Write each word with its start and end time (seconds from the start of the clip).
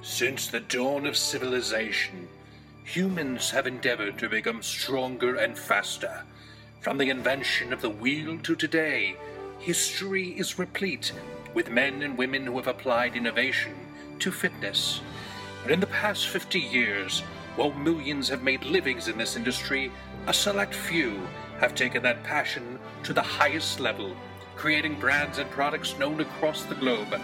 Since 0.00 0.46
the 0.46 0.60
dawn 0.60 1.06
of 1.06 1.16
civilization, 1.16 2.28
humans 2.84 3.50
have 3.50 3.66
endeavored 3.66 4.16
to 4.18 4.28
become 4.28 4.62
stronger 4.62 5.34
and 5.34 5.58
faster. 5.58 6.22
From 6.80 6.98
the 6.98 7.10
invention 7.10 7.72
of 7.72 7.82
the 7.82 7.90
wheel 7.90 8.38
to 8.44 8.54
today, 8.54 9.16
history 9.58 10.38
is 10.38 10.58
replete 10.58 11.12
with 11.52 11.70
men 11.70 12.02
and 12.02 12.16
women 12.16 12.46
who 12.46 12.56
have 12.56 12.68
applied 12.68 13.16
innovation 13.16 13.74
to 14.20 14.30
fitness. 14.30 15.00
But 15.64 15.72
in 15.72 15.80
the 15.80 15.88
past 15.88 16.28
50 16.28 16.60
years, 16.60 17.20
while 17.56 17.72
millions 17.72 18.28
have 18.28 18.44
made 18.44 18.62
livings 18.62 19.08
in 19.08 19.18
this 19.18 19.34
industry, 19.34 19.90
a 20.28 20.32
select 20.32 20.74
few 20.74 21.26
have 21.58 21.74
taken 21.74 22.04
that 22.04 22.22
passion 22.22 22.78
to 23.02 23.12
the 23.12 23.20
highest 23.20 23.80
level, 23.80 24.16
creating 24.54 25.00
brands 25.00 25.38
and 25.38 25.50
products 25.50 25.98
known 25.98 26.20
across 26.20 26.62
the 26.62 26.76
globe. 26.76 27.20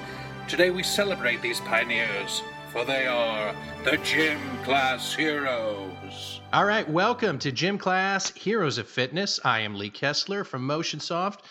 Today 0.49 0.71
we 0.71 0.83
celebrate 0.83 1.41
these 1.41 1.61
pioneers, 1.61 2.43
for 2.75 2.85
they 2.85 3.07
are 3.07 3.55
the 3.85 3.97
Gym 3.99 4.41
Class 4.65 5.15
Heroes. 5.15 6.41
All 6.53 6.65
right, 6.65 6.89
welcome 6.91 7.39
to 7.39 7.53
Gym 7.53 7.79
Class 7.79 8.33
Heroes 8.33 8.79
of 8.79 8.89
Fitness. 8.89 9.39
I 9.45 9.61
am 9.61 9.77
Lee 9.77 9.91
Kessler 9.91 10.43
from 10.43 10.67
MotionSoft. 10.67 11.43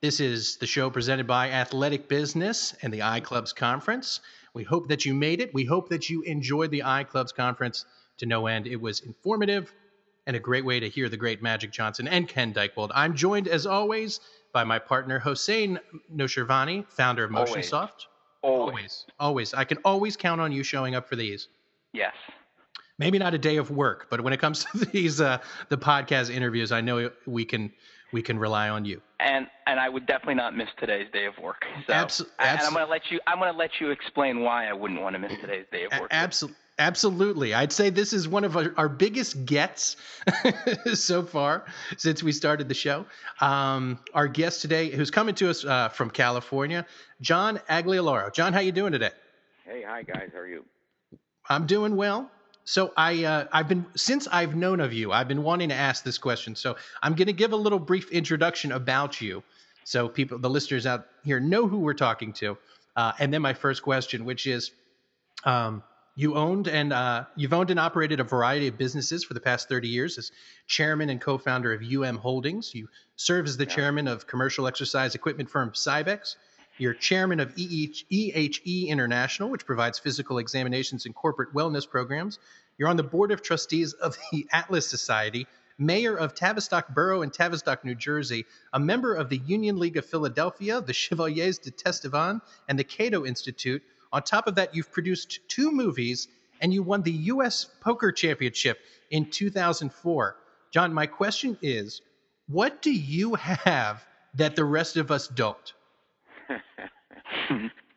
This 0.00 0.18
is 0.18 0.56
the 0.56 0.66
show 0.66 0.88
presented 0.88 1.26
by 1.26 1.50
Athletic 1.50 2.08
Business 2.08 2.74
and 2.80 2.90
the 2.90 3.00
iClubs 3.00 3.54
Conference. 3.54 4.20
We 4.54 4.62
hope 4.62 4.88
that 4.88 5.04
you 5.04 5.12
made 5.12 5.42
it. 5.42 5.52
We 5.52 5.66
hope 5.66 5.90
that 5.90 6.08
you 6.08 6.22
enjoyed 6.22 6.70
the 6.70 6.80
iClubs 6.80 7.34
Conference 7.34 7.84
to 8.16 8.24
no 8.24 8.46
end. 8.46 8.66
It 8.66 8.80
was 8.80 9.00
informative 9.00 9.74
and 10.26 10.36
a 10.36 10.40
great 10.40 10.64
way 10.64 10.80
to 10.80 10.88
hear 10.88 11.10
the 11.10 11.18
great 11.18 11.42
Magic 11.42 11.70
Johnson 11.70 12.08
and 12.08 12.26
Ken 12.26 12.54
Dychtwald. 12.54 12.92
I'm 12.94 13.14
joined, 13.14 13.46
as 13.46 13.66
always, 13.66 14.20
by 14.54 14.64
my 14.64 14.78
partner, 14.78 15.18
Hossein 15.18 15.78
Noshirvani, 16.10 16.88
founder 16.88 17.24
of 17.24 17.30
MotionSoft. 17.30 17.72
Always. 17.72 18.06
Always. 18.42 19.06
Always. 19.18 19.54
I 19.54 19.64
can 19.64 19.78
always 19.84 20.16
count 20.16 20.40
on 20.40 20.52
you 20.52 20.62
showing 20.62 20.94
up 20.94 21.08
for 21.08 21.16
these. 21.16 21.48
Yes. 21.92 22.14
Maybe 22.98 23.18
not 23.18 23.34
a 23.34 23.38
day 23.38 23.56
of 23.56 23.70
work, 23.70 24.08
but 24.10 24.20
when 24.20 24.32
it 24.32 24.40
comes 24.40 24.64
to 24.64 24.78
these 24.92 25.20
uh, 25.20 25.38
the 25.68 25.78
podcast 25.78 26.30
interviews, 26.34 26.72
I 26.72 26.80
know 26.80 27.10
we 27.26 27.44
can 27.44 27.72
we 28.12 28.22
can 28.22 28.38
rely 28.38 28.68
on 28.68 28.84
you. 28.84 29.00
And 29.20 29.46
and 29.66 29.80
I 29.80 29.88
would 29.88 30.06
definitely 30.06 30.34
not 30.34 30.56
miss 30.56 30.68
today's 30.78 31.08
day 31.12 31.26
of 31.26 31.38
work. 31.38 31.64
So, 31.86 31.92
Abso- 31.92 32.26
and 32.38 32.60
I'm 32.60 32.72
gonna 32.72 32.86
let 32.86 33.10
you 33.10 33.20
I'm 33.26 33.38
gonna 33.38 33.56
let 33.56 33.80
you 33.80 33.90
explain 33.90 34.40
why 34.40 34.68
I 34.68 34.72
wouldn't 34.72 35.00
want 35.00 35.14
to 35.14 35.18
miss 35.18 35.32
today's 35.40 35.66
day 35.72 35.84
of 35.84 35.92
work. 35.98 36.08
Absolutely. 36.10 36.56
Absolutely. 36.78 37.52
I'd 37.54 37.72
say 37.72 37.90
this 37.90 38.12
is 38.12 38.26
one 38.26 38.44
of 38.44 38.56
our, 38.56 38.72
our 38.76 38.88
biggest 38.88 39.44
gets 39.44 39.96
so 40.94 41.22
far 41.22 41.66
since 41.98 42.22
we 42.22 42.32
started 42.32 42.68
the 42.68 42.74
show. 42.74 43.04
Um, 43.40 43.98
our 44.14 44.26
guest 44.26 44.62
today, 44.62 44.90
who's 44.90 45.10
coming 45.10 45.34
to 45.36 45.50
us 45.50 45.64
uh, 45.64 45.90
from 45.90 46.10
California, 46.10 46.86
John 47.20 47.60
Aglialoro. 47.68 48.32
John, 48.32 48.52
how 48.52 48.60
you 48.60 48.72
doing 48.72 48.92
today? 48.92 49.10
Hey, 49.64 49.82
hi 49.86 50.02
guys, 50.02 50.30
how 50.32 50.40
are 50.40 50.48
you? 50.48 50.64
I'm 51.48 51.66
doing 51.66 51.94
well. 51.94 52.30
So 52.64 52.92
I 52.96 53.24
uh, 53.24 53.46
I've 53.52 53.68
been 53.68 53.84
since 53.96 54.28
I've 54.28 54.54
known 54.54 54.80
of 54.80 54.92
you, 54.92 55.12
I've 55.12 55.28
been 55.28 55.42
wanting 55.42 55.68
to 55.70 55.74
ask 55.74 56.04
this 56.04 56.16
question. 56.16 56.54
So 56.54 56.76
I'm 57.02 57.14
going 57.14 57.26
to 57.26 57.32
give 57.32 57.52
a 57.52 57.56
little 57.56 57.78
brief 57.78 58.10
introduction 58.12 58.72
about 58.72 59.20
you, 59.20 59.42
so 59.84 60.08
people, 60.08 60.38
the 60.38 60.50
listeners 60.50 60.86
out 60.86 61.06
here, 61.24 61.40
know 61.40 61.66
who 61.66 61.78
we're 61.78 61.94
talking 61.94 62.32
to. 62.34 62.56
Uh, 62.94 63.12
and 63.18 63.32
then 63.32 63.42
my 63.42 63.54
first 63.54 63.82
question, 63.82 64.24
which 64.24 64.46
is, 64.46 64.70
um, 65.44 65.82
you 66.14 66.34
owned 66.34 66.68
and 66.68 66.92
uh, 66.92 67.24
you've 67.36 67.54
owned 67.54 67.70
and 67.70 67.80
operated 67.80 68.20
a 68.20 68.24
variety 68.24 68.68
of 68.68 68.76
businesses 68.76 69.24
for 69.24 69.34
the 69.34 69.40
past 69.40 69.68
30 69.68 69.88
years 69.88 70.18
as 70.18 70.30
chairman 70.66 71.08
and 71.08 71.20
co-founder 71.20 71.72
of 71.72 71.82
UM 71.82 72.16
Holdings. 72.16 72.74
You 72.74 72.88
serve 73.16 73.46
as 73.46 73.56
the 73.56 73.66
chairman 73.66 74.08
of 74.08 74.26
commercial 74.26 74.66
exercise 74.66 75.14
equipment 75.14 75.48
firm 75.48 75.70
Cybex. 75.72 76.36
You're 76.78 76.94
chairman 76.94 77.40
of 77.40 77.54
EHE 77.54 78.88
International, 78.88 79.48
which 79.48 79.64
provides 79.64 79.98
physical 79.98 80.38
examinations 80.38 81.06
and 81.06 81.14
corporate 81.14 81.54
wellness 81.54 81.88
programs. 81.88 82.38
You're 82.76 82.88
on 82.88 82.96
the 82.96 83.02
board 83.02 83.30
of 83.30 83.42
trustees 83.42 83.92
of 83.94 84.16
the 84.30 84.46
Atlas 84.52 84.86
Society, 84.86 85.46
mayor 85.78 86.14
of 86.14 86.34
Tavistock 86.34 86.88
Borough 86.88 87.22
in 87.22 87.30
Tavistock, 87.30 87.84
New 87.84 87.94
Jersey, 87.94 88.44
a 88.72 88.80
member 88.80 89.14
of 89.14 89.28
the 89.30 89.38
Union 89.38 89.78
League 89.78 89.96
of 89.96 90.04
Philadelphia, 90.04 90.80
the 90.80 90.92
Chevaliers 90.92 91.58
de 91.58 91.70
Tastevin, 91.70 92.40
and 92.68 92.78
the 92.78 92.84
Cato 92.84 93.24
Institute. 93.24 93.82
On 94.12 94.22
top 94.22 94.46
of 94.46 94.56
that, 94.56 94.74
you've 94.74 94.92
produced 94.92 95.40
two 95.48 95.70
movies 95.70 96.28
and 96.60 96.72
you 96.72 96.82
won 96.82 97.02
the 97.02 97.12
U.S. 97.12 97.66
Poker 97.80 98.12
Championship 98.12 98.78
in 99.10 99.30
2004. 99.30 100.36
John, 100.70 100.94
my 100.94 101.06
question 101.06 101.58
is 101.62 102.02
what 102.46 102.82
do 102.82 102.92
you 102.92 103.34
have 103.34 104.04
that 104.34 104.56
the 104.56 104.64
rest 104.64 104.96
of 104.96 105.10
us 105.10 105.28
don't? 105.28 105.72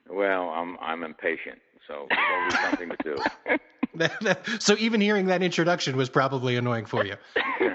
Well, 0.07 0.49
I'm 0.49 0.77
I'm 0.79 1.03
impatient, 1.03 1.59
so 1.87 2.07
there's 2.09 2.21
always 2.31 2.59
something 2.61 2.89
to 2.89 2.97
do. 3.03 3.17
So 4.59 4.75
even 4.77 5.01
hearing 5.01 5.27
that 5.27 5.41
introduction 5.41 5.97
was 5.97 6.09
probably 6.09 6.57
annoying 6.57 6.85
for 6.85 7.05
you. 7.05 7.15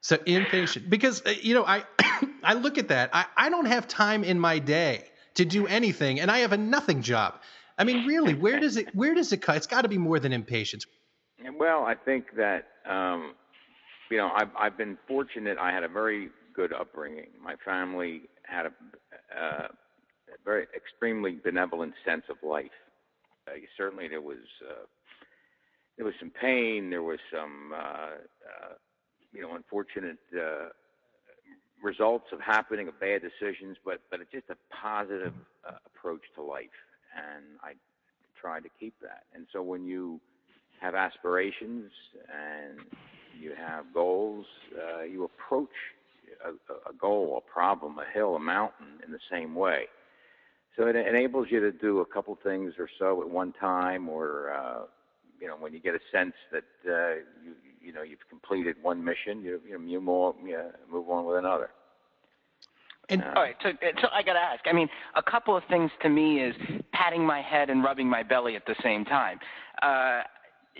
So 0.00 0.18
impatient 0.24 0.88
because 0.88 1.20
uh, 1.26 1.34
you 1.42 1.54
know 1.54 1.64
I 1.64 1.82
I 2.44 2.54
look 2.54 2.78
at 2.78 2.88
that 2.88 3.10
I 3.12 3.24
I 3.36 3.48
don't 3.48 3.64
have 3.64 3.88
time 3.88 4.22
in 4.22 4.38
my 4.38 4.60
day 4.60 5.04
to 5.36 5.44
do 5.44 5.66
anything 5.66 6.20
and 6.20 6.30
I 6.30 6.38
have 6.38 6.52
a 6.52 6.56
nothing 6.56 7.02
job. 7.02 7.40
I 7.78 7.84
mean 7.84 8.06
really 8.06 8.34
where 8.34 8.60
does 8.60 8.76
it 8.76 8.94
where 8.94 9.14
does 9.14 9.32
it 9.32 9.38
cut? 9.38 9.56
It's 9.56 9.66
got 9.66 9.82
to 9.82 9.88
be 9.88 9.98
more 9.98 10.18
than 10.18 10.32
impatience. 10.32 10.86
well, 11.58 11.84
I 11.84 11.94
think 11.94 12.36
that 12.36 12.66
um, 12.88 13.34
you 14.10 14.16
know 14.16 14.30
I've 14.34 14.50
I've 14.58 14.76
been 14.76 14.98
fortunate. 15.06 15.58
I 15.58 15.72
had 15.72 15.84
a 15.84 15.88
very 15.88 16.30
good 16.54 16.72
upbringing. 16.72 17.28
My 17.42 17.54
family 17.64 18.22
had 18.44 18.66
a, 18.66 18.72
uh, 19.38 19.68
a 19.68 20.38
very 20.44 20.66
extremely 20.74 21.38
benevolent 21.44 21.92
sense 22.04 22.24
of 22.30 22.36
life. 22.42 22.70
Uh, 23.46 23.52
certainly, 23.76 24.08
there 24.08 24.22
was 24.22 24.38
uh, 24.68 24.86
there 25.96 26.06
was 26.06 26.14
some 26.18 26.30
pain. 26.30 26.90
There 26.90 27.02
was 27.02 27.18
some 27.30 27.72
uh, 27.74 27.76
uh, 27.76 28.74
you 29.32 29.42
know 29.42 29.54
unfortunate 29.54 30.18
uh, 30.34 30.68
results 31.82 32.26
of 32.32 32.40
happening 32.40 32.88
of 32.88 32.98
bad 33.00 33.22
decisions, 33.22 33.76
but 33.84 34.00
but 34.10 34.20
it's 34.20 34.32
just 34.32 34.50
a 34.50 34.56
positive 34.74 35.34
uh, 35.68 35.72
approach 35.86 36.22
to 36.34 36.42
life, 36.42 36.76
and 37.16 37.44
I 37.62 37.74
try 38.40 38.60
to 38.60 38.68
keep 38.80 38.94
that. 39.02 39.24
And 39.34 39.46
so 39.52 39.62
when 39.62 39.84
you 39.84 40.20
have 40.80 40.94
aspirations 40.94 41.90
and 42.32 42.80
you 43.40 43.52
have 43.56 43.92
goals, 43.94 44.46
uh, 44.76 45.02
you 45.02 45.24
approach 45.24 45.70
a, 46.44 46.50
a- 46.90 46.92
goal, 46.94 47.42
a 47.46 47.50
problem, 47.52 47.98
a 47.98 48.04
hill, 48.12 48.36
a 48.36 48.40
mountain 48.40 49.00
in 49.04 49.12
the 49.12 49.18
same 49.30 49.54
way. 49.54 49.86
So 50.76 50.86
it 50.86 50.96
enables 50.96 51.50
you 51.50 51.60
to 51.60 51.72
do 51.72 52.00
a 52.00 52.04
couple 52.04 52.36
things 52.42 52.74
or 52.78 52.88
so 52.98 53.22
at 53.22 53.28
one 53.30 53.52
time, 53.52 54.08
or 54.08 54.52
uh, 54.52 54.84
you 55.40 55.48
know, 55.48 55.56
when 55.56 55.72
you 55.72 55.80
get 55.80 55.94
a 55.94 56.00
sense 56.12 56.34
that 56.52 56.64
uh, 56.86 57.14
you 57.42 57.54
you 57.86 57.92
know 57.92 58.02
you've 58.02 58.28
completed 58.28 58.76
one 58.82 59.02
mission, 59.02 59.42
you 59.42 59.60
you, 59.66 59.80
you 59.82 60.00
more, 60.00 60.34
you 60.44 60.60
move 60.90 61.08
on 61.08 61.24
with 61.24 61.38
another. 61.38 61.70
And 63.08 63.22
All 63.22 63.34
right, 63.34 63.54
so, 63.62 63.70
so 64.02 64.08
I 64.12 64.22
got 64.22 64.32
to 64.32 64.40
ask. 64.40 64.64
I 64.66 64.72
mean, 64.72 64.88
a 65.14 65.22
couple 65.22 65.56
of 65.56 65.62
things 65.70 65.92
to 66.02 66.08
me 66.08 66.40
is 66.42 66.56
patting 66.92 67.24
my 67.24 67.40
head 67.40 67.70
and 67.70 67.84
rubbing 67.84 68.08
my 68.08 68.24
belly 68.24 68.56
at 68.56 68.66
the 68.66 68.74
same 68.82 69.04
time. 69.04 69.38
Uh, 69.80 70.22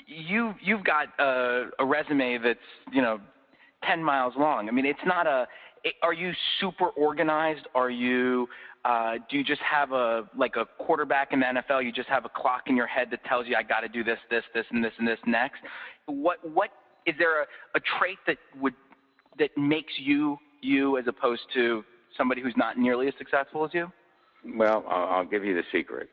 you 0.07 0.53
you've 0.61 0.83
got 0.83 1.09
a, 1.21 1.67
a 1.79 1.85
resume 1.85 2.39
that's 2.43 2.59
you 2.93 3.01
know 3.01 3.21
ten 3.85 4.03
miles 4.03 4.35
long. 4.37 4.69
I 4.69 4.73
mean, 4.73 4.87
it's 4.87 4.99
not 5.07 5.27
a. 5.27 5.47
Are 6.03 6.13
you 6.13 6.33
super 6.61 6.89
organized? 6.89 7.67
Are 7.77 7.91
you? 7.91 8.49
Uh, 8.85 9.15
do 9.31 9.37
you 9.37 9.45
just 9.45 9.61
have 9.61 9.93
a 9.93 10.25
like 10.37 10.57
a 10.57 10.67
quarterback 10.83 11.33
in 11.33 11.41
the 11.41 11.47
NFL? 11.47 11.85
You 11.85 11.93
just 11.93 12.09
have 12.09 12.25
a 12.25 12.29
clock 12.29 12.63
in 12.67 12.77
your 12.77 12.89
head 12.89 13.09
that 13.13 13.25
tells 13.25 13.47
you 13.47 13.55
I 13.57 13.63
got 13.63 13.81
to 13.81 13.89
do 13.89 14.03
this, 14.03 14.19
this, 14.31 14.43
this, 14.53 14.65
and 14.71 14.83
this, 14.83 14.93
and 14.99 15.07
this 15.07 15.19
next. 15.27 15.59
What 16.07 16.39
what 16.53 16.71
is 17.07 17.15
there 17.19 17.43
a, 17.43 17.47
a 17.75 17.81
trait 17.99 18.19
that 18.27 18.37
would 18.61 18.75
that 19.39 19.51
makes 19.57 19.93
you 19.99 20.39
you 20.61 20.99
as 20.99 21.05
opposed 21.07 21.43
to 21.55 21.85
somebody 22.17 22.43
who's 22.43 22.57
not 22.57 22.79
nearly 22.79 23.09
as 23.09 23.15
successful 23.19 23.65
as 23.65 23.71
you? 23.73 23.91
Well, 24.57 24.85
I'll, 24.89 25.25
give 25.25 25.45
you 25.45 25.55
the 25.55 25.65
secret. 25.73 26.09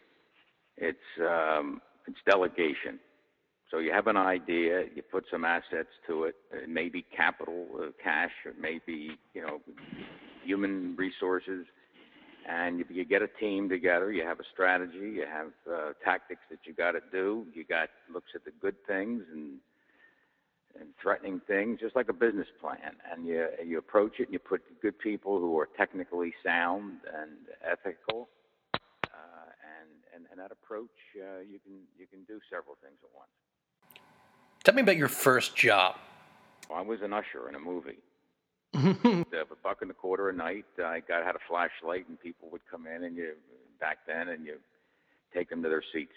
It's 0.77 0.97
um, 1.19 1.81
it's 2.07 2.17
delegation. 2.27 2.99
So 3.69 3.79
you 3.79 3.91
have 3.91 4.07
an 4.07 4.17
idea, 4.17 4.83
you 4.93 5.01
put 5.01 5.25
some 5.31 5.45
assets 5.45 5.89
to 6.07 6.25
it. 6.25 6.35
It 6.51 6.69
may 6.69 6.89
be 6.89 7.03
capital, 7.15 7.65
uh, 7.79 7.85
cash, 8.03 8.31
it 8.45 8.59
may 8.59 8.79
be 8.85 9.11
you 9.33 9.41
know 9.41 9.61
human 10.43 10.95
resources, 10.97 11.65
and 12.49 12.79
you, 12.79 12.85
you 12.89 13.05
get 13.05 13.21
a 13.21 13.27
team 13.39 13.69
together. 13.69 14.11
You 14.11 14.25
have 14.25 14.39
a 14.39 14.43
strategy, 14.51 14.97
you 14.97 15.25
have 15.31 15.47
uh, 15.71 15.93
tactics 16.03 16.41
that 16.49 16.59
you 16.65 16.73
got 16.73 16.91
to 16.91 16.99
do. 17.11 17.45
You 17.53 17.65
got 17.65 17.89
looks 18.11 18.31
at 18.35 18.45
the 18.45 18.51
good 18.61 18.75
things 18.87 19.23
and 19.31 19.59
and 20.79 20.89
threatening 21.01 21.41
things, 21.47 21.79
just 21.79 21.95
like 21.95 22.09
a 22.09 22.13
business 22.13 22.47
plan. 22.59 22.95
And 23.11 23.25
you 23.25 23.47
you 23.65 23.77
approach 23.77 24.19
it, 24.19 24.23
and 24.23 24.33
you 24.33 24.39
put 24.39 24.61
good 24.81 24.97
people 24.97 25.39
who 25.39 25.57
are 25.59 25.69
technically 25.77 26.33
sound 26.43 26.99
and 27.13 27.31
ethical, 27.63 28.29
uh, 28.73 29.49
and, 29.79 29.89
and 30.15 30.25
and 30.31 30.39
that 30.39 30.51
approach, 30.51 30.89
uh, 31.17 31.39
you 31.39 31.59
can 31.59 31.73
you 31.97 32.07
can 32.07 32.23
do 32.27 32.39
several 32.49 32.77
things 32.81 32.97
at 33.03 33.09
once. 33.15 33.29
Tell 34.63 34.73
me 34.73 34.81
about 34.81 34.97
your 34.97 35.09
first 35.09 35.55
job. 35.55 35.95
Well, 36.69 36.79
I 36.79 36.81
was 36.81 37.01
an 37.01 37.13
usher 37.13 37.49
in 37.49 37.55
a 37.55 37.59
movie. 37.59 37.99
Uh, 39.33 39.41
a 39.51 39.55
buck 39.63 39.81
and 39.81 39.91
a 39.91 39.93
quarter 39.93 40.29
a 40.29 40.33
night. 40.33 40.65
I 40.77 41.01
got 41.01 41.25
had 41.25 41.35
a 41.35 41.43
flashlight, 41.49 42.07
and 42.07 42.19
people 42.19 42.49
would 42.51 42.61
come 42.69 42.87
in, 42.87 43.03
and 43.03 43.15
you 43.15 43.33
back 43.79 43.99
then, 44.07 44.29
and 44.29 44.45
you 44.45 44.55
take 45.33 45.49
them 45.49 45.61
to 45.63 45.69
their 45.69 45.83
seats. 45.93 46.13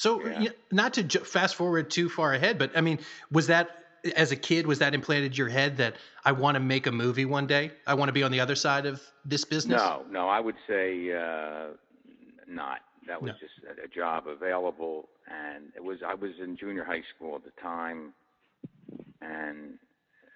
So, 0.00 0.26
Yeah. 0.26 0.48
not 0.72 0.94
to 0.94 1.02
ju- 1.02 1.18
fast 1.18 1.56
forward 1.56 1.90
too 1.90 2.08
far 2.08 2.32
ahead, 2.32 2.56
but 2.56 2.74
I 2.74 2.80
mean, 2.80 3.00
was 3.30 3.48
that 3.48 3.68
as 4.16 4.32
a 4.32 4.36
kid 4.36 4.66
was 4.66 4.78
that 4.78 4.94
implanted 4.94 5.32
in 5.32 5.36
your 5.36 5.50
head 5.50 5.76
that 5.76 5.96
I 6.24 6.32
want 6.32 6.54
to 6.54 6.60
make 6.60 6.86
a 6.86 6.90
movie 6.90 7.26
one 7.26 7.46
day? 7.46 7.72
I 7.86 7.92
want 7.92 8.08
to 8.08 8.14
be 8.14 8.22
on 8.22 8.32
the 8.32 8.40
other 8.40 8.54
side 8.54 8.86
of 8.86 9.02
this 9.26 9.44
business. 9.44 9.82
No, 9.82 10.06
no, 10.10 10.26
I 10.26 10.40
would 10.40 10.54
say 10.66 11.12
uh, 11.12 11.72
not. 12.48 12.80
That 13.08 13.20
was 13.20 13.32
No. 13.32 13.36
just 13.38 13.52
a, 13.84 13.88
job 13.88 14.26
available, 14.26 15.10
and 15.28 15.70
it 15.76 15.84
was. 15.84 15.98
I 16.02 16.14
was 16.14 16.30
in 16.42 16.56
junior 16.56 16.82
high 16.82 17.04
school 17.14 17.36
at 17.36 17.44
the 17.44 17.52
time, 17.60 18.14
and 19.20 19.74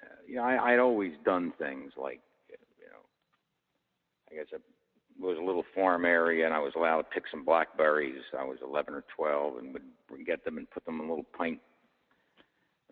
uh, 0.02 0.16
you 0.28 0.34
know, 0.36 0.42
I, 0.42 0.74
I'd 0.74 0.78
always 0.78 1.14
done 1.24 1.54
things 1.58 1.92
like, 1.96 2.20
you 2.50 2.88
know, 2.90 3.00
I 4.30 4.34
guess 4.34 4.52
was 5.20 5.38
a 5.40 5.44
little 5.44 5.64
farm 5.74 6.04
area, 6.04 6.44
and 6.44 6.54
I 6.54 6.58
was 6.58 6.72
allowed 6.76 7.02
to 7.02 7.08
pick 7.12 7.24
some 7.30 7.44
blackberries. 7.44 8.22
I 8.38 8.44
was 8.44 8.58
11 8.62 8.94
or 8.94 9.04
12, 9.16 9.58
and 9.58 9.72
would 9.72 10.26
get 10.26 10.44
them 10.44 10.58
and 10.58 10.70
put 10.70 10.84
them 10.84 11.00
in 11.00 11.06
a 11.06 11.08
little 11.08 11.26
pint 11.36 11.60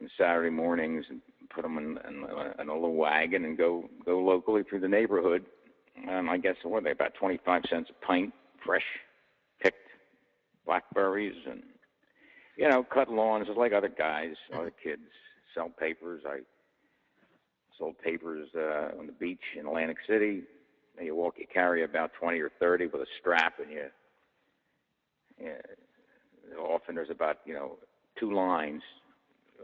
on 0.01 0.09
Saturday 0.19 0.51
mornings, 0.51 1.05
and 1.09 1.21
put 1.55 1.63
them 1.63 1.79
in, 1.79 1.99
in, 2.09 2.25
in 2.61 2.69
a 2.69 2.75
little 2.75 2.95
wagon, 2.95 3.45
and 3.45 3.59
go 3.59 3.89
go 4.05 4.21
locally 4.21 4.63
through 4.63 4.81
the 4.81 4.89
neighborhood 4.89 5.45
um, 6.09 6.29
I 6.29 6.39
guess 6.39 6.57
what 6.63 6.79
are 6.79 6.85
they 6.85 6.91
about 6.91 7.15
25 7.15 7.63
cents 7.71 7.91
a 7.91 8.07
pint, 8.07 8.33
fresh 8.65 8.85
picked 9.63 9.89
blackberries, 10.67 11.37
and 11.49 11.63
you 12.57 12.69
know, 12.69 12.83
cut 12.83 13.09
lawns 13.09 13.47
just 13.47 13.59
like 13.59 13.73
other 13.73 13.89
guys, 13.89 14.35
other 14.55 14.73
kids. 14.83 15.03
Sell 15.55 15.69
papers. 15.69 16.23
I 16.27 16.39
sold 17.79 17.99
papers 17.99 18.49
uh, 18.57 18.99
on 18.99 19.07
the 19.07 19.13
beach 19.13 19.43
in 19.59 19.67
Atlantic 19.67 19.99
City. 20.09 20.43
And 20.99 21.07
you 21.07 21.15
walk, 21.17 21.35
you 21.39 21.47
carry 21.53 21.85
about 21.85 22.13
20 22.19 22.39
or 22.41 22.51
30 22.61 22.87
with 22.87 23.03
a 23.03 23.07
strap, 23.21 23.55
and 23.61 23.71
you. 23.71 23.85
Yeah, 25.41 25.53
often 26.59 26.95
there's 26.95 27.11
about 27.11 27.39
you 27.47 27.55
know 27.55 27.79
two 28.19 28.35
lines 28.35 28.83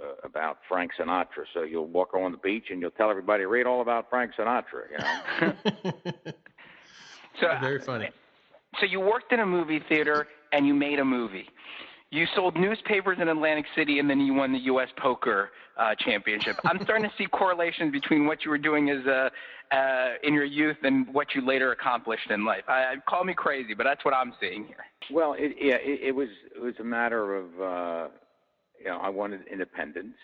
uh, 0.02 0.14
about 0.24 0.58
Frank 0.68 0.92
Sinatra. 0.98 1.44
So 1.52 1.62
you'll 1.62 1.86
walk 1.86 2.14
on 2.14 2.32
the 2.32 2.38
beach 2.38 2.66
and 2.70 2.80
you'll 2.80 2.90
tell 2.92 3.10
everybody, 3.10 3.44
read 3.44 3.66
all 3.66 3.82
about 3.82 4.08
Frank 4.10 4.32
Sinatra. 4.38 4.84
You 4.90 5.52
know. 5.52 6.32
So, 7.40 7.46
Very 7.60 7.78
funny. 7.80 8.10
so 8.80 8.86
you 8.86 8.98
worked 8.98 9.32
in 9.32 9.38
a 9.38 9.46
movie 9.46 9.80
theater 9.88 10.26
and 10.52 10.66
you 10.66 10.74
made 10.74 10.98
a 10.98 11.04
movie. 11.04 11.46
You 12.10 12.26
sold 12.34 12.56
newspapers 12.56 13.18
in 13.20 13.28
Atlantic 13.28 13.66
City 13.76 13.98
and 13.98 14.08
then 14.08 14.20
you 14.20 14.32
won 14.32 14.52
the 14.52 14.60
U.S. 14.60 14.88
Poker 14.96 15.50
uh, 15.76 15.94
Championship. 15.98 16.56
I'm 16.64 16.78
starting 16.82 17.04
to 17.04 17.12
see 17.18 17.26
correlations 17.26 17.92
between 17.92 18.26
what 18.26 18.44
you 18.44 18.50
were 18.50 18.58
doing 18.58 18.88
as 18.88 19.04
a, 19.04 19.30
uh, 19.74 20.14
in 20.22 20.32
your 20.32 20.46
youth 20.46 20.78
and 20.84 21.12
what 21.12 21.28
you 21.34 21.46
later 21.46 21.72
accomplished 21.72 22.30
in 22.30 22.46
life. 22.46 22.64
I, 22.66 22.72
I 22.72 22.94
call 23.06 23.24
me 23.24 23.34
crazy, 23.34 23.74
but 23.74 23.84
that's 23.84 24.04
what 24.04 24.14
I'm 24.14 24.32
seeing 24.40 24.64
here. 24.64 24.84
Well, 25.12 25.34
it, 25.38 25.56
yeah, 25.60 25.74
it, 25.74 26.08
it 26.08 26.12
was 26.12 26.28
it 26.54 26.60
was 26.60 26.74
a 26.80 26.84
matter 26.84 27.36
of 27.36 27.44
uh, 27.60 28.08
you 28.78 28.86
know 28.86 28.98
I 29.02 29.10
wanted 29.10 29.40
independence. 29.50 30.16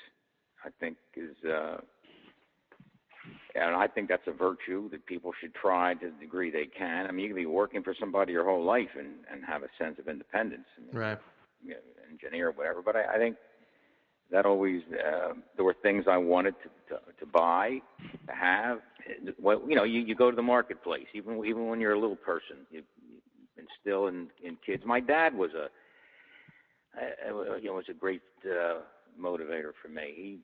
I 0.65 0.71
think 0.81 0.97
is 1.15 1.37
uh, 1.45 1.77
and 3.55 3.77
I 3.77 3.87
think 3.87 4.09
that's 4.09 4.27
a 4.27 4.33
virtue 4.33 4.89
that 4.91 5.05
people 5.07 5.33
should 5.39 5.55
try 5.55 5.95
to 5.95 6.07
the 6.07 6.25
degree 6.25 6.51
they 6.51 6.67
can. 6.67 7.07
I 7.07 7.13
mean, 7.13 7.25
you 7.25 7.29
can 7.29 7.43
be 7.43 7.47
working 7.47 7.83
for 7.83 7.95
somebody 7.99 8.33
your 8.33 8.45
whole 8.45 8.65
life 8.65 8.89
and 8.99 9.13
and 9.31 9.45
have 9.45 9.63
a 9.63 9.69
sense 9.79 9.99
of 9.99 10.09
independence. 10.09 10.67
I 10.79 10.81
mean, 10.81 10.97
Right. 11.03 11.19
You 11.65 11.71
know, 11.71 11.81
engineer, 12.11 12.51
whatever. 12.51 12.83
But 12.83 12.97
I, 12.97 13.15
I 13.15 13.19
think 13.19 13.37
that 14.31 14.47
always 14.47 14.83
uh, 14.93 15.35
there 15.57 15.65
were 15.65 15.77
things 15.83 16.05
I 16.09 16.17
wanted 16.17 16.55
to, 16.63 16.95
to 16.95 17.01
to 17.21 17.27
buy, 17.27 17.81
to 18.27 18.35
have. 18.35 18.79
Well, 19.41 19.63
you 19.69 19.77
know, 19.77 19.85
you 19.85 20.01
you 20.01 20.15
go 20.15 20.31
to 20.31 20.37
the 20.37 20.43
marketplace, 20.43 21.07
even 21.15 21.45
even 21.45 21.69
when 21.69 21.81
you're 21.81 21.93
a 21.95 22.01
little 22.01 22.17
person, 22.17 22.59
you, 22.71 22.83
you 23.09 23.19
instill 23.57 24.09
in 24.09 24.29
in 24.43 24.57
kids. 24.65 24.83
My 24.87 25.01
dad 25.01 25.35
was 25.35 25.51
a, 25.55 25.69
you 27.61 27.67
know, 27.67 27.75
was 27.75 27.85
a 27.89 27.95
great 27.95 28.23
uh, 28.45 28.81
motivator 29.21 29.73
for 29.83 29.89
me. 29.89 30.13
He 30.17 30.39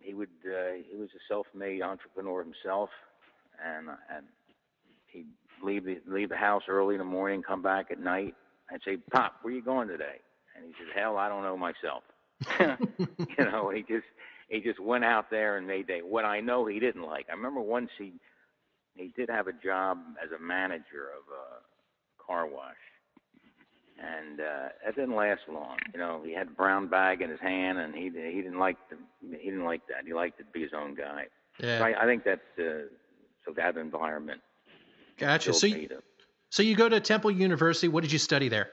he 0.00 0.14
would 0.14 0.28
uh, 0.44 0.82
he 0.90 0.96
was 0.96 1.08
a 1.14 1.20
self-made 1.28 1.82
entrepreneur 1.82 2.42
himself, 2.42 2.90
and 3.64 3.88
and 4.14 4.26
he'd 5.06 5.26
leave 5.62 5.84
the 5.84 5.98
leave 6.06 6.30
the 6.30 6.36
house 6.36 6.62
early 6.68 6.94
in 6.94 6.98
the 6.98 7.04
morning, 7.04 7.42
come 7.42 7.62
back 7.62 7.90
at 7.90 8.00
night. 8.00 8.34
I'd 8.72 8.80
say, 8.84 8.98
Pop, 9.12 9.34
where 9.42 9.52
you 9.52 9.62
going 9.62 9.88
today? 9.88 10.20
And 10.60 10.68
he 10.68 10.74
said, 10.78 11.00
Hell, 11.00 11.16
I 11.16 11.28
don't 11.28 11.42
know 11.42 11.56
myself. 11.56 12.02
you 13.38 13.44
know, 13.44 13.70
he 13.70 13.82
just 13.82 14.06
he 14.48 14.60
just 14.60 14.80
went 14.80 15.04
out 15.04 15.30
there 15.30 15.56
and 15.56 15.66
made 15.66 15.86
day. 15.86 16.00
What 16.02 16.24
I 16.24 16.40
know 16.40 16.66
he 16.66 16.78
didn't 16.78 17.02
like. 17.02 17.26
I 17.30 17.34
remember 17.34 17.60
once 17.60 17.90
he 17.98 18.12
he 18.94 19.12
did 19.16 19.30
have 19.30 19.46
a 19.46 19.52
job 19.52 19.98
as 20.22 20.30
a 20.32 20.42
manager 20.42 21.10
of 21.16 21.24
a 21.32 22.24
car 22.24 22.46
wash, 22.46 22.74
and 23.98 24.40
uh, 24.40 24.68
that 24.84 24.96
didn't 24.96 25.14
last 25.14 25.42
long. 25.52 25.78
You 25.92 26.00
know, 26.00 26.22
he 26.24 26.34
had 26.34 26.48
a 26.48 26.50
brown 26.50 26.88
bag 26.88 27.22
in 27.22 27.30
his 27.30 27.40
hand, 27.40 27.78
and 27.78 27.94
he 27.94 28.04
he 28.04 28.42
didn't 28.42 28.58
like 28.58 28.76
the 28.90 28.96
he 29.38 29.50
didn't 29.50 29.64
like 29.64 29.82
that. 29.88 30.06
He 30.06 30.14
liked 30.14 30.38
to 30.38 30.44
be 30.44 30.62
his 30.62 30.72
own 30.76 30.94
guy. 30.94 31.24
So 31.60 31.66
Yeah. 31.66 31.84
I, 31.84 32.02
I 32.02 32.06
think 32.06 32.24
that's 32.24 32.40
uh, 32.58 32.88
so 33.44 33.52
that 33.56 33.76
environment 33.76 34.40
Gotcha. 35.20 35.52
So, 35.52 35.66
you, 35.66 35.88
so 36.48 36.62
you 36.62 36.74
go 36.74 36.88
to 36.88 36.98
Temple 36.98 37.30
University. 37.30 37.88
What 37.88 38.02
did 38.02 38.10
you 38.10 38.18
study 38.18 38.48
there? 38.48 38.70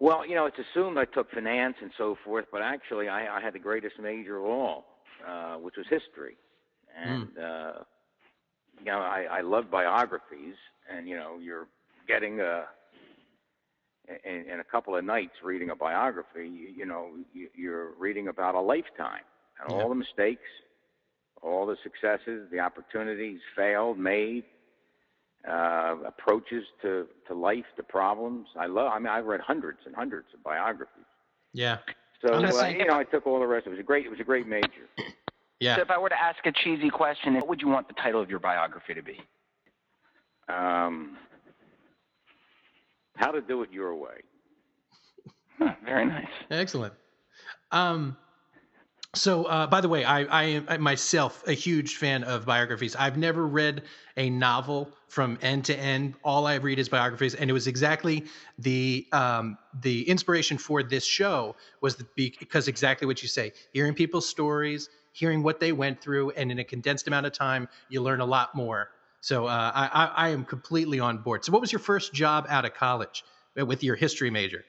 Well, 0.00 0.26
you 0.26 0.34
know, 0.36 0.46
it's 0.46 0.58
assumed 0.58 0.96
I 0.96 1.06
took 1.06 1.30
finance 1.30 1.76
and 1.82 1.90
so 1.98 2.16
forth, 2.24 2.46
but 2.52 2.62
actually 2.62 3.08
I, 3.08 3.38
I 3.38 3.40
had 3.40 3.54
the 3.54 3.58
greatest 3.58 3.98
major 4.00 4.38
of 4.38 4.44
all, 4.44 4.84
uh, 5.26 5.56
which 5.56 5.74
was 5.76 5.86
history. 5.90 6.36
And, 6.96 7.36
uh, 7.38 7.72
you 8.78 8.86
know, 8.86 8.98
I, 8.98 9.26
I 9.30 9.40
love 9.40 9.70
biographies, 9.70 10.54
and, 10.90 11.08
you 11.08 11.16
know, 11.16 11.38
you're 11.40 11.66
getting 12.06 12.40
a, 12.40 12.64
in, 14.24 14.50
in 14.50 14.60
a 14.60 14.64
couple 14.64 14.96
of 14.96 15.04
nights 15.04 15.34
reading 15.42 15.70
a 15.70 15.76
biography, 15.76 16.48
you, 16.48 16.68
you 16.76 16.86
know, 16.86 17.10
you, 17.32 17.48
you're 17.54 17.92
reading 17.98 18.28
about 18.28 18.54
a 18.54 18.60
lifetime 18.60 19.22
and 19.60 19.68
Yeah. 19.68 19.82
all 19.82 19.88
the 19.88 19.94
mistakes, 19.94 20.48
all 21.42 21.66
the 21.66 21.76
successes, 21.82 22.48
the 22.50 22.60
opportunities 22.60 23.40
failed, 23.56 23.98
made, 23.98 24.44
uh, 25.46 25.96
approaches 26.06 26.64
to, 26.82 27.06
to 27.26 27.34
life, 27.34 27.64
to 27.76 27.82
problems. 27.82 28.48
I 28.58 28.66
love. 28.66 28.92
I 28.92 28.98
mean, 28.98 29.08
I've 29.08 29.26
read 29.26 29.40
hundreds 29.40 29.80
and 29.86 29.94
hundreds 29.94 30.28
of 30.34 30.42
biographies. 30.42 31.04
Yeah. 31.52 31.78
So 32.24 32.34
uh, 32.34 32.68
you 32.68 32.86
know, 32.86 32.96
I 32.98 33.04
took 33.04 33.26
all 33.26 33.38
the 33.38 33.46
rest. 33.46 33.66
It 33.66 33.70
was 33.70 33.78
a 33.78 33.82
great. 33.82 34.06
It 34.06 34.10
was 34.10 34.20
a 34.20 34.24
great 34.24 34.46
major. 34.46 34.88
Yeah. 35.60 35.76
So 35.76 35.82
if 35.82 35.90
I 35.90 35.98
were 35.98 36.08
to 36.08 36.20
ask 36.20 36.38
a 36.46 36.52
cheesy 36.52 36.90
question, 36.90 37.34
what 37.34 37.48
would 37.48 37.60
you 37.60 37.68
want 37.68 37.88
the 37.88 37.94
title 37.94 38.20
of 38.20 38.30
your 38.30 38.40
biography 38.40 38.94
to 38.94 39.02
be? 39.02 39.20
Um, 40.48 41.16
how 43.16 43.30
to 43.30 43.40
do 43.40 43.62
it 43.62 43.72
your 43.72 43.94
way. 43.94 44.22
Huh, 45.58 45.74
very 45.84 46.06
nice. 46.06 46.26
Excellent. 46.50 46.94
Um, 47.72 48.16
so, 49.14 49.44
uh, 49.44 49.66
by 49.66 49.80
the 49.80 49.88
way, 49.88 50.04
I, 50.04 50.24
I 50.24 50.42
am 50.68 50.82
myself 50.82 51.42
a 51.46 51.52
huge 51.52 51.96
fan 51.96 52.24
of 52.24 52.44
biographies. 52.44 52.94
I've 52.94 53.16
never 53.16 53.46
read 53.46 53.84
a 54.18 54.28
novel 54.28 54.90
from 55.08 55.38
end 55.40 55.64
to 55.66 55.76
end. 55.78 56.14
All 56.22 56.46
I 56.46 56.56
read 56.56 56.78
is 56.78 56.90
biographies, 56.90 57.34
and 57.34 57.48
it 57.48 57.54
was 57.54 57.66
exactly 57.66 58.26
the 58.58 59.06
um, 59.12 59.56
the 59.80 60.06
inspiration 60.06 60.58
for 60.58 60.82
this 60.82 61.06
show 61.06 61.56
was 61.80 61.96
the, 61.96 62.06
because 62.16 62.68
exactly 62.68 63.06
what 63.06 63.22
you 63.22 63.28
say, 63.28 63.52
hearing 63.72 63.94
people's 63.94 64.28
stories, 64.28 64.90
hearing 65.12 65.42
what 65.42 65.58
they 65.58 65.72
went 65.72 66.02
through, 66.02 66.30
and 66.32 66.52
in 66.52 66.58
a 66.58 66.64
condensed 66.64 67.08
amount 67.08 67.24
of 67.24 67.32
time, 67.32 67.66
you 67.88 68.02
learn 68.02 68.20
a 68.20 68.26
lot 68.26 68.54
more. 68.54 68.90
So, 69.22 69.46
uh, 69.46 69.72
I, 69.74 70.10
I, 70.14 70.28
am 70.28 70.44
completely 70.44 71.00
on 71.00 71.18
board. 71.18 71.46
So, 71.46 71.50
what 71.50 71.62
was 71.62 71.72
your 71.72 71.80
first 71.80 72.12
job 72.12 72.46
out 72.50 72.66
of 72.66 72.74
college 72.74 73.24
uh, 73.58 73.64
with 73.64 73.82
your 73.82 73.96
history 73.96 74.28
major? 74.30 74.66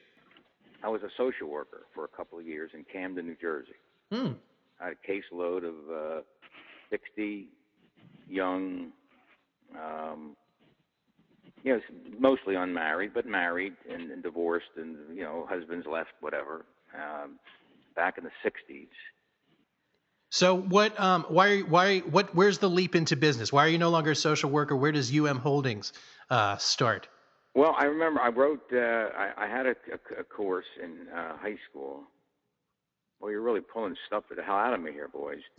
I 0.82 0.88
was 0.88 1.02
a 1.02 1.10
social 1.18 1.46
worker 1.46 1.82
for 1.94 2.04
a 2.04 2.08
couple 2.08 2.38
of 2.38 2.46
years 2.46 2.70
in 2.72 2.84
Camden, 2.84 3.26
New 3.26 3.36
Jersey. 3.40 3.76
Hmm. 4.10 4.32
I 4.80 4.86
had 4.86 4.94
a 4.94 5.12
caseload 5.12 5.64
of 5.64 5.74
uh, 6.18 6.20
60 6.90 7.48
young, 8.28 8.92
um, 9.74 10.36
you 11.62 11.74
know, 11.74 11.80
mostly 12.18 12.54
unmarried, 12.54 13.12
but 13.14 13.26
married 13.26 13.74
and, 13.88 14.10
and 14.10 14.22
divorced, 14.22 14.70
and 14.76 14.96
you 15.14 15.22
know, 15.22 15.46
husbands 15.48 15.86
left, 15.86 16.10
whatever. 16.20 16.64
Um, 16.94 17.38
back 17.94 18.18
in 18.18 18.24
the 18.24 18.30
60s. 18.44 18.88
So 20.30 20.56
what? 20.56 20.98
Um, 20.98 21.26
why? 21.28 21.60
Why? 21.60 21.98
What? 22.00 22.34
Where's 22.34 22.58
the 22.58 22.70
leap 22.70 22.94
into 22.94 23.16
business? 23.16 23.52
Why 23.52 23.64
are 23.66 23.68
you 23.68 23.78
no 23.78 23.90
longer 23.90 24.12
a 24.12 24.16
social 24.16 24.48
worker? 24.48 24.76
Where 24.76 24.92
does 24.92 25.14
UM 25.14 25.38
Holdings 25.38 25.92
uh, 26.30 26.56
start? 26.56 27.08
Well, 27.54 27.74
I 27.76 27.84
remember 27.84 28.20
I 28.20 28.28
wrote. 28.28 28.62
Uh, 28.72 28.78
I, 28.78 29.32
I 29.36 29.46
had 29.48 29.66
a, 29.66 29.70
a, 29.70 30.20
a 30.20 30.24
course 30.24 30.66
in 30.80 31.08
uh, 31.12 31.36
high 31.36 31.58
school. 31.68 32.04
Well, 33.20 33.30
you're 33.30 33.42
really 33.42 33.60
pulling 33.60 33.96
stuff 34.06 34.24
to 34.30 34.34
the 34.34 34.42
hell 34.42 34.56
out 34.56 34.72
of 34.72 34.80
me 34.80 34.92
here, 34.92 35.08
boys. 35.08 35.40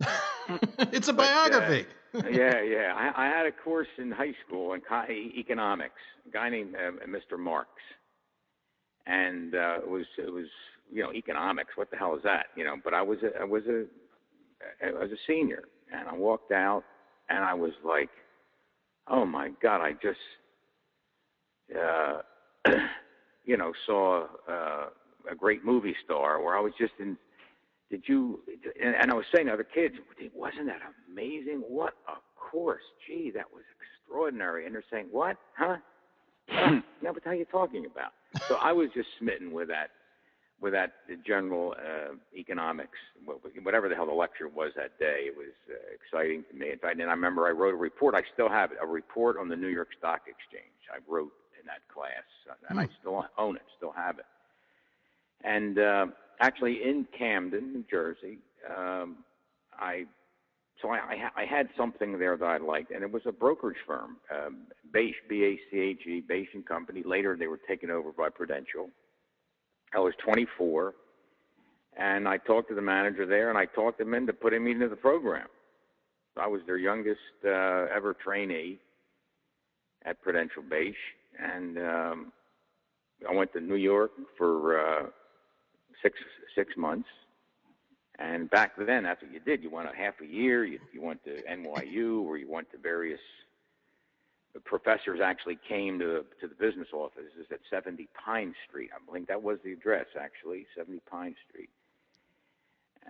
it's 0.92 1.08
a 1.08 1.12
But, 1.12 1.22
uh, 1.22 1.26
biography. 1.50 1.86
yeah, 2.14 2.60
yeah. 2.60 2.92
I, 2.94 3.26
I 3.26 3.26
had 3.26 3.46
a 3.46 3.52
course 3.52 3.88
in 3.98 4.10
high 4.10 4.34
school 4.46 4.74
in 4.74 4.80
co- 4.80 5.06
economics. 5.08 6.00
A 6.26 6.30
guy 6.30 6.48
named 6.50 6.74
uh, 6.74 6.92
Mr. 7.06 7.38
Marks, 7.38 7.82
and 9.06 9.54
uh, 9.54 9.78
it 9.78 9.88
was 9.88 10.06
it 10.18 10.32
was 10.32 10.46
you 10.92 11.02
know 11.02 11.12
economics. 11.12 11.70
What 11.76 11.90
the 11.90 11.96
hell 11.96 12.16
is 12.16 12.22
that? 12.24 12.46
You 12.56 12.64
know. 12.64 12.76
But 12.82 12.94
I 12.94 13.02
was 13.02 13.18
a, 13.22 13.40
I 13.40 13.44
was 13.44 13.62
a 13.66 13.84
I 14.84 14.90
was 14.92 15.10
a 15.12 15.16
senior, 15.26 15.62
and 15.92 16.08
I 16.08 16.14
walked 16.14 16.52
out, 16.52 16.84
and 17.28 17.44
I 17.44 17.54
was 17.54 17.72
like, 17.84 18.10
oh 19.08 19.24
my 19.24 19.50
god, 19.62 19.80
I 19.80 19.92
just 19.92 20.18
uh, 21.78 22.22
you 23.44 23.56
know, 23.56 23.72
saw 23.86 24.26
uh, 24.48 24.86
a 25.30 25.34
great 25.36 25.64
movie 25.64 25.96
star, 26.04 26.36
or 26.36 26.56
I 26.56 26.60
was 26.60 26.72
just 26.78 26.92
in. 26.98 27.16
Did 27.92 28.04
you? 28.06 28.40
And, 28.82 28.94
and 28.94 29.10
I 29.10 29.14
was 29.14 29.26
saying 29.34 29.48
to 29.48 29.52
other 29.52 29.64
kids, 29.64 29.96
wasn't 30.34 30.64
that 30.66 30.80
amazing? 31.12 31.58
What 31.68 31.92
a 32.08 32.14
course! 32.34 32.80
Gee, 33.06 33.30
that 33.34 33.52
was 33.52 33.64
extraordinary. 34.02 34.64
And 34.64 34.74
they're 34.74 34.82
saying, 34.90 35.08
what? 35.10 35.36
Huh? 35.58 35.76
no, 36.48 36.82
what 37.12 37.26
are 37.26 37.34
you 37.34 37.44
talking 37.44 37.84
about? 37.84 38.12
So 38.48 38.56
I 38.62 38.72
was 38.72 38.88
just 38.94 39.08
smitten 39.18 39.52
with 39.52 39.68
that, 39.68 39.90
with 40.58 40.72
that 40.72 40.92
general 41.26 41.74
uh, 41.78 42.14
economics, 42.34 42.96
whatever 43.62 43.90
the 43.90 43.94
hell 43.94 44.06
the 44.06 44.12
lecture 44.12 44.48
was 44.48 44.72
that 44.76 44.98
day. 44.98 45.24
It 45.26 45.36
was 45.36 45.52
uh, 45.68 45.74
exciting 45.92 46.44
to 46.50 46.56
me. 46.56 46.70
In 46.70 46.78
fact, 46.78 46.98
and 46.98 47.10
I 47.10 47.12
remember 47.12 47.46
I 47.46 47.50
wrote 47.50 47.74
a 47.74 47.76
report. 47.76 48.14
I 48.14 48.22
still 48.32 48.48
have 48.48 48.72
it, 48.72 48.78
a 48.80 48.86
report 48.86 49.36
on 49.36 49.50
the 49.50 49.56
New 49.56 49.68
York 49.68 49.88
Stock 49.98 50.22
Exchange. 50.26 50.80
I 50.90 50.96
wrote 51.06 51.32
in 51.60 51.66
that 51.66 51.86
class, 51.92 52.24
and 52.70 52.80
I 52.80 52.84
hmm. 52.84 52.92
still 53.00 53.26
own 53.36 53.56
it, 53.56 53.62
still 53.76 53.92
have 53.92 54.18
it. 54.18 54.24
And 55.44 55.78
uh, 55.78 56.06
actually, 56.40 56.82
in 56.82 57.06
Camden, 57.16 57.72
New 57.72 57.84
Jersey, 57.90 58.38
um, 58.76 59.16
I 59.78 60.06
so 60.82 60.90
I, 60.90 60.96
I, 60.96 61.42
I 61.42 61.44
had 61.44 61.68
something 61.76 62.18
there 62.18 62.36
that 62.36 62.44
I 62.44 62.58
liked, 62.58 62.90
and 62.90 63.02
it 63.02 63.10
was 63.10 63.22
a 63.24 63.32
brokerage 63.32 63.76
firm, 63.86 64.16
um, 64.34 64.58
Bache, 64.92 65.14
B-A-C-H-E, 65.28 66.24
Bache 66.28 66.48
and 66.54 66.66
Company. 66.66 67.02
Later, 67.06 67.36
they 67.38 67.46
were 67.46 67.60
taken 67.68 67.88
over 67.90 68.10
by 68.10 68.28
Prudential. 68.28 68.90
I 69.94 70.00
was 70.00 70.12
24, 70.24 70.94
and 71.96 72.26
I 72.26 72.38
talked 72.38 72.68
to 72.70 72.74
the 72.74 72.82
manager 72.82 73.26
there, 73.26 73.48
and 73.48 73.58
I 73.58 73.66
talked 73.66 74.00
him 74.00 74.14
into 74.14 74.32
putting 74.32 74.64
me 74.64 74.72
into 74.72 74.88
the 74.88 74.96
program. 74.96 75.46
I 76.36 76.48
was 76.48 76.62
their 76.66 76.78
youngest 76.78 77.20
uh, 77.44 77.86
ever 77.94 78.16
trainee 78.22 78.78
at 80.04 80.20
Prudential 80.22 80.62
Bache, 80.62 80.94
and 81.38 81.78
um, 81.78 82.32
I 83.28 83.34
went 83.34 83.52
to 83.52 83.60
New 83.60 83.76
York 83.76 84.10
for 84.36 84.80
uh, 84.80 85.06
six 86.02 86.18
six 86.54 86.76
months 86.76 87.08
and 88.18 88.50
back 88.50 88.72
then, 88.76 89.04
that's 89.04 89.22
what 89.22 89.32
you 89.32 89.40
did. 89.40 89.62
You 89.62 89.70
went 89.70 89.88
a 89.88 89.96
half 89.96 90.14
a 90.22 90.26
year. 90.26 90.64
You, 90.64 90.78
you 90.92 91.02
went 91.02 91.24
to 91.24 91.42
NYU, 91.42 92.22
or 92.22 92.36
you 92.36 92.50
went 92.50 92.70
to 92.72 92.78
various. 92.78 93.20
The 94.54 94.60
professors 94.60 95.18
actually 95.22 95.58
came 95.66 95.98
to 95.98 96.24
to 96.40 96.46
the 96.46 96.54
business 96.54 96.88
offices 96.92 97.46
at 97.50 97.58
70 97.70 98.08
Pine 98.24 98.54
Street. 98.68 98.90
I 98.94 99.12
think 99.12 99.28
that 99.28 99.42
was 99.42 99.58
the 99.64 99.72
address, 99.72 100.06
actually, 100.18 100.66
70 100.76 101.00
Pine 101.10 101.34
Street. 101.48 101.70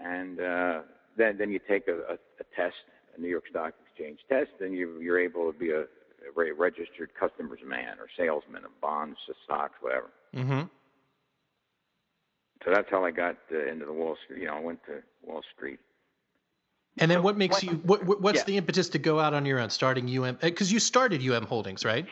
And 0.03 0.41
uh, 0.41 0.81
then 1.17 1.37
then 1.37 1.51
you 1.51 1.59
take 1.59 1.89
a, 1.89 2.13
a, 2.13 2.15
a 2.15 2.45
test, 2.57 2.77
a 3.17 3.21
New 3.21 3.29
York 3.29 3.45
Stock 3.51 3.75
Exchange 3.85 4.21
test, 4.29 4.53
and 4.61 4.73
you, 4.73 5.01
you're 5.01 5.19
able 5.19 5.53
to 5.53 5.59
be 5.59 5.73
a, 5.73 5.81
a 5.81 6.55
registered 6.57 7.11
customer's 7.19 7.61
man 7.67 7.99
or 7.99 8.07
salesman 8.17 8.65
of 8.65 8.81
bonds, 8.81 9.19
stocks, 9.45 9.75
whatever. 9.81 10.11
Mm-hmm 10.35 10.63
so 12.65 12.71
that's 12.73 12.91
how 12.91 13.05
I 13.05 13.11
got 13.11 13.37
uh, 13.53 13.67
into 13.67 13.87
the 13.87 13.93
Wall 13.93 14.17
Street. 14.25 14.41
You 14.41 14.47
know, 14.47 14.55
I 14.55 14.61
went 14.61 14.85
to 14.87 15.03
Wall 15.23 15.43
Street. 15.55 15.81
And 16.99 17.11
then, 17.11 17.23
what 17.23 17.39
makes 17.39 17.63
you? 17.63 17.73
What, 17.85 18.21
what's 18.21 18.41
yeah. 18.41 18.45
the 18.45 18.57
impetus 18.59 18.91
to 18.91 18.99
go 18.99 19.19
out 19.19 19.33
on 19.33 19.47
your 19.47 19.59
own, 19.59 19.71
starting 19.71 20.07
UM? 20.19 20.37
Because 20.41 20.71
uh, 20.71 20.75
you 20.75 20.79
started 20.79 21.27
UM 21.27 21.47
Holdings, 21.47 21.85
right? 21.87 22.07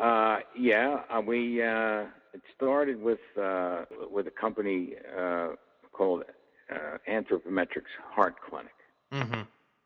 Uh, 0.00 0.38
yeah, 0.58 1.02
uh, 1.10 1.20
we 1.20 1.62
uh, 1.62 2.06
it 2.32 2.42
started 2.56 3.00
with 3.00 3.20
uh, 3.40 3.84
with 4.10 4.26
a 4.26 4.32
company 4.32 4.94
uh, 5.16 5.50
called 5.92 6.24
uh, 6.70 6.98
Anthropometrics 7.08 7.92
Heart 8.10 8.34
Clinic. 8.48 8.74
Mm-hmm. 9.12 9.42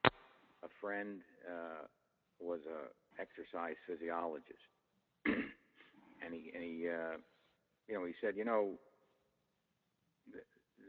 A 0.06 0.68
friend 0.80 1.18
uh, 1.46 1.84
was 2.40 2.60
a 2.66 3.20
exercise 3.20 3.76
physiologist, 3.86 4.54
and 5.26 6.32
he 6.32 6.50
and 6.54 6.62
he 6.62 6.88
uh, 6.88 7.18
you 7.88 7.94
know 7.94 8.06
he 8.06 8.14
said, 8.22 8.36
you 8.36 8.44
know, 8.44 8.70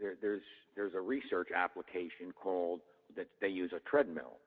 there, 0.02 0.16
there's 0.22 0.42
there's 0.76 0.94
a 0.94 1.02
research 1.02 1.50
application 1.56 2.32
called 2.42 2.82
that 3.16 3.28
they 3.42 3.48
use 3.48 3.72
a 3.76 3.80
treadmill. 3.90 4.38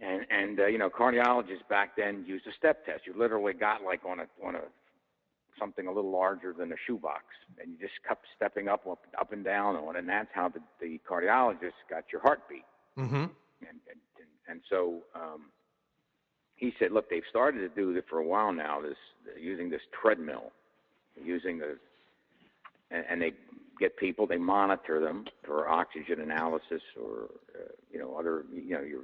And 0.00 0.26
and 0.30 0.60
uh, 0.60 0.66
you 0.66 0.78
know 0.78 0.90
cardiologists 0.90 1.66
back 1.68 1.96
then 1.96 2.24
used 2.26 2.46
a 2.46 2.52
step 2.56 2.86
test. 2.86 3.02
You 3.06 3.14
literally 3.16 3.52
got 3.52 3.82
like 3.82 4.00
on 4.04 4.20
a 4.20 4.46
on 4.46 4.54
a 4.54 4.62
something 5.58 5.88
a 5.88 5.92
little 5.92 6.12
larger 6.12 6.52
than 6.56 6.70
a 6.72 6.76
shoebox, 6.86 7.24
and 7.60 7.72
you 7.72 7.78
just 7.78 7.98
kept 8.06 8.24
stepping 8.36 8.68
up 8.68 8.86
up, 8.86 9.00
up 9.20 9.32
and 9.32 9.44
down 9.44 9.74
on, 9.74 9.96
it, 9.96 9.98
and 9.98 10.08
that's 10.08 10.28
how 10.32 10.48
the, 10.48 10.60
the 10.80 11.00
cardiologist 11.08 11.72
got 11.90 12.04
your 12.12 12.20
heartbeat. 12.20 12.64
Mm-hmm. 12.96 13.14
And, 13.16 13.30
and 13.90 14.00
and 14.48 14.60
so 14.70 15.00
um, 15.14 15.46
he 16.54 16.72
said, 16.78 16.92
look, 16.92 17.10
they've 17.10 17.22
started 17.28 17.60
to 17.60 17.68
do 17.68 17.96
it 17.96 18.04
for 18.08 18.18
a 18.18 18.24
while 18.24 18.52
now. 18.52 18.80
This 18.80 18.96
using 19.40 19.68
this 19.68 19.82
treadmill, 20.00 20.52
using 21.22 21.58
the 21.58 21.76
and, 22.90 23.04
and 23.08 23.22
they 23.22 23.32
get 23.78 23.96
people, 23.96 24.26
they 24.26 24.36
monitor 24.36 25.00
them 25.00 25.24
for 25.44 25.68
oxygen 25.68 26.20
analysis 26.20 26.82
or 27.00 27.28
uh, 27.54 27.68
you 27.90 27.98
know 27.98 28.16
other 28.16 28.44
you 28.52 28.74
know 28.74 28.82
your 28.82 29.02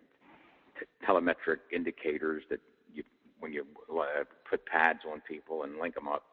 t- 0.79 0.87
telemetric 1.07 1.59
indicators 1.73 2.43
that 2.51 2.61
you 2.93 3.03
when 3.41 3.53
you 3.53 3.65
uh, 3.93 4.25
put 4.49 4.65
pads 4.67 5.01
on 5.11 5.21
people 5.27 5.63
and 5.65 5.79
link 5.81 5.95
them 5.95 6.09
up. 6.09 6.25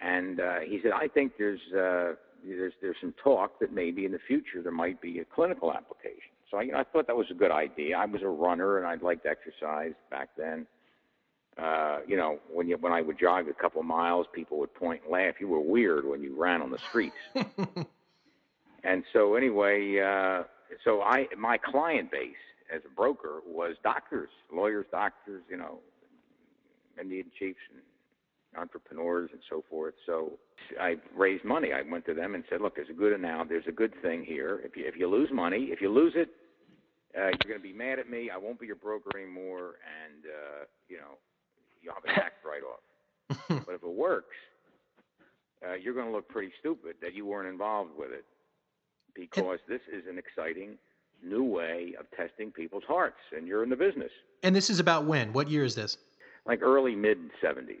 And 0.00 0.40
uh, 0.40 0.60
he 0.60 0.80
said, 0.82 0.92
I 0.92 1.08
think 1.08 1.32
there's 1.38 1.60
uh, 1.72 2.14
there's 2.46 2.72
there's 2.80 2.96
some 3.00 3.14
talk 3.22 3.58
that 3.60 3.72
maybe 3.72 4.04
in 4.04 4.12
the 4.12 4.20
future 4.26 4.62
there 4.62 4.72
might 4.72 5.00
be 5.00 5.18
a 5.18 5.24
clinical 5.24 5.72
application. 5.72 6.30
So 6.50 6.58
I, 6.58 6.62
you 6.62 6.72
know, 6.72 6.78
I 6.78 6.84
thought 6.84 7.06
that 7.06 7.16
was 7.16 7.26
a 7.30 7.34
good 7.34 7.50
idea. 7.50 7.96
I 7.96 8.04
was 8.04 8.22
a 8.22 8.28
runner 8.28 8.78
and 8.78 8.86
I'd 8.86 9.02
liked 9.02 9.26
exercise 9.26 9.94
back 10.10 10.30
then 10.36 10.66
uh, 11.60 11.98
you 12.06 12.16
know, 12.16 12.38
when 12.52 12.68
you 12.68 12.76
when 12.78 12.92
I 12.92 13.00
would 13.00 13.18
jog 13.18 13.48
a 13.48 13.54
couple 13.54 13.82
miles, 13.82 14.26
people 14.32 14.58
would 14.58 14.74
point 14.74 15.02
and 15.02 15.12
laugh. 15.12 15.34
You 15.38 15.48
were 15.48 15.60
weird 15.60 16.04
when 16.04 16.22
you 16.22 16.34
ran 16.36 16.62
on 16.62 16.70
the 16.70 16.78
streets. 16.88 17.16
and 18.84 19.04
so 19.12 19.34
anyway, 19.34 20.00
uh, 20.00 20.42
so 20.84 21.02
I 21.02 21.26
my 21.38 21.56
client 21.58 22.10
base 22.10 22.34
as 22.74 22.82
a 22.84 22.94
broker 22.94 23.40
was 23.46 23.76
doctors, 23.84 24.30
lawyers, 24.52 24.86
doctors, 24.90 25.42
you 25.48 25.56
know, 25.56 25.78
Indian 27.00 27.30
chiefs 27.38 27.60
and 27.72 27.80
entrepreneurs 28.60 29.30
and 29.32 29.40
so 29.48 29.64
forth. 29.70 29.94
So 30.06 30.32
I 30.80 30.96
raised 31.14 31.44
money. 31.44 31.72
I 31.72 31.82
went 31.88 32.04
to 32.06 32.14
them 32.14 32.34
and 32.34 32.42
said, 32.50 32.60
"Look, 32.60 32.74
there's 32.74 32.90
a 32.90 32.94
good 32.94 33.18
now. 33.20 33.44
There's 33.44 33.66
a 33.68 33.72
good 33.72 33.92
thing 34.02 34.24
here. 34.24 34.60
If 34.64 34.76
you 34.76 34.86
if 34.86 34.96
you 34.96 35.08
lose 35.08 35.30
money, 35.32 35.68
if 35.70 35.80
you 35.80 35.88
lose 35.88 36.14
it, 36.16 36.30
uh, 37.16 37.26
you're 37.26 37.58
going 37.58 37.60
to 37.60 37.60
be 37.60 37.72
mad 37.72 38.00
at 38.00 38.10
me. 38.10 38.30
I 38.30 38.38
won't 38.38 38.58
be 38.58 38.66
your 38.66 38.76
broker 38.76 39.16
anymore, 39.16 39.74
and 40.02 40.24
uh, 40.24 40.64
you 40.88 40.96
know, 40.96 41.18
you 41.84 41.92
have 41.92 42.04
a 42.04 42.20
tax 42.20 42.34
write-off. 42.44 43.58
but 43.66 43.74
if 43.74 43.82
it 43.82 43.88
works, 43.88 44.34
uh, 45.66 45.74
you're 45.74 45.94
going 45.94 46.06
to 46.06 46.12
look 46.12 46.28
pretty 46.28 46.52
stupid 46.60 46.96
that 47.02 47.14
you 47.14 47.26
weren't 47.26 47.48
involved 47.48 47.90
with 47.96 48.10
it, 48.10 48.24
because 49.14 49.58
this 49.68 49.80
is 49.92 50.04
an 50.08 50.18
exciting 50.18 50.76
new 51.22 51.44
way 51.44 51.94
of 51.98 52.06
testing 52.16 52.50
people's 52.50 52.84
hearts, 52.86 53.20
and 53.36 53.46
you're 53.46 53.62
in 53.62 53.70
the 53.70 53.76
business. 53.76 54.10
And 54.42 54.54
this 54.54 54.70
is 54.70 54.80
about 54.80 55.04
when? 55.04 55.32
What 55.32 55.48
year 55.48 55.64
is 55.64 55.74
this? 55.74 55.96
Like 56.46 56.60
early 56.62 56.94
mid 56.94 57.18
70s. 57.42 57.78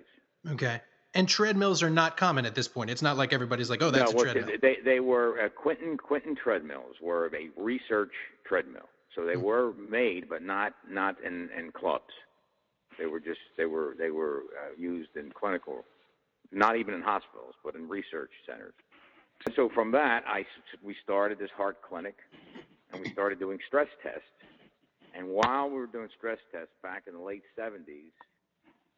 Okay. 0.52 0.80
And 1.14 1.28
treadmills 1.28 1.82
are 1.82 1.90
not 1.90 2.16
common 2.16 2.44
at 2.44 2.54
this 2.54 2.66
point. 2.66 2.90
It's 2.90 3.02
not 3.02 3.16
like 3.16 3.32
everybody's 3.32 3.70
like, 3.70 3.80
"Oh, 3.82 3.90
that's 3.90 4.12
no, 4.12 4.20
a 4.20 4.22
treadmill." 4.24 4.56
They 4.60 4.78
they 4.84 4.98
were 4.98 5.44
uh, 5.44 5.48
Quinton 5.48 5.96
Quinton 5.96 6.34
treadmills 6.34 6.96
were 7.00 7.26
a 7.26 7.50
research 7.56 8.10
treadmill, 8.44 8.88
so 9.14 9.24
they 9.24 9.34
mm-hmm. 9.34 9.42
were 9.42 9.72
made, 9.88 10.28
but 10.28 10.42
not 10.42 10.74
not 10.90 11.16
in 11.24 11.50
in 11.56 11.70
clubs. 11.70 12.12
They 12.98 13.06
were 13.06 13.20
just 13.20 13.40
they 13.56 13.66
were 13.66 13.94
they 13.98 14.10
were 14.10 14.42
uh, 14.60 14.74
used 14.78 15.16
in 15.16 15.32
clinical, 15.32 15.84
not 16.52 16.76
even 16.76 16.94
in 16.94 17.02
hospitals, 17.02 17.54
but 17.64 17.74
in 17.74 17.88
research 17.88 18.30
centers. 18.46 18.74
And 19.46 19.54
so 19.54 19.68
from 19.74 19.90
that, 19.92 20.24
I 20.26 20.44
we 20.82 20.94
started 21.02 21.38
this 21.38 21.50
heart 21.56 21.78
clinic, 21.82 22.16
and 22.92 23.02
we 23.02 23.10
started 23.12 23.38
doing 23.38 23.58
stress 23.66 23.88
tests. 24.02 24.22
And 25.16 25.28
while 25.28 25.68
we 25.68 25.76
were 25.76 25.86
doing 25.86 26.08
stress 26.16 26.38
tests 26.50 26.74
back 26.82 27.04
in 27.06 27.14
the 27.14 27.20
late 27.20 27.44
70s, 27.56 28.10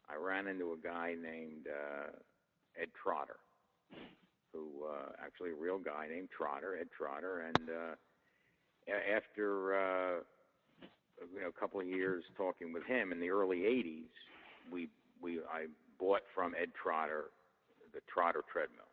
I 0.09 0.15
ran 0.15 0.47
into 0.47 0.73
a 0.73 0.77
guy 0.77 1.13
named 1.21 1.67
uh, 1.67 2.07
Ed 2.81 2.89
Trotter, 3.01 3.37
who 4.51 4.85
uh, 4.87 5.11
actually 5.23 5.51
a 5.51 5.55
real 5.61 5.77
guy 5.77 6.07
named 6.09 6.29
Trotter, 6.35 6.75
Ed 6.79 6.87
Trotter, 6.97 7.45
and 7.47 7.69
uh, 7.69 9.15
after 9.15 9.75
uh, 9.75 10.19
you 11.33 11.41
know, 11.41 11.47
a 11.47 11.59
couple 11.59 11.79
of 11.79 11.87
years 11.87 12.23
talking 12.35 12.73
with 12.73 12.83
him 12.85 13.11
in 13.11 13.19
the 13.19 13.29
early 13.29 13.59
'80s, 13.59 14.09
we 14.71 14.89
we 15.21 15.39
I 15.39 15.65
bought 15.99 16.21
from 16.33 16.53
Ed 16.59 16.69
Trotter 16.81 17.25
the 17.93 17.99
Trotter 18.11 18.43
treadmill, 18.51 18.85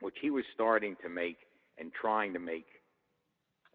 which 0.00 0.14
he 0.20 0.30
was 0.30 0.44
starting 0.54 0.96
to 1.02 1.08
make 1.08 1.38
and 1.78 1.92
trying 1.92 2.32
to 2.32 2.38
make, 2.38 2.66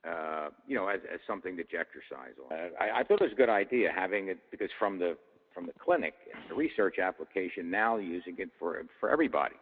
uh, 0.07 0.49
you 0.67 0.75
know, 0.75 0.87
as, 0.87 0.99
as 1.13 1.19
something 1.27 1.55
that 1.57 1.71
you 1.71 1.79
exercise 1.79 2.33
on. 2.49 2.57
Uh, 2.57 2.69
I, 2.79 2.99
I 2.99 3.03
thought 3.03 3.21
it 3.21 3.25
was 3.25 3.33
a 3.33 3.35
good 3.35 3.49
idea 3.49 3.91
having 3.95 4.29
it 4.29 4.39
because 4.49 4.69
from 4.79 4.97
the 4.99 5.17
from 5.53 5.65
the 5.65 5.73
clinic, 5.73 6.13
the 6.47 6.55
research 6.55 6.97
application, 6.97 7.69
now 7.69 7.97
using 7.97 8.35
it 8.39 8.49
for 8.57 8.81
for 8.99 9.09
everybody. 9.09 9.55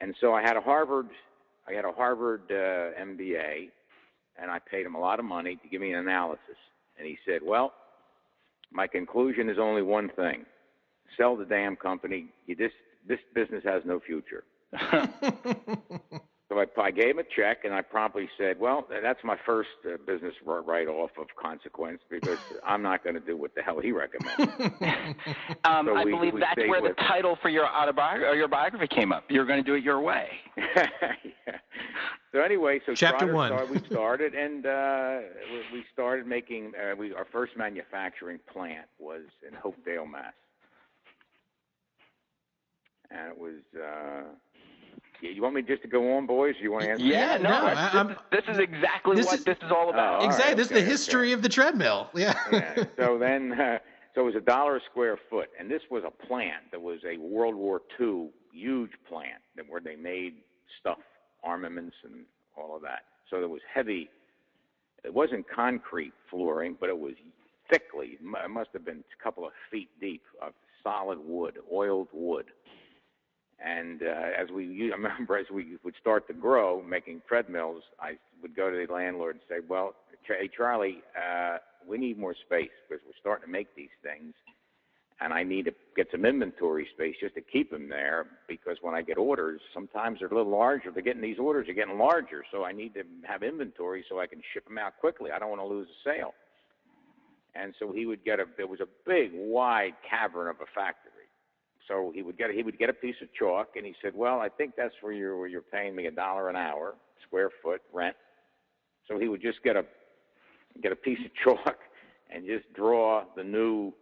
And 0.00 0.14
so 0.20 0.34
I 0.34 0.42
had 0.42 0.56
a 0.56 0.60
Harvard, 0.60 1.08
I 1.68 1.72
had 1.72 1.84
a 1.84 1.92
Harvard 1.92 2.42
uh, 2.50 2.98
MBA, 3.00 3.68
and 4.40 4.50
I 4.50 4.58
paid 4.58 4.86
him 4.86 4.94
a 4.94 5.00
lot 5.00 5.18
of 5.18 5.24
money 5.24 5.56
to 5.56 5.68
give 5.68 5.80
me 5.80 5.92
an 5.92 5.98
analysis. 5.98 6.56
And 6.98 7.06
he 7.06 7.18
said, 7.26 7.40
Well, 7.42 7.72
my 8.72 8.86
conclusion 8.86 9.48
is 9.48 9.58
only 9.58 9.82
one 9.82 10.10
thing 10.16 10.44
sell 11.16 11.36
the 11.36 11.44
damn 11.44 11.76
company. 11.76 12.26
You 12.46 12.54
just 12.56 12.74
this 13.06 13.18
business 13.34 13.62
has 13.64 13.82
no 13.84 14.00
future. 14.00 14.44
so 16.50 16.58
I, 16.58 16.66
I 16.82 16.90
gave 16.90 17.10
him 17.10 17.20
a 17.20 17.22
check, 17.22 17.64
and 17.64 17.72
I 17.72 17.80
promptly 17.80 18.28
said, 18.36 18.58
"Well, 18.58 18.84
that's 18.90 19.22
my 19.22 19.36
first 19.46 19.68
uh, 19.86 19.98
business 20.04 20.34
write-off 20.44 21.12
of 21.16 21.28
consequence 21.40 22.00
because 22.10 22.38
I'm 22.66 22.82
not 22.82 23.04
going 23.04 23.14
to 23.14 23.20
do 23.20 23.36
what 23.36 23.54
the 23.54 23.62
hell 23.62 23.78
he 23.78 23.92
recommends." 23.92 24.52
um, 25.64 25.86
So 25.86 25.94
I 25.96 26.04
we- 26.04 26.10
believe 26.10 26.34
we 26.34 26.40
that's 26.40 26.56
where 26.58 26.80
the 26.80 26.88
with 26.88 26.98
it. 26.98 27.02
title 27.06 27.38
for 27.40 27.50
your 27.50 27.66
autobiography 27.68 28.26
or 28.28 28.34
your 28.34 28.48
biography 28.48 28.88
came 28.88 29.12
up. 29.12 29.24
You're 29.30 29.46
going 29.46 29.62
to 29.62 29.70
do 29.70 29.74
it 29.74 29.84
your 29.84 30.00
way. 30.00 30.28
yeah. 30.56 30.88
So 32.32 32.40
anyway, 32.40 32.80
so 32.84 32.94
Chapter 32.94 33.26
Trotter 33.26 33.34
one. 33.34 33.48
Started, 33.50 33.70
we 33.82 33.86
started, 33.88 34.34
and 34.34 34.66
uh, 34.66 35.18
we, 35.72 35.78
we 35.78 35.84
started 35.92 36.26
making. 36.26 36.72
Uh, 36.74 36.96
we 36.96 37.14
our 37.14 37.26
first 37.30 37.56
manufacturing 37.56 38.40
plant 38.52 38.86
was 38.98 39.22
in 39.46 39.54
Hopedale, 39.56 40.10
Mass. 40.10 40.32
And 43.12 43.30
it 43.32 43.38
was. 43.38 43.60
Uh, 43.76 44.22
yeah, 44.22 44.49
you 45.22 45.42
want 45.42 45.54
me 45.54 45.62
just 45.62 45.82
to 45.82 45.88
go 45.88 46.16
on, 46.16 46.26
boys? 46.26 46.54
You 46.60 46.72
want 46.72 46.84
to 46.84 46.90
answer? 46.90 47.04
Yeah, 47.04 47.32
Yeah, 47.32 47.38
no, 47.38 47.50
no, 47.50 47.68
this, 47.68 47.78
I- 47.78 47.84
this 47.84 47.94
I'm- 47.94 48.10
is, 48.10 48.16
this 48.30 48.44
is 48.54 48.58
exactly 48.58 49.16
this 49.16 49.26
what 49.26 49.34
is- 49.38 49.44
this 49.44 49.58
is 49.62 49.70
all 49.70 49.90
about. 49.90 50.22
Oh, 50.22 50.24
exactly. 50.26 50.48
right, 50.50 50.56
this 50.56 50.66
is 50.66 50.72
okay, 50.72 50.80
the 50.82 50.86
history 50.90 51.26
okay. 51.28 51.32
of 51.32 51.42
the 51.42 51.48
treadmill. 51.48 52.10
Yeah. 52.14 52.34
yeah. 52.52 52.84
So 52.96 53.18
then, 53.18 53.52
uh, 53.52 53.78
so 54.14 54.22
it 54.22 54.24
was 54.24 54.34
a 54.34 54.40
dollar 54.40 54.76
a 54.76 54.80
square 54.90 55.18
foot, 55.28 55.50
and 55.58 55.70
this 55.70 55.82
was 55.90 56.02
a 56.06 56.10
plant 56.26 56.70
that 56.72 56.80
was 56.80 57.00
a 57.04 57.16
World 57.18 57.54
War 57.54 57.82
II 58.00 58.30
huge 58.52 58.90
plant 59.08 59.40
that 59.56 59.68
where 59.68 59.80
they 59.80 59.96
made 59.96 60.34
stuff, 60.80 60.98
armaments, 61.44 61.96
and 62.04 62.24
all 62.56 62.74
of 62.74 62.82
that. 62.82 63.04
So 63.30 63.38
there 63.38 63.48
was 63.48 63.62
heavy. 63.72 64.10
It 65.04 65.14
wasn't 65.14 65.46
concrete 65.48 66.12
flooring, 66.28 66.76
but 66.78 66.88
it 66.88 66.98
was 66.98 67.14
thickly. 67.70 68.18
It 68.20 68.50
must 68.50 68.70
have 68.72 68.84
been 68.84 69.04
a 69.18 69.22
couple 69.22 69.46
of 69.46 69.52
feet 69.70 69.88
deep 70.00 70.22
of 70.42 70.52
solid 70.82 71.18
wood, 71.24 71.58
oiled 71.72 72.08
wood. 72.12 72.46
And 73.64 74.02
uh, 74.02 74.40
as 74.40 74.48
we, 74.50 74.90
I 74.92 74.96
remember, 74.96 75.36
as 75.36 75.46
we 75.52 75.76
would 75.84 75.94
start 76.00 76.26
to 76.28 76.34
grow, 76.34 76.82
making 76.82 77.22
treadmills, 77.28 77.82
I 78.00 78.12
would 78.42 78.56
go 78.56 78.70
to 78.70 78.86
the 78.86 78.92
landlord 78.92 79.36
and 79.36 79.42
say, 79.48 79.64
"Well, 79.66 79.94
hey 80.26 80.48
Charlie, 80.54 81.02
uh, 81.16 81.58
we 81.86 81.98
need 81.98 82.18
more 82.18 82.34
space 82.46 82.70
because 82.88 83.02
we're 83.06 83.12
starting 83.20 83.46
to 83.46 83.52
make 83.52 83.74
these 83.76 83.92
things, 84.02 84.34
and 85.20 85.32
I 85.32 85.42
need 85.42 85.66
to 85.66 85.74
get 85.96 86.08
some 86.10 86.24
inventory 86.24 86.88
space 86.94 87.16
just 87.20 87.34
to 87.34 87.42
keep 87.42 87.70
them 87.70 87.88
there 87.88 88.26
because 88.48 88.78
when 88.80 88.94
I 88.94 89.02
get 89.02 89.18
orders, 89.18 89.60
sometimes 89.74 90.20
they're 90.20 90.28
a 90.28 90.34
little 90.34 90.52
larger. 90.52 90.90
They're 90.90 91.02
getting 91.02 91.22
these 91.22 91.38
orders 91.38 91.68
are 91.68 91.74
getting 91.74 91.98
larger, 91.98 92.44
so 92.50 92.64
I 92.64 92.72
need 92.72 92.94
to 92.94 93.02
have 93.24 93.42
inventory 93.42 94.04
so 94.08 94.20
I 94.20 94.26
can 94.26 94.40
ship 94.54 94.66
them 94.66 94.78
out 94.78 94.98
quickly. 95.00 95.30
I 95.30 95.38
don't 95.38 95.50
want 95.50 95.60
to 95.60 95.66
lose 95.66 95.88
a 95.88 96.08
sale." 96.08 96.34
And 97.54 97.74
so 97.78 97.92
he 97.92 98.06
would 98.06 98.24
get 98.24 98.40
a. 98.40 98.44
There 98.56 98.68
was 98.68 98.80
a 98.80 98.88
big, 99.06 99.32
wide 99.34 99.94
cavern 100.08 100.48
of 100.48 100.56
a 100.60 100.66
factory. 100.74 101.09
So 101.90 102.12
he 102.14 102.22
would 102.22 102.38
get 102.38 102.50
he 102.52 102.62
would 102.62 102.78
get 102.78 102.88
a 102.88 102.92
piece 102.92 103.16
of 103.20 103.28
chalk, 103.36 103.70
and 103.74 103.84
he 103.84 103.94
said, 104.00 104.14
"Well, 104.14 104.38
I 104.38 104.48
think 104.48 104.74
that's 104.76 104.94
where 105.00 105.12
you're 105.12 105.36
where 105.36 105.48
you're 105.48 105.60
paying 105.60 105.96
me 105.96 106.06
a 106.06 106.10
dollar 106.12 106.48
an 106.48 106.54
hour, 106.54 106.94
square 107.26 107.50
foot 107.62 107.82
rent." 107.92 108.14
So 109.08 109.18
he 109.18 109.26
would 109.26 109.42
just 109.42 109.60
get 109.64 109.74
a 109.74 109.84
get 110.80 110.92
a 110.92 110.96
piece 110.96 111.18
of 111.24 111.32
chalk 111.42 111.78
and 112.30 112.46
just 112.46 112.72
draw 112.74 113.24
the 113.36 113.42
new 113.42 113.92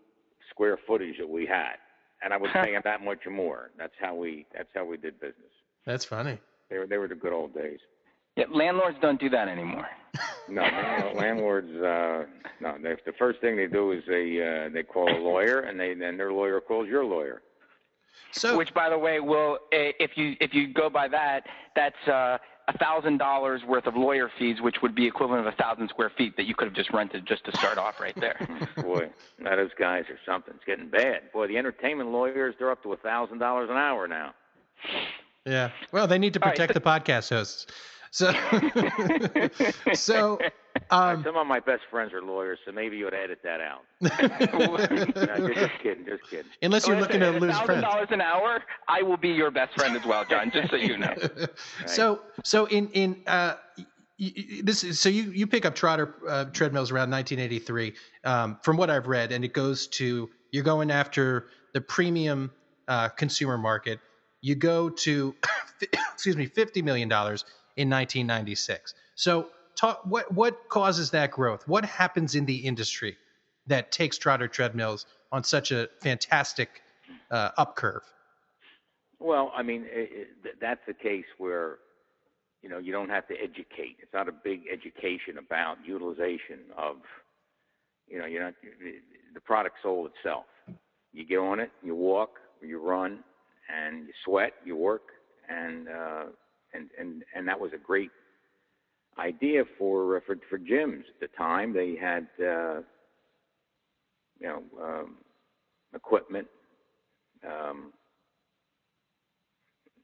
square 0.51 0.79
footage 0.87 1.17
that 1.19 1.29
we 1.29 1.47
had, 1.47 1.77
and 2.23 2.35
I 2.35 2.37
would 2.37 2.51
pay 2.53 2.75
him 2.75 2.83
that 2.85 3.03
much 3.03 3.21
more. 3.27 3.71
That's 3.79 3.95
how 3.99 4.15
we 4.15 4.45
that's 4.55 4.69
how 4.75 4.85
we 4.85 4.99
did 4.99 5.19
business. 5.19 5.53
That's 5.87 6.05
funny. 6.05 6.39
They 6.69 6.77
were 6.77 6.87
they 6.87 6.99
were 6.99 7.09
the 7.09 7.15
good 7.15 7.33
old 7.33 7.55
days. 7.55 7.79
Yeah, 8.37 8.45
landlords 8.53 8.99
don't 9.01 9.19
do 9.19 9.31
that 9.31 9.49
anymore. 9.49 9.89
No, 10.51 10.63
no, 10.63 11.13
landlords. 11.15 11.69
Uh, 11.69 12.25
no, 12.63 12.79
they, 12.83 12.95
the 13.05 13.13
first 13.19 13.39
thing 13.43 13.55
they 13.55 13.67
do 13.67 13.93
is 13.93 14.03
they 14.09 14.41
uh, 14.41 14.73
they 14.73 14.83
call 14.83 15.07
a 15.07 15.21
lawyer, 15.21 15.61
and 15.61 15.79
they 15.79 15.93
then 15.93 16.17
their 16.17 16.33
lawyer 16.33 16.59
calls 16.59 16.89
your 16.89 17.05
lawyer. 17.05 17.43
So 18.33 18.57
Which, 18.57 18.75
by 18.75 18.91
the 18.91 18.99
way, 18.99 19.21
will 19.21 19.59
eh, 19.73 19.93
if 19.99 20.17
you 20.17 20.37
if 20.41 20.53
you 20.53 20.73
go 20.73 20.91
by 20.91 21.09
that, 21.09 21.45
that's 21.75 22.09
uh, 22.09 22.39
a 22.69 22.77
thousand 22.79 23.19
dollars 23.19 23.63
worth 23.67 23.87
of 23.87 23.97
lawyer 23.97 24.31
fees, 24.39 24.61
which 24.61 24.77
would 24.83 24.95
be 24.95 25.07
equivalent 25.07 25.47
of 25.47 25.53
a 25.53 25.57
thousand 25.57 25.89
square 25.89 26.11
feet 26.17 26.37
that 26.37 26.45
you 26.45 26.55
could 26.55 26.67
have 26.69 26.75
just 26.75 26.93
rented 26.93 27.27
just 27.27 27.45
to 27.47 27.57
start 27.57 27.79
off 27.79 28.01
right 28.01 28.15
there. 28.21 28.37
Boy, 28.83 29.09
now 29.39 29.57
those 29.57 29.71
guys 29.79 30.05
are 30.11 30.19
something. 30.27 30.55
It's 30.57 30.65
getting 30.65 30.89
bad. 30.89 31.33
Boy, 31.33 31.47
the 31.47 31.57
entertainment 31.57 32.11
lawyers 32.11 32.55
they're 32.59 32.71
up 32.71 32.83
to 32.83 32.93
a 32.93 32.97
thousand 32.99 33.39
dollars 33.39 33.71
an 33.71 33.77
hour 33.77 34.07
now. 34.07 34.35
yeah. 35.47 35.71
Well, 35.93 36.07
they 36.07 36.19
need 36.19 36.35
to 36.35 36.43
All 36.43 36.49
right, 36.49 36.57
protect 36.57 36.75
the 36.75 36.81
podcast 36.81 37.31
hosts. 37.31 37.67
So 38.11 38.33
so 39.95 40.39
um 40.91 41.23
Some 41.25 41.37
of 41.37 41.47
my 41.47 41.61
best 41.61 41.83
friends 41.91 42.13
are 42.13 42.23
lawyers, 42.23 42.59
so 42.65 42.73
maybe 42.73 42.97
you 42.97 43.05
would 43.05 43.15
edit 43.15 43.41
that 43.45 43.61
out. 43.61 43.83
No, 44.01 44.77
just, 44.79 45.59
just 45.59 45.73
kidding, 45.83 46.05
just 46.07 46.23
kidding. 46.31 46.47
unless 46.63 46.87
you're 46.87 46.99
looking 46.99 47.21
to 47.21 47.31
lose 47.33 47.51
thousand 47.53 47.67
friends. 47.67 47.83
dollars 47.83 48.09
an 48.11 48.21
hour, 48.21 48.63
I 48.89 49.03
will 49.03 49.17
be 49.17 49.29
your 49.29 49.51
best 49.51 49.75
friend 49.75 49.97
as 49.97 50.05
well, 50.07 50.25
John. 50.29 50.51
Just 50.53 50.71
so 50.71 50.77
you 50.77 50.97
know. 50.97 51.15
So 51.87 52.21
so 52.45 52.67
in 52.67 52.89
in 52.91 53.23
uh 53.27 53.55
y- 54.19 54.33
y- 54.37 54.61
this 54.65 54.85
is 54.85 54.99
so 55.01 55.09
you 55.09 55.25
you 55.33 55.47
pick 55.47 55.65
up 55.67 55.75
Trotter 55.75 56.15
uh, 56.29 56.45
treadmills 56.47 56.91
around 56.91 57.11
1983 57.11 57.95
um, 58.25 58.59
from 58.63 58.77
what 58.77 58.91
I've 58.91 59.07
read 59.07 59.33
and 59.33 59.45
it 59.45 59.53
goes 59.53 59.87
to 59.89 60.29
you're 60.53 60.65
going 60.65 60.91
after 60.91 61.49
the 61.75 61.81
premium 61.81 62.51
uh, 62.89 63.09
consumer 63.11 63.59
market 63.59 64.01
you 64.41 64.55
go 64.55 64.89
to 64.91 65.35
excuse 66.15 66.37
me 66.37 66.47
50 66.47 66.83
million 66.83 67.09
dollars 67.09 67.45
in 67.77 67.89
1996 67.91 68.95
so 69.15 69.51
talk 69.79 70.03
what 70.05 70.31
what 70.33 70.69
causes 70.69 71.11
that 71.11 71.31
growth 71.31 71.67
what 71.69 71.85
happens 71.85 72.35
in 72.35 72.45
the 72.45 72.57
industry 72.57 73.17
that 73.67 73.93
takes 73.93 74.19
Trotter 74.19 74.49
treadmills 74.49 75.07
on 75.31 75.45
such 75.45 75.73
a 75.73 75.89
fantastic 76.01 76.83
uh, 77.31 77.51
up 77.57 77.77
curve 77.77 78.03
Well, 79.21 79.53
I 79.55 79.63
mean, 79.63 79.83
it, 79.91 80.29
it, 80.45 80.61
that's 80.61 80.81
the 80.87 80.95
case 80.95 81.27
where, 81.39 81.79
you 82.63 82.69
know, 82.69 82.79
you 82.79 82.93
don't 82.93 83.09
have 83.09 83.27
to 83.29 83.35
educate. 83.35 83.97
It's 84.01 84.13
not 84.13 84.29
a 84.29 84.33
big 84.33 84.63
education 84.73 85.39
about 85.39 85.79
utilization 85.85 86.61
of, 86.77 86.97
you 88.07 88.19
know, 88.19 88.27
you're 88.27 88.45
not 88.45 88.55
the 89.35 89.41
product 89.41 89.77
sold 89.83 90.11
itself. 90.15 90.45
You 91.13 91.25
get 91.27 91.39
on 91.39 91.59
it, 91.61 91.71
you 91.83 91.95
walk, 91.95 92.39
you 92.63 92.81
run, 92.81 93.25
and 93.69 94.07
you 94.07 94.13
sweat, 94.25 94.53
you 94.65 94.77
work, 94.77 95.07
and 95.49 95.89
uh, 95.89 96.25
and 96.75 96.91
and 96.99 97.25
and 97.35 97.49
that 97.49 97.59
was 97.59 97.73
a 97.73 97.79
great 97.79 98.11
idea 99.19 99.65
for 99.79 100.17
uh, 100.17 100.21
for 100.27 100.37
for 100.49 100.59
gyms 100.59 101.01
at 101.01 101.21
the 101.21 101.29
time. 101.37 101.73
They 101.73 101.97
had, 101.97 102.29
uh, 102.41 102.81
you 104.41 104.47
know, 104.47 104.63
um, 104.83 105.17
equipment. 105.95 106.47
Um, 107.47 107.93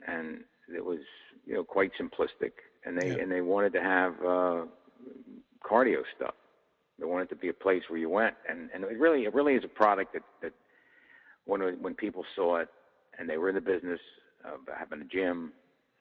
and 0.06 0.44
it 0.74 0.84
was 0.84 1.00
you 1.46 1.54
know 1.54 1.64
quite 1.64 1.90
simplistic 2.00 2.52
and 2.84 2.96
they 3.00 3.08
Yeah. 3.08 3.22
and 3.22 3.30
they 3.30 3.40
wanted 3.40 3.72
to 3.72 3.82
have 3.82 4.14
uh 4.24 4.64
cardio 5.64 6.02
stuff 6.16 6.34
they 6.98 7.06
wanted 7.06 7.28
to 7.28 7.36
be 7.36 7.48
a 7.48 7.54
place 7.54 7.82
where 7.88 7.98
you 7.98 8.08
went 8.08 8.34
and 8.48 8.70
and 8.74 8.84
it 8.84 8.98
really 8.98 9.24
it 9.24 9.34
really 9.34 9.54
is 9.54 9.64
a 9.64 9.68
product 9.68 10.12
that 10.12 10.22
that 10.42 10.52
when 11.44 11.60
when 11.82 11.94
people 11.94 12.24
saw 12.34 12.56
it 12.56 12.68
and 13.18 13.28
they 13.28 13.36
were 13.38 13.48
in 13.48 13.54
the 13.54 13.60
business 13.60 14.00
of 14.44 14.60
having 14.76 15.00
a 15.00 15.04
gym 15.04 15.52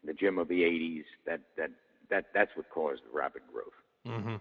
the 0.04 0.14
gym 0.14 0.38
of 0.38 0.48
the 0.48 0.62
80s 0.62 1.06
that 1.26 1.42
that 1.58 1.72
that 2.14 2.26
that's 2.34 2.52
what 2.56 2.70
caused 2.70 3.02
the 3.04 3.18
rapid 3.18 3.42
growth 3.52 3.74
hmm 4.06 4.36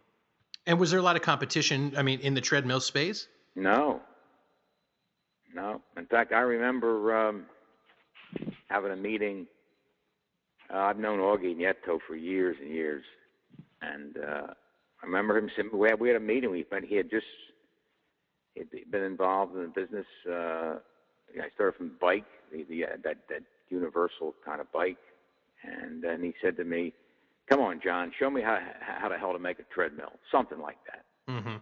And 0.67 0.79
was 0.79 0.91
there 0.91 1.01
a 1.01 1.03
lot 1.03 1.17
of 1.17 1.23
competition? 1.23 1.95
I 1.97 2.03
mean, 2.03 2.21
in 2.21 2.35
the 2.35 2.41
treadmill 2.41 2.81
space? 2.81 3.27
No. 3.57 4.01
No. 5.55 5.81
In 5.97 6.07
fact, 6.07 6.33
I 6.33 6.41
remember 6.41 7.17
um, 7.17 7.47
having 8.69 8.93
a 8.93 8.97
meeting. 8.97 9.47
Uh, 10.73 10.79
I've 10.79 10.99
known 10.99 11.19
Augie 11.19 11.57
Nieto 11.57 11.99
for 12.07 12.17
years 12.17 12.57
and 12.61 12.71
years, 12.71 13.05
and 13.83 14.17
uh, 14.17 14.47
I 15.03 15.07
remember 15.07 15.37
him 15.37 15.51
saying 15.57 15.71
we 15.73 15.89
had, 15.89 16.01
we 16.01 16.09
had 16.09 16.17
a 16.17 16.21
meeting. 16.21 16.51
We 16.51 16.65
but 16.71 16.85
he 16.85 16.97
had 16.97 17.11
just 17.11 17.27
he'd 18.55 18.71
been 18.91 19.03
involved 19.03 19.55
in 19.55 19.63
the 19.63 19.69
business. 19.69 20.07
Uh, 20.27 20.77
I 21.41 21.49
started 21.55 21.77
from 21.77 21.93
bike, 22.01 22.25
the, 22.51 22.65
the 22.65 22.85
uh, 22.85 22.89
that 23.05 23.19
that 23.29 23.43
universal 23.69 24.35
kind 24.45 24.61
of 24.61 24.71
bike, 24.73 25.03
and 25.63 26.03
then 26.03 26.23
he 26.23 26.33
said 26.43 26.57
to 26.57 26.65
me, 26.65 26.95
"Come 27.49 27.61
on, 27.61 27.81
John, 27.83 28.13
show 28.19 28.31
me 28.31 28.43
how 28.43 28.59
how 28.81 29.09
the 29.09 29.19
hell 29.19 29.33
to 29.33 29.39
make 29.39 29.59
a 29.59 29.65
treadmill, 29.75 30.13
something 30.31 30.59
like 30.59 30.79
that." 30.87 31.05
Mm-hmm. 31.33 31.57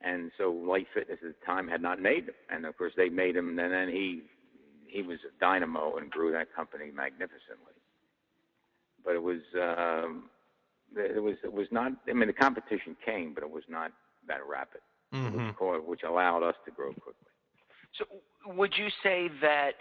and 0.00 0.30
so 0.38 0.50
Life 0.50 0.86
Fitness 0.94 1.18
at 1.22 1.34
the 1.38 1.46
time 1.46 1.68
had 1.68 1.82
not 1.82 2.00
made 2.00 2.26
them, 2.26 2.34
and 2.50 2.64
of 2.64 2.76
course 2.78 2.92
they 2.96 3.08
made 3.08 3.36
them, 3.36 3.58
and 3.58 3.72
then 3.72 3.88
he 3.88 4.22
he 4.86 5.02
was 5.02 5.18
a 5.28 5.40
dynamo 5.40 5.96
and 5.96 6.10
grew 6.10 6.32
that 6.32 6.54
company 6.54 6.90
magnificently. 6.94 7.74
But 9.04 9.14
it 9.14 9.22
was 9.22 9.40
um, 9.60 10.30
it 10.96 11.22
was 11.22 11.36
it 11.42 11.52
was 11.52 11.66
not. 11.70 11.92
I 12.08 12.12
mean, 12.12 12.28
the 12.28 12.32
competition 12.32 12.96
came, 13.04 13.34
but 13.34 13.42
it 13.42 13.50
was 13.50 13.64
not 13.68 13.92
that 14.28 14.40
rapid, 14.48 14.80
Mm-hmm. 15.12 15.48
which, 15.64 15.82
which 15.86 16.02
allowed 16.02 16.42
us 16.42 16.54
to 16.64 16.70
grow 16.70 16.92
quickly. 16.92 17.12
So, 17.98 18.04
would 18.46 18.72
you 18.76 18.88
say 19.02 19.28
that 19.42 19.72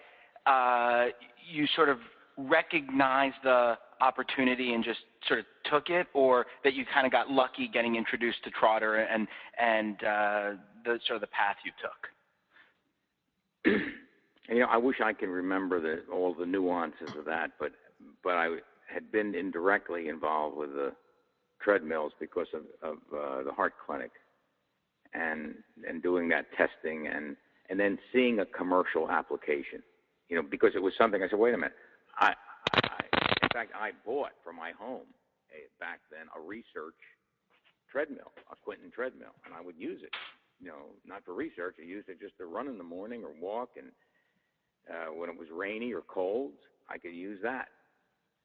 uh, 0.45 1.11
you 1.49 1.65
sort 1.75 1.89
of 1.89 1.97
recognize 2.37 3.31
the 3.43 3.75
opportunity 4.03 4.73
and 4.73 4.83
just 4.83 4.99
sort 5.27 5.39
of 5.39 5.45
took 5.71 5.89
it, 5.89 6.07
or 6.13 6.45
that 6.63 6.73
you 6.73 6.85
kind 6.93 7.05
of 7.05 7.11
got 7.11 7.29
lucky 7.29 7.69
getting 7.71 7.95
introduced 7.95 8.43
to 8.43 8.51
Trotter 8.51 8.95
and 8.95 9.27
and 9.59 9.95
uh, 10.03 10.49
the 10.85 10.99
sort 11.07 11.15
of 11.15 11.21
the 11.21 11.27
path 11.27 11.57
you 11.65 11.71
took? 11.81 12.01
You 14.49 14.59
know, 14.59 14.67
I 14.69 14.77
wish 14.77 14.97
I 15.01 15.13
can 15.13 15.29
remember 15.29 15.79
the, 15.79 16.01
all 16.11 16.33
the 16.33 16.45
nuances 16.45 17.09
of 17.17 17.25
that, 17.25 17.51
but 17.59 17.71
but 18.23 18.33
I 18.33 18.57
had 18.93 19.09
been 19.11 19.33
indirectly 19.35 20.09
involved 20.09 20.57
with 20.57 20.73
the 20.73 20.91
treadmills 21.61 22.11
because 22.19 22.47
of, 22.53 22.63
of 22.81 22.97
uh, 23.15 23.43
the 23.43 23.53
heart 23.53 23.73
clinic, 23.85 24.11
and 25.13 25.55
and 25.87 26.03
doing 26.03 26.27
that 26.29 26.47
testing 26.57 27.07
and 27.07 27.37
and 27.69 27.79
then 27.79 27.97
seeing 28.11 28.39
a 28.39 28.45
commercial 28.45 29.09
application, 29.09 29.81
you 30.27 30.35
know, 30.35 30.43
because 30.43 30.71
it 30.75 30.83
was 30.83 30.93
something 30.97 31.23
I 31.23 31.29
said, 31.29 31.39
wait 31.39 31.53
a 31.53 31.57
minute, 31.57 31.73
I, 32.19 32.33
fact 33.63 33.75
I 33.79 33.91
bought 34.05 34.31
for 34.43 34.53
my 34.53 34.71
home 34.77 35.07
a, 35.51 35.69
back 35.79 35.99
then 36.11 36.27
a 36.35 36.39
research 36.39 36.99
treadmill, 37.91 38.31
a 38.51 38.55
Quinton 38.55 38.91
treadmill, 38.91 39.35
and 39.45 39.53
I 39.53 39.61
would 39.61 39.77
use 39.77 40.01
it, 40.03 40.11
you 40.59 40.67
know, 40.67 40.91
not 41.05 41.23
for 41.25 41.33
research. 41.33 41.75
I 41.79 41.85
used 41.85 42.09
it 42.09 42.19
just 42.19 42.37
to 42.37 42.45
run 42.45 42.67
in 42.67 42.77
the 42.77 42.83
morning 42.83 43.23
or 43.23 43.31
walk, 43.39 43.69
and 43.77 43.87
uh, 44.89 45.13
when 45.13 45.29
it 45.29 45.37
was 45.37 45.47
rainy 45.53 45.93
or 45.93 46.01
cold, 46.01 46.51
I 46.89 46.97
could 46.97 47.13
use 47.13 47.39
that. 47.43 47.67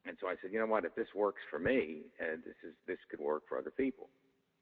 And 0.07 0.17
so 0.21 0.29
I 0.29 0.35
said, 0.41 0.53
you 0.53 0.61
know 0.61 0.67
what? 0.67 0.85
If 0.85 0.95
this 0.95 1.09
works 1.15 1.41
for 1.51 1.59
me, 1.59 2.03
uh, 2.21 2.37
this 2.45 2.55
is 2.63 2.75
this 2.87 2.99
could 3.11 3.21
work 3.21 3.43
for 3.49 3.59
other 3.59 3.71
people. 3.71 4.09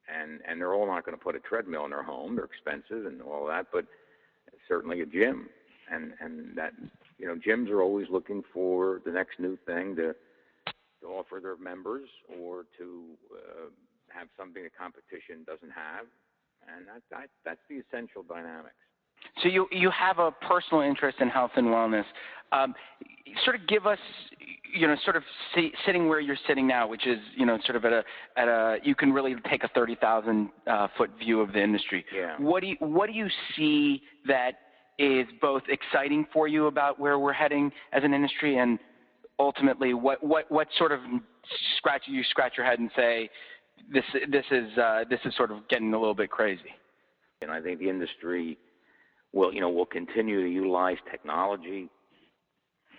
And 0.09 0.41
and 0.49 0.61
they're 0.61 0.73
all 0.73 0.87
not 0.87 1.05
going 1.05 1.17
to 1.17 1.23
put 1.23 1.37
a 1.37 1.41
treadmill 1.41 1.85
in 1.85 1.91
their 1.91 2.03
home. 2.03 2.37
They're 2.37 2.45
expensive 2.45 3.07
and 3.07 3.21
all 3.21 3.47
that, 3.49 3.67
but 3.73 3.85
certainly 4.67 5.03
a 5.03 5.07
gym. 5.07 5.49
And 5.93 6.15
and 6.21 6.57
that 6.57 6.73
you 7.19 7.27
know 7.27 7.37
gyms 7.37 7.71
are 7.71 7.83
always 7.83 8.07
looking 8.11 8.43
for 8.53 9.03
the 9.05 9.13
next 9.13 9.39
new 9.39 9.59
thing 9.67 9.95
to 9.97 10.15
to 11.07 11.13
offer 11.13 11.41
their 11.41 11.57
members 11.57 12.09
or 12.41 12.65
to 12.79 13.05
uh, 13.33 13.71
have 14.09 14.29
something 14.37 14.63
the 14.63 14.71
competition 14.71 15.45
doesn't 15.47 15.73
have. 15.73 16.07
And 16.67 16.87
that, 16.87 17.03
that 17.11 17.29
that's 17.45 17.61
the 17.71 17.77
essential 17.77 18.23
dynamics. 18.23 18.75
So 19.43 19.49
you 19.49 19.67
you 19.71 19.91
have 19.91 20.19
a 20.19 20.31
personal 20.31 20.83
interest 20.83 21.19
in 21.21 21.29
health 21.29 21.53
and 21.57 21.67
wellness. 21.67 22.05
Um, 22.53 22.75
sort 23.45 23.57
of 23.57 23.67
give 23.67 23.87
us, 23.87 23.99
you 24.75 24.87
know, 24.87 24.97
sort 25.05 25.17
of 25.17 25.23
see, 25.55 25.73
sitting 25.85 26.09
where 26.09 26.21
you're 26.21 26.39
sitting 26.47 26.67
now, 26.67 26.89
which 26.89 27.07
is, 27.07 27.19
you 27.37 27.45
know, 27.45 27.59
sort 27.65 27.77
of 27.77 27.85
at 27.85 27.93
a 27.93 28.05
at 28.37 28.49
a 28.49 28.79
you 28.83 28.95
can 28.95 29.13
really 29.13 29.35
take 29.49 29.63
a 29.65 29.69
thirty 29.69 29.95
thousand 29.95 30.49
uh, 30.67 30.89
foot 30.97 31.11
view 31.19 31.41
of 31.41 31.53
the 31.53 31.63
industry. 31.63 32.05
Yeah. 32.15 32.37
What 32.39 32.63
do 32.63 32.69
you 32.69 32.77
what 32.81 33.07
do 33.07 33.13
you 33.13 33.29
see 33.57 34.03
that 34.27 34.53
is 34.99 35.27
both 35.41 35.63
exciting 35.69 36.27
for 36.33 36.49
you 36.49 36.67
about 36.67 36.99
where 36.99 37.19
we're 37.19 37.33
heading 37.33 37.71
as 37.93 38.03
an 38.03 38.15
industry, 38.15 38.59
and 38.59 38.79
ultimately 39.39 39.95
what 39.95 40.23
what 40.25 40.51
what 40.51 40.69
sort 40.79 40.93
of 40.93 41.01
scratch 41.77 42.03
you 42.07 42.23
scratch 42.31 42.55
your 42.57 42.67
head 42.67 42.79
and 42.79 42.91
say 42.97 43.29
this 43.93 44.05
this 44.31 44.45
is 44.51 44.79
uh, 44.79 45.05
this 45.09 45.21
is 45.25 45.35
sort 45.37 45.51
of 45.51 45.67
getting 45.69 45.93
a 45.93 45.99
little 45.99 46.15
bit 46.15 46.31
crazy. 46.31 46.75
And 47.43 47.51
I 47.51 47.61
think 47.61 47.79
the 47.79 47.89
industry 47.89 48.59
will 49.33 49.53
you 49.53 49.61
know 49.61 49.71
will 49.71 49.87
continue 49.87 50.43
to 50.43 50.49
utilize 50.49 50.97
technology 51.11 51.89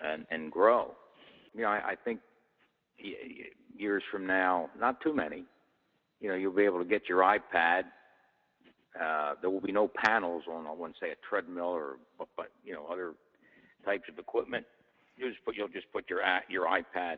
and 0.04 0.26
and 0.30 0.52
grow. 0.52 0.93
You 1.54 1.63
know, 1.63 1.69
I, 1.69 1.91
I 1.91 1.95
think 2.04 2.19
years 3.76 4.04
from 4.12 4.28
now, 4.28 4.69
not 4.80 5.02
too 5.02 5.13
many, 5.13 5.43
you 6.19 6.30
know, 6.30 6.36
you'll 6.36 6.54
be 6.54 6.63
able 6.63 6.80
to 6.80 6.86
get 6.86 7.08
your 7.08 7.21
iPad. 7.21 7.84
Uh, 9.00 9.36
there 9.41 9.50
will 9.50 9.62
be 9.62 9.71
no 9.71 9.89
panels 10.06 10.43
on, 10.52 10.65
I 10.65 10.71
wouldn't 10.71 10.97
say 11.00 11.12
a 11.12 11.15
treadmill 11.28 11.65
or, 11.65 11.97
but, 12.17 12.28
but 12.36 12.47
you 12.63 12.73
know, 12.73 12.88
other 12.91 13.13
types 13.86 14.06
of 14.10 14.17
equipment. 14.17 14.65
You 15.17 15.30
just 15.30 15.43
put, 15.43 15.56
you'll 15.56 15.67
just 15.67 15.91
put 15.91 16.10
your 16.10 16.21
your 16.49 16.65
iPad 16.67 17.17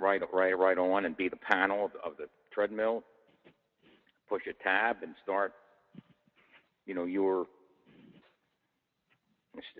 right, 0.00 0.20
right, 0.32 0.58
right 0.58 0.78
on, 0.78 1.04
and 1.04 1.16
be 1.16 1.28
the 1.28 1.36
panel 1.36 1.86
of, 1.86 1.92
of 2.04 2.16
the 2.18 2.26
treadmill. 2.52 3.02
Push 4.28 4.42
a 4.48 4.62
tab 4.62 4.96
and 5.02 5.14
start, 5.22 5.52
you 6.86 6.94
know, 6.94 7.04
your 7.04 7.46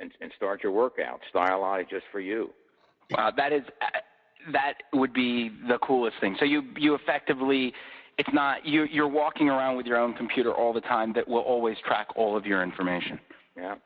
and, 0.00 0.12
and 0.20 0.32
start 0.36 0.62
your 0.62 0.72
workout 0.72 1.20
stylized 1.30 1.90
just 1.90 2.04
for 2.12 2.20
you. 2.20 2.50
Wow, 3.10 3.32
that 3.36 3.52
is 3.52 3.62
uh, 3.82 3.98
that 4.52 4.74
would 4.92 5.12
be 5.12 5.50
the 5.68 5.78
coolest 5.78 6.16
thing. 6.20 6.36
So 6.38 6.44
you 6.44 6.62
you 6.76 6.94
effectively 6.94 7.72
it's 8.18 8.28
not 8.32 8.64
you 8.64 8.84
you're 8.90 9.08
walking 9.08 9.48
around 9.48 9.76
with 9.76 9.86
your 9.86 9.98
own 9.98 10.14
computer 10.14 10.52
all 10.52 10.72
the 10.72 10.80
time 10.82 11.12
that 11.14 11.26
will 11.26 11.40
always 11.40 11.76
track 11.86 12.08
all 12.16 12.36
of 12.36 12.46
your 12.46 12.62
information. 12.62 13.18
Yeah. 13.56 13.76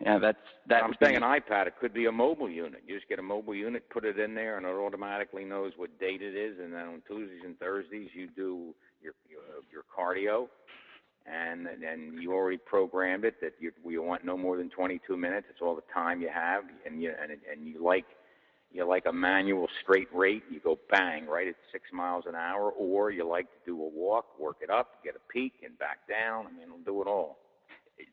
Yeah, 0.00 0.18
that's 0.18 0.38
that's. 0.68 0.84
I'm 0.84 0.94
saying 1.02 1.16
an 1.16 1.22
iPad. 1.22 1.66
It 1.66 1.74
could 1.80 1.92
be 1.92 2.06
a 2.06 2.12
mobile 2.12 2.48
unit. 2.48 2.82
You 2.86 2.96
just 2.96 3.08
get 3.08 3.18
a 3.18 3.22
mobile 3.22 3.54
unit, 3.54 3.88
put 3.90 4.04
it 4.04 4.18
in 4.18 4.34
there, 4.34 4.56
and 4.56 4.64
it 4.64 4.70
automatically 4.70 5.44
knows 5.44 5.72
what 5.76 5.98
date 5.98 6.22
it 6.22 6.36
is. 6.36 6.58
And 6.60 6.72
then 6.72 6.86
on 6.86 7.02
Tuesdays 7.08 7.42
and 7.44 7.58
Thursdays, 7.58 8.08
you 8.14 8.28
do 8.28 8.74
your 9.02 9.14
your, 9.28 9.42
your 9.72 9.82
cardio, 9.96 10.48
and 11.26 11.66
and 11.66 12.22
you 12.22 12.32
already 12.32 12.58
programmed 12.58 13.24
it 13.24 13.40
that 13.40 13.54
you 13.58 13.72
we 13.82 13.98
want 13.98 14.24
no 14.24 14.36
more 14.36 14.56
than 14.56 14.70
22 14.70 15.16
minutes. 15.16 15.48
It's 15.50 15.60
all 15.60 15.74
the 15.74 15.82
time 15.92 16.20
you 16.20 16.30
have, 16.32 16.62
and 16.86 17.02
you 17.02 17.12
and 17.20 17.32
and 17.32 17.66
you 17.66 17.82
like 17.84 18.06
you 18.70 18.86
like 18.86 19.06
a 19.06 19.12
manual 19.12 19.66
straight 19.82 20.08
rate. 20.14 20.44
You 20.48 20.60
go 20.60 20.78
bang 20.90 21.26
right 21.26 21.48
at 21.48 21.56
six 21.72 21.84
miles 21.92 22.24
an 22.28 22.36
hour, 22.36 22.70
or 22.70 23.10
you 23.10 23.26
like 23.26 23.46
to 23.46 23.58
do 23.66 23.82
a 23.82 23.88
walk, 23.88 24.38
work 24.38 24.58
it 24.60 24.70
up, 24.70 25.02
get 25.02 25.16
a 25.16 25.32
peak, 25.32 25.54
and 25.64 25.76
back 25.78 26.06
down. 26.08 26.46
I 26.46 26.50
mean, 26.52 26.62
it'll 26.62 26.78
do 26.78 27.02
it 27.02 27.08
all. 27.08 27.38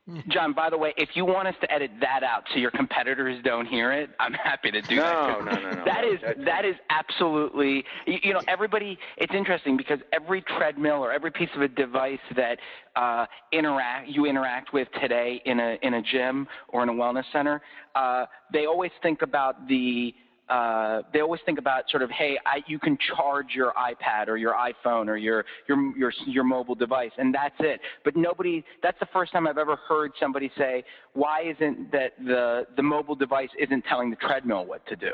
John, 0.30 0.54
by 0.54 0.69
the 0.69 0.78
way, 0.78 0.93
if 0.98 1.10
you 1.15 1.26
want 1.26 1.48
us 1.48 1.56
to 1.62 1.71
edit 1.71 1.91
that 2.02 2.24
out 2.24 2.43
so 2.54 2.60
your 2.60 2.71
competitors 2.71 3.41
don't 3.43 3.65
hear 3.65 3.91
it, 3.91 4.10
I'm 4.19 4.34
happy 4.34 4.71
to 4.71 4.82
do 4.82 4.98
no, 4.98 5.02
that. 5.02 5.45
No, 5.45 5.52
no, 5.52 5.62
no, 5.62 5.76
no 5.78 5.86
That 5.86 6.04
is 6.04 6.19
that 6.45 6.65
is 6.65 6.76
absolutely. 6.89 7.84
You, 8.06 8.17
you, 8.24 8.34
know, 8.34 8.41
everybody. 8.48 8.98
It's 9.17 9.34
interesting 9.34 9.78
because 9.78 10.00
every 10.13 10.41
treadmill 10.41 11.04
or 11.04 11.12
every 11.12 11.32
piece 11.32 11.50
of 11.56 11.62
a 11.62 11.67
device 11.67 12.19
that 12.36 12.60
uh, 12.95 13.26
interact 13.52 14.10
you 14.10 14.26
interact 14.26 14.74
with 14.74 14.88
today 15.02 15.41
in 15.45 15.60
a 15.60 15.78
in 15.82 15.95
a 15.95 16.02
gym 16.02 16.48
or 16.69 16.84
in 16.84 16.89
a 16.89 16.93
wellness 16.93 17.26
center, 17.34 17.62
uh, 17.95 18.26
they 18.54 18.65
always 18.65 18.91
think 19.02 19.21
about 19.21 19.67
the 19.67 20.13
uh, 20.49 21.01
they 21.12 21.21
always 21.21 21.41
think 21.45 21.58
about 21.58 21.89
sort 21.89 22.03
of, 22.03 22.12
hey, 22.12 22.38
I, 22.45 22.62
you 22.67 22.77
can 22.77 22.97
charge 23.15 23.47
your 23.55 23.73
iPad 23.73 24.27
or 24.27 24.38
your 24.38 24.53
iPhone 24.53 25.08
or 25.08 25.17
your, 25.17 25.43
your 25.67 25.97
your 25.97 26.13
your 26.27 26.43
mobile 26.43 26.75
device, 26.75 27.12
and 27.17 27.34
that's 27.34 27.55
it. 27.60 27.79
But 28.03 28.15
nobody. 28.15 28.63
That's 28.84 28.99
the 28.99 29.08
first 29.12 29.31
time 29.31 29.47
I've 29.47 29.58
ever 29.58 29.75
heard 29.88 30.12
somebody 30.19 30.51
say, 30.58 30.84
why 31.13 31.41
isn't 31.43 31.91
that 31.91 32.13
the 32.23 32.67
the 32.75 32.84
mobile 32.84 33.15
device 33.15 33.49
isn't 33.60 33.86
telling 33.89 34.12
the 34.12 34.17
treadmill 34.17 34.65
what 34.65 34.86
to 34.88 34.95
do? 34.95 35.13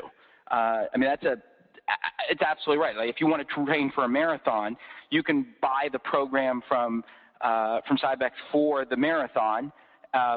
Uh, 0.50 0.84
I 0.92 0.98
mean, 0.98 1.08
that's 1.08 1.24
a 1.24 1.36
it's 2.30 2.42
absolutely 2.42 2.82
right. 2.82 2.96
Like 2.96 3.08
if 3.08 3.20
you 3.20 3.26
want 3.26 3.46
to 3.46 3.64
train 3.64 3.90
for 3.94 4.04
a 4.04 4.08
marathon, 4.08 4.76
you 5.10 5.22
can 5.22 5.46
buy 5.60 5.88
the 5.90 5.98
program 5.98 6.62
from 6.68 7.04
uh, 7.40 7.80
from 7.88 7.96
Cybex 7.98 8.30
for 8.50 8.84
the 8.84 8.96
marathon. 8.96 9.72
Uh, 10.12 10.36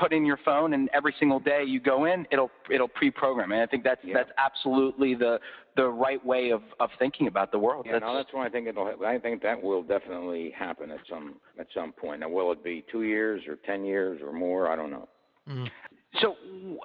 put 0.00 0.12
in 0.12 0.24
your 0.24 0.38
phone, 0.44 0.74
and 0.74 0.88
every 0.94 1.14
single 1.18 1.40
day 1.40 1.64
you 1.66 1.80
go 1.80 2.04
in, 2.04 2.26
it'll 2.30 2.50
it'll 2.70 2.88
pre-program. 2.88 3.52
And 3.52 3.60
I 3.60 3.66
think 3.66 3.84
that's 3.84 4.00
yeah. 4.04 4.14
that's 4.14 4.30
absolutely 4.38 5.14
the 5.14 5.38
the 5.76 5.86
right 5.86 6.24
way 6.24 6.50
of, 6.50 6.62
of 6.80 6.90
thinking 6.98 7.26
about 7.26 7.50
the 7.50 7.58
world. 7.58 7.86
Yeah, 7.86 7.92
that's, 7.92 8.02
no, 8.02 8.14
that's 8.14 8.28
why 8.32 8.46
I 8.46 8.48
think 8.48 8.68
it'll. 8.68 8.92
I 9.04 9.18
think 9.18 9.42
that 9.42 9.60
will 9.60 9.82
definitely 9.82 10.52
happen 10.56 10.90
at 10.90 11.00
some 11.08 11.36
at 11.58 11.66
some 11.74 11.92
point. 11.92 12.20
Now, 12.20 12.28
will 12.28 12.52
it 12.52 12.62
be 12.62 12.84
two 12.90 13.02
years 13.02 13.42
or 13.48 13.56
ten 13.66 13.84
years 13.84 14.20
or 14.24 14.32
more? 14.32 14.70
I 14.70 14.76
don't 14.76 14.90
know. 14.90 15.08
Mm. 15.48 15.68
So, 16.20 16.36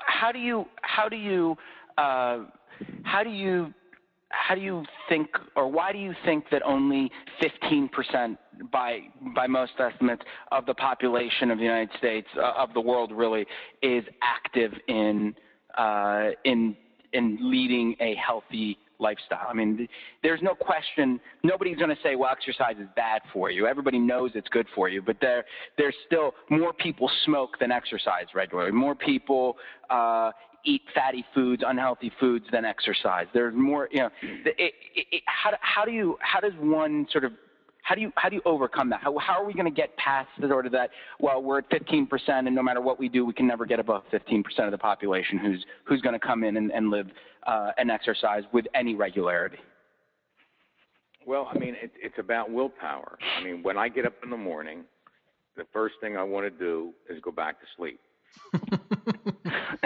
how 0.05 0.31
do 0.31 0.39
you 0.39 0.65
how 0.81 1.07
do 1.07 1.15
you 1.15 1.55
uh, 1.97 2.45
how 3.03 3.23
do 3.23 3.29
you 3.29 3.73
how 4.29 4.55
do 4.55 4.61
you 4.61 4.83
think, 5.07 5.29
or 5.55 5.67
why 5.67 5.91
do 5.91 5.97
you 5.97 6.13
think 6.23 6.45
that 6.51 6.61
only 6.63 7.11
15% 7.41 8.37
by 8.71 8.99
by 9.35 9.47
most 9.47 9.73
estimates 9.79 10.21
of 10.51 10.65
the 10.65 10.73
population 10.73 11.51
of 11.51 11.57
the 11.57 11.63
United 11.63 11.89
States, 11.97 12.27
uh, 12.37 12.53
of 12.57 12.73
the 12.73 12.81
world, 12.81 13.11
really, 13.11 13.45
is 13.81 14.03
active 14.21 14.71
in 14.87 15.33
uh, 15.77 16.29
in 16.45 16.75
in 17.13 17.37
leading 17.41 17.95
a 17.99 18.15
healthy 18.15 18.77
lifestyle. 18.99 19.47
I 19.49 19.53
mean, 19.53 19.87
there's 20.21 20.41
no 20.41 20.53
question. 20.53 21.19
Nobody's 21.43 21.77
going 21.77 21.89
to 21.89 22.01
say, 22.03 22.15
"Well, 22.15 22.29
exercise 22.31 22.75
is 22.79 22.87
bad 22.95 23.21
for 23.33 23.49
you." 23.49 23.65
Everybody 23.65 23.97
knows 23.97 24.31
it's 24.35 24.49
good 24.49 24.67
for 24.75 24.89
you, 24.89 25.01
but 25.01 25.17
there, 25.21 25.45
there's 25.77 25.95
still 26.05 26.33
more 26.49 26.73
people 26.73 27.09
smoke 27.25 27.57
than 27.59 27.71
exercise 27.71 28.25
regularly. 28.35 28.71
More 28.71 28.95
people 28.95 29.57
uh, 29.89 30.31
eat 30.65 30.82
fatty 30.93 31.26
foods, 31.34 31.63
unhealthy 31.65 32.12
foods 32.19 32.45
than 32.52 32.65
exercise. 32.65 33.28
There's 33.34 33.54
more, 33.56 33.89
you 33.91 34.00
know. 34.00 34.10
It, 34.22 34.74
it, 34.95 35.06
it, 35.12 35.24
how, 35.26 35.52
how 35.62 35.86
do 35.86 35.91
you, 35.91 36.17
how 36.22 36.39
does 36.39 36.54
one 36.60 37.08
sort 37.12 37.26
of 37.26 37.34
how 37.89 37.95
do 37.95 38.02
you 38.02 38.13
how 38.17 38.30
do 38.30 38.36
you 38.36 38.41
overcome 38.45 38.89
that? 38.91 39.02
How, 39.02 39.17
how 39.17 39.41
are 39.41 39.45
we 39.45 39.54
going 39.54 39.65
to 39.65 39.72
get 39.72 39.95
past 39.98 40.30
the 40.39 40.48
sort 40.48 40.67
of 40.67 40.72
that? 40.74 40.91
Well, 41.19 41.41
we're 41.41 41.58
at 41.60 41.69
15%, 41.72 42.08
and 42.30 42.54
no 42.54 42.62
matter 42.62 42.82
what 42.82 43.00
we 43.00 43.10
do, 43.10 43.26
we 43.26 43.34
can 43.34 43.48
never 43.48 43.65
get 43.65 43.80
above 43.80 44.04
15% 44.13 44.43
of 44.60 44.72
the 44.72 44.78
population 44.78 45.39
who's 45.39 45.65
who's 45.86 46.02
going 46.02 46.13
to 46.13 46.19
come 46.19 46.43
in 46.43 46.58
and, 46.58 46.72
and 46.72 46.91
live 46.91 47.08
uh, 47.48 47.72
and 47.80 47.89
exercise 47.89 48.43
with 48.54 48.65
any 48.76 48.93
regularity. 48.93 49.58
Well, 51.26 51.50
I 51.52 51.58
mean, 51.58 51.76
it, 51.82 51.91
it's 52.00 52.17
about 52.19 52.52
willpower. 52.52 53.17
I 53.39 53.43
mean, 53.43 53.63
when 53.63 53.78
I 53.78 53.89
get 53.89 54.06
up 54.06 54.13
in 54.24 54.30
the 54.30 54.38
morning, 54.38 54.84
the 55.58 55.65
first 55.74 55.95
thing 56.02 56.15
I 56.15 56.24
want 56.24 56.45
to 56.45 56.50
do 56.52 56.93
is 57.10 57.19
go 57.22 57.32
back 57.32 57.60
to 57.60 57.65
sleep. 57.76 58.00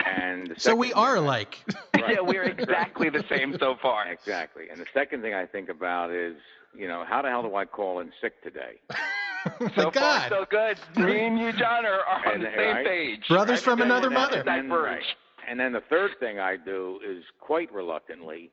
And 0.06 0.54
so 0.58 0.76
we 0.84 0.94
are 0.94 1.16
alike. 1.18 1.60
Right. 1.96 2.16
yeah, 2.16 2.22
we're 2.22 2.44
exactly 2.44 3.10
the 3.10 3.24
same 3.30 3.56
so 3.60 3.76
far. 3.82 4.08
Exactly. 4.12 4.66
And 4.72 4.80
the 4.80 4.86
second 4.94 5.22
thing 5.22 5.34
I 5.34 5.46
think 5.46 5.70
about 5.70 6.12
is, 6.12 6.36
you 6.76 6.88
know, 6.88 7.04
how 7.08 7.22
the 7.22 7.30
hell 7.30 7.44
do 7.44 7.56
I 7.56 7.66
call 7.66 8.00
in 8.00 8.12
sick 8.22 8.42
today? 8.44 8.80
so 9.76 9.92
God. 9.92 9.94
far, 9.94 10.30
so 10.30 10.46
good. 10.50 10.78
Me 11.06 11.26
and 11.26 11.40
you, 11.40 11.52
John, 11.54 11.86
are, 11.86 12.00
are 12.00 12.28
on 12.28 12.34
And, 12.36 12.44
the 12.44 12.50
same 12.56 12.76
right? 12.76 12.86
page. 12.86 13.28
Brothers 13.28 13.62
from 13.62 13.82
And 13.82 13.92
another 13.92 14.10
mother. 14.10 14.40
and 14.40 14.48
then- 14.48 14.70
right. 14.70 15.02
And 15.46 15.60
then 15.60 15.74
the 15.74 15.82
third 15.90 16.12
thing 16.22 16.40
I 16.40 16.56
do 16.56 17.00
is 17.06 17.22
quite 17.42 17.70
reluctantly, 17.74 18.50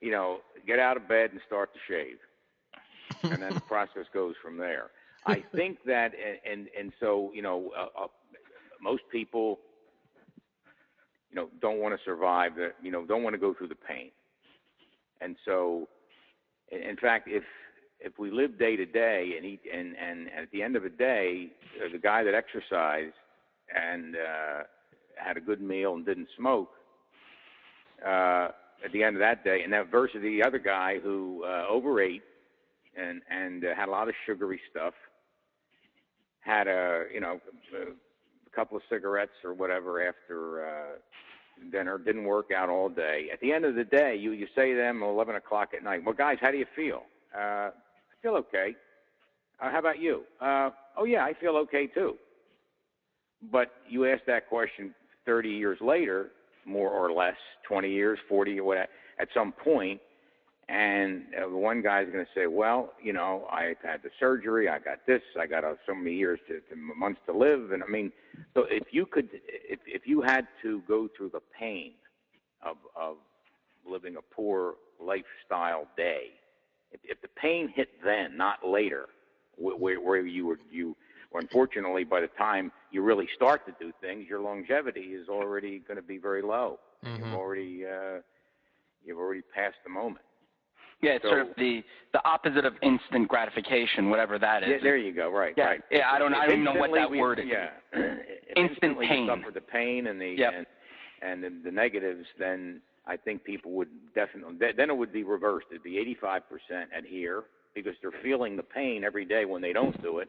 you 0.00 0.12
know, 0.12 0.38
get 0.68 0.78
out 0.78 0.96
of 0.96 1.08
bed 1.08 1.30
and 1.32 1.40
start 1.48 1.70
to 1.74 1.80
shave, 1.88 2.18
and 3.24 3.42
then 3.42 3.52
the 3.54 3.60
process 3.60 4.04
goes 4.14 4.36
from 4.40 4.56
there. 4.56 4.90
I 5.26 5.42
think 5.52 5.78
that, 5.86 6.12
and 6.14 6.38
and, 6.60 6.68
and 6.78 6.92
so 7.00 7.32
you 7.34 7.42
know, 7.42 7.72
uh, 7.76 8.04
uh, 8.04 8.06
most 8.84 9.02
people, 9.10 9.58
you 11.30 11.36
know, 11.36 11.48
don't 11.60 11.78
want 11.78 11.98
to 11.98 12.04
survive 12.04 12.54
the, 12.54 12.68
you 12.82 12.92
know, 12.92 13.04
don't 13.04 13.22
want 13.22 13.34
to 13.34 13.40
go 13.40 13.54
through 13.54 13.68
the 13.68 13.74
pain, 13.74 14.10
and 15.20 15.36
so, 15.44 15.88
in 16.70 16.96
fact, 16.96 17.26
if 17.28 17.44
if 18.00 18.18
we 18.18 18.30
live 18.30 18.58
day 18.58 18.76
to 18.76 18.84
day 18.84 19.32
and 19.36 19.46
eat 19.46 19.60
and 19.72 19.96
and 19.96 20.28
at 20.28 20.50
the 20.52 20.62
end 20.62 20.76
of 20.76 20.82
the 20.82 20.90
day, 20.90 21.48
uh, 21.82 21.90
the 21.90 21.98
guy 21.98 22.22
that 22.22 22.34
exercised 22.34 23.14
and 23.74 24.14
uh, 24.16 24.62
had 25.16 25.36
a 25.36 25.40
good 25.40 25.60
meal 25.60 25.94
and 25.94 26.04
didn't 26.04 26.28
smoke 26.36 26.70
uh, 28.06 28.48
at 28.84 28.92
the 28.92 29.02
end 29.02 29.16
of 29.16 29.20
that 29.20 29.42
day, 29.44 29.62
and 29.62 29.72
that 29.72 29.90
versus 29.90 30.20
the 30.22 30.42
other 30.44 30.58
guy 30.58 30.98
who 31.02 31.42
uh, 31.44 31.64
overate 31.68 32.22
and 32.96 33.22
and 33.30 33.64
uh, 33.64 33.74
had 33.74 33.88
a 33.88 33.90
lot 33.90 34.08
of 34.08 34.14
sugary 34.26 34.60
stuff, 34.70 34.94
had 36.40 36.66
a 36.66 37.04
you 37.12 37.20
know 37.20 37.40
a 37.74 37.86
couple 38.54 38.76
of 38.76 38.82
cigarettes 38.88 39.32
or 39.44 39.54
whatever 39.54 40.06
after 40.06 40.66
uh, 40.66 41.70
dinner, 41.70 41.98
didn't 41.98 42.24
work 42.24 42.50
out 42.56 42.68
all 42.68 42.88
day. 42.88 43.28
At 43.32 43.40
the 43.40 43.52
end 43.52 43.64
of 43.64 43.74
the 43.74 43.84
day, 43.84 44.16
you 44.16 44.32
you 44.32 44.46
say 44.54 44.70
to 44.72 44.76
them 44.76 45.02
eleven 45.02 45.36
o'clock 45.36 45.70
at 45.76 45.82
night, 45.82 46.04
well, 46.04 46.14
guys, 46.14 46.38
how 46.40 46.50
do 46.50 46.58
you 46.58 46.66
feel? 46.74 47.02
Uh, 47.34 47.70
I 47.70 48.16
feel 48.22 48.34
okay. 48.36 48.74
Uh, 49.60 49.70
how 49.70 49.78
about 49.78 49.98
you? 49.98 50.22
Uh, 50.40 50.70
oh 50.96 51.04
yeah, 51.04 51.24
I 51.24 51.32
feel 51.40 51.56
okay 51.56 51.86
too. 51.86 52.14
But 53.52 53.72
you 53.88 54.06
ask 54.06 54.24
that 54.26 54.48
question 54.48 54.94
30 55.26 55.50
years 55.50 55.78
later, 55.80 56.30
more 56.64 56.90
or 56.90 57.12
less, 57.12 57.36
20 57.68 57.90
years, 57.90 58.18
40 58.28 58.60
or 58.60 58.64
whatever, 58.64 58.88
at 59.20 59.28
some 59.34 59.52
point, 59.52 60.00
and 60.68 61.24
uh, 61.36 61.48
one 61.48 61.82
guy's 61.82 62.06
going 62.10 62.24
to 62.24 62.30
say, 62.34 62.46
"Well, 62.46 62.92
you 63.02 63.12
know, 63.12 63.46
I 63.50 63.74
had 63.82 64.02
the 64.02 64.10
surgery, 64.18 64.68
I 64.68 64.78
got 64.78 65.06
this, 65.06 65.22
I 65.38 65.46
got 65.46 65.64
uh, 65.64 65.74
so 65.86 65.94
many 65.94 66.14
years 66.14 66.40
to, 66.48 66.60
to 66.60 66.76
months 66.76 67.20
to 67.26 67.36
live," 67.36 67.72
and 67.72 67.82
I 67.82 67.86
mean, 67.86 68.12
so 68.54 68.64
if 68.70 68.84
you 68.90 69.06
could, 69.06 69.28
if 69.32 69.80
if 69.86 70.06
you 70.06 70.22
had 70.22 70.46
to 70.62 70.82
go 70.88 71.08
through 71.16 71.30
the 71.30 71.42
pain 71.58 71.92
of 72.62 72.76
of 72.96 73.16
living 73.86 74.16
a 74.16 74.22
poor 74.34 74.74
lifestyle 75.00 75.86
day, 75.96 76.28
if, 76.92 77.00
if 77.04 77.20
the 77.20 77.28
pain 77.28 77.68
hit 77.74 77.88
then, 78.02 78.36
not 78.36 78.66
later, 78.66 79.08
where, 79.56 80.00
where, 80.00 80.26
you 80.26 80.46
were 80.46 80.58
you 80.70 80.96
or 81.30 81.40
unfortunately, 81.40 82.04
by 82.04 82.20
the 82.20 82.28
time 82.38 82.70
you 82.92 83.02
really 83.02 83.28
start 83.34 83.66
to 83.66 83.74
do 83.78 83.92
things, 84.00 84.26
your 84.28 84.40
longevity 84.40 85.14
is 85.14 85.28
already 85.28 85.80
going 85.80 85.96
to 85.96 86.02
be 86.02 86.16
very 86.16 86.42
low. 86.42 86.78
You've 87.02 87.26
Mhm. 87.26 87.34
already 87.34 87.84
uh, 87.84 88.20
you've 89.04 89.18
already 89.18 89.42
passed 89.54 89.76
the 89.84 89.90
moment. 89.90 90.24
Yeah, 91.02 91.12
it's 91.12 91.24
sort 91.24 91.40
of 91.40 91.48
the 91.58 91.82
the 92.12 92.24
opposite 92.26 92.64
of 92.64 92.74
instant 92.82 93.28
gratification, 93.28 94.08
whatever 94.08 94.38
that 94.38 94.62
is. 94.62 94.68
Yeah, 94.70 94.76
there 94.82 94.96
you 94.96 95.12
go. 95.12 95.30
Right. 95.30 95.52
Yeah, 95.56 95.64
Right. 95.64 95.80
yeah, 95.90 96.10
I 96.10 96.18
don't- 96.18 96.32
I 96.34 96.46
don't 96.46 96.62
know 96.62 96.72
what 96.74 96.90
that 96.92 97.10
Instantly, 97.10 97.20
word 97.20 97.38
is. 97.40 97.46
Yeah. 97.46 97.70
Instant 97.94 98.28
instantly 98.56 99.06
pain. 99.08 99.26
Suffer 99.26 99.50
the 99.50 99.60
pain 99.60 100.06
and 100.06 100.20
the 100.20 100.28
Yep. 100.38 100.52
and 100.54 100.66
and 101.22 101.42
the, 101.42 101.50
the 101.64 101.70
negatives, 101.72 102.26
then 102.38 102.80
I 103.06 103.16
think 103.16 103.42
people 103.44 103.72
would 103.72 103.88
definitely 104.14 104.56
then 104.76 104.88
it 104.90 104.96
would 104.96 105.12
be 105.12 105.24
reversed. 105.24 105.66
It'd 105.70 105.82
be 105.82 105.98
85% 106.22 106.40
adhere 106.96 107.44
because 107.74 107.94
they're 108.00 108.12
feeling 108.22 108.56
the 108.56 108.62
pain 108.62 109.02
every 109.04 109.24
day 109.24 109.44
when 109.44 109.60
they 109.60 109.72
don't 109.72 110.00
do 110.02 110.18
it, 110.20 110.28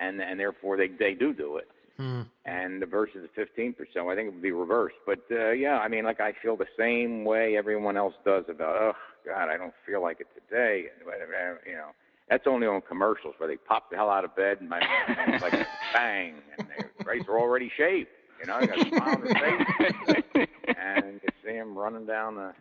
and 0.00 0.20
and 0.20 0.38
therefore 0.38 0.76
they 0.76 0.88
they 0.88 1.14
do 1.14 1.32
do 1.32 1.56
it. 1.56 1.68
Hmm. 1.96 2.22
and 2.46 2.80
the 2.80 2.86
versus 2.86 3.28
the 3.36 3.40
15%, 3.42 3.74
I 4.10 4.14
think 4.16 4.28
it 4.28 4.32
would 4.32 4.42
be 4.42 4.50
reversed. 4.52 4.96
But 5.06 5.20
uh, 5.30 5.50
yeah, 5.50 5.78
I 5.78 5.88
mean, 5.88 6.04
like 6.04 6.20
I 6.20 6.32
feel 6.42 6.56
the 6.56 6.66
same 6.78 7.24
way 7.24 7.56
everyone 7.56 7.96
else 7.96 8.14
does 8.24 8.44
about, 8.48 8.76
oh 8.80 8.92
God, 9.26 9.48
I 9.48 9.56
don't 9.56 9.74
feel 9.86 10.00
like 10.02 10.20
it 10.20 10.26
today. 10.34 10.86
You 11.66 11.74
know, 11.74 11.90
that's 12.30 12.46
only 12.46 12.66
on 12.66 12.80
commercials 12.82 13.34
where 13.38 13.48
they 13.48 13.56
pop 13.56 13.90
the 13.90 13.96
hell 13.96 14.08
out 14.10 14.24
of 14.24 14.34
bed 14.34 14.58
and 14.60 14.68
my 14.68 14.80
and 14.80 15.34
it's 15.34 15.42
like 15.42 15.52
bang, 15.92 16.34
and 16.58 16.66
their 16.68 16.90
rays 17.04 17.24
are 17.28 17.38
already 17.38 17.70
shaved. 17.76 18.08
You 18.40 18.46
know, 18.46 18.58
they 18.60 18.66
got 18.66 18.78
a 18.78 18.88
smile 18.88 19.14
on 19.14 19.24
their 19.24 19.34
face, 20.34 20.48
and 20.76 21.20
you 21.22 21.28
see 21.44 21.52
them 21.52 21.76
running 21.78 22.06
down 22.06 22.34
the. 22.36 22.52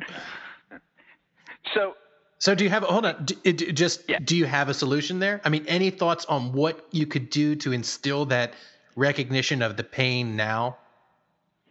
so 1.74 1.96
So 2.40 2.56
do 2.56 2.64
you 2.64 2.70
have 2.70 2.84
hold 2.84 3.06
on? 3.06 3.26
D- 3.26 3.52
d- 3.54 3.72
just 3.72 4.08
Yeah. 4.10 4.20
do 4.24 4.36
you 4.36 4.46
have 4.46 4.70
a 4.70 4.74
solution 4.74 5.20
there? 5.20 5.42
I 5.44 5.50
mean, 5.50 5.66
any 5.68 5.90
thoughts 5.90 6.26
on 6.26 6.52
what 6.54 6.86
you 6.92 7.06
could 7.06 7.30
do 7.30 7.56
to 7.58 7.72
instill 7.72 8.26
that 8.26 8.54
recognition 8.96 9.62
of 9.62 9.78
the 9.78 9.84
pain 9.84 10.36
now? 10.36 10.78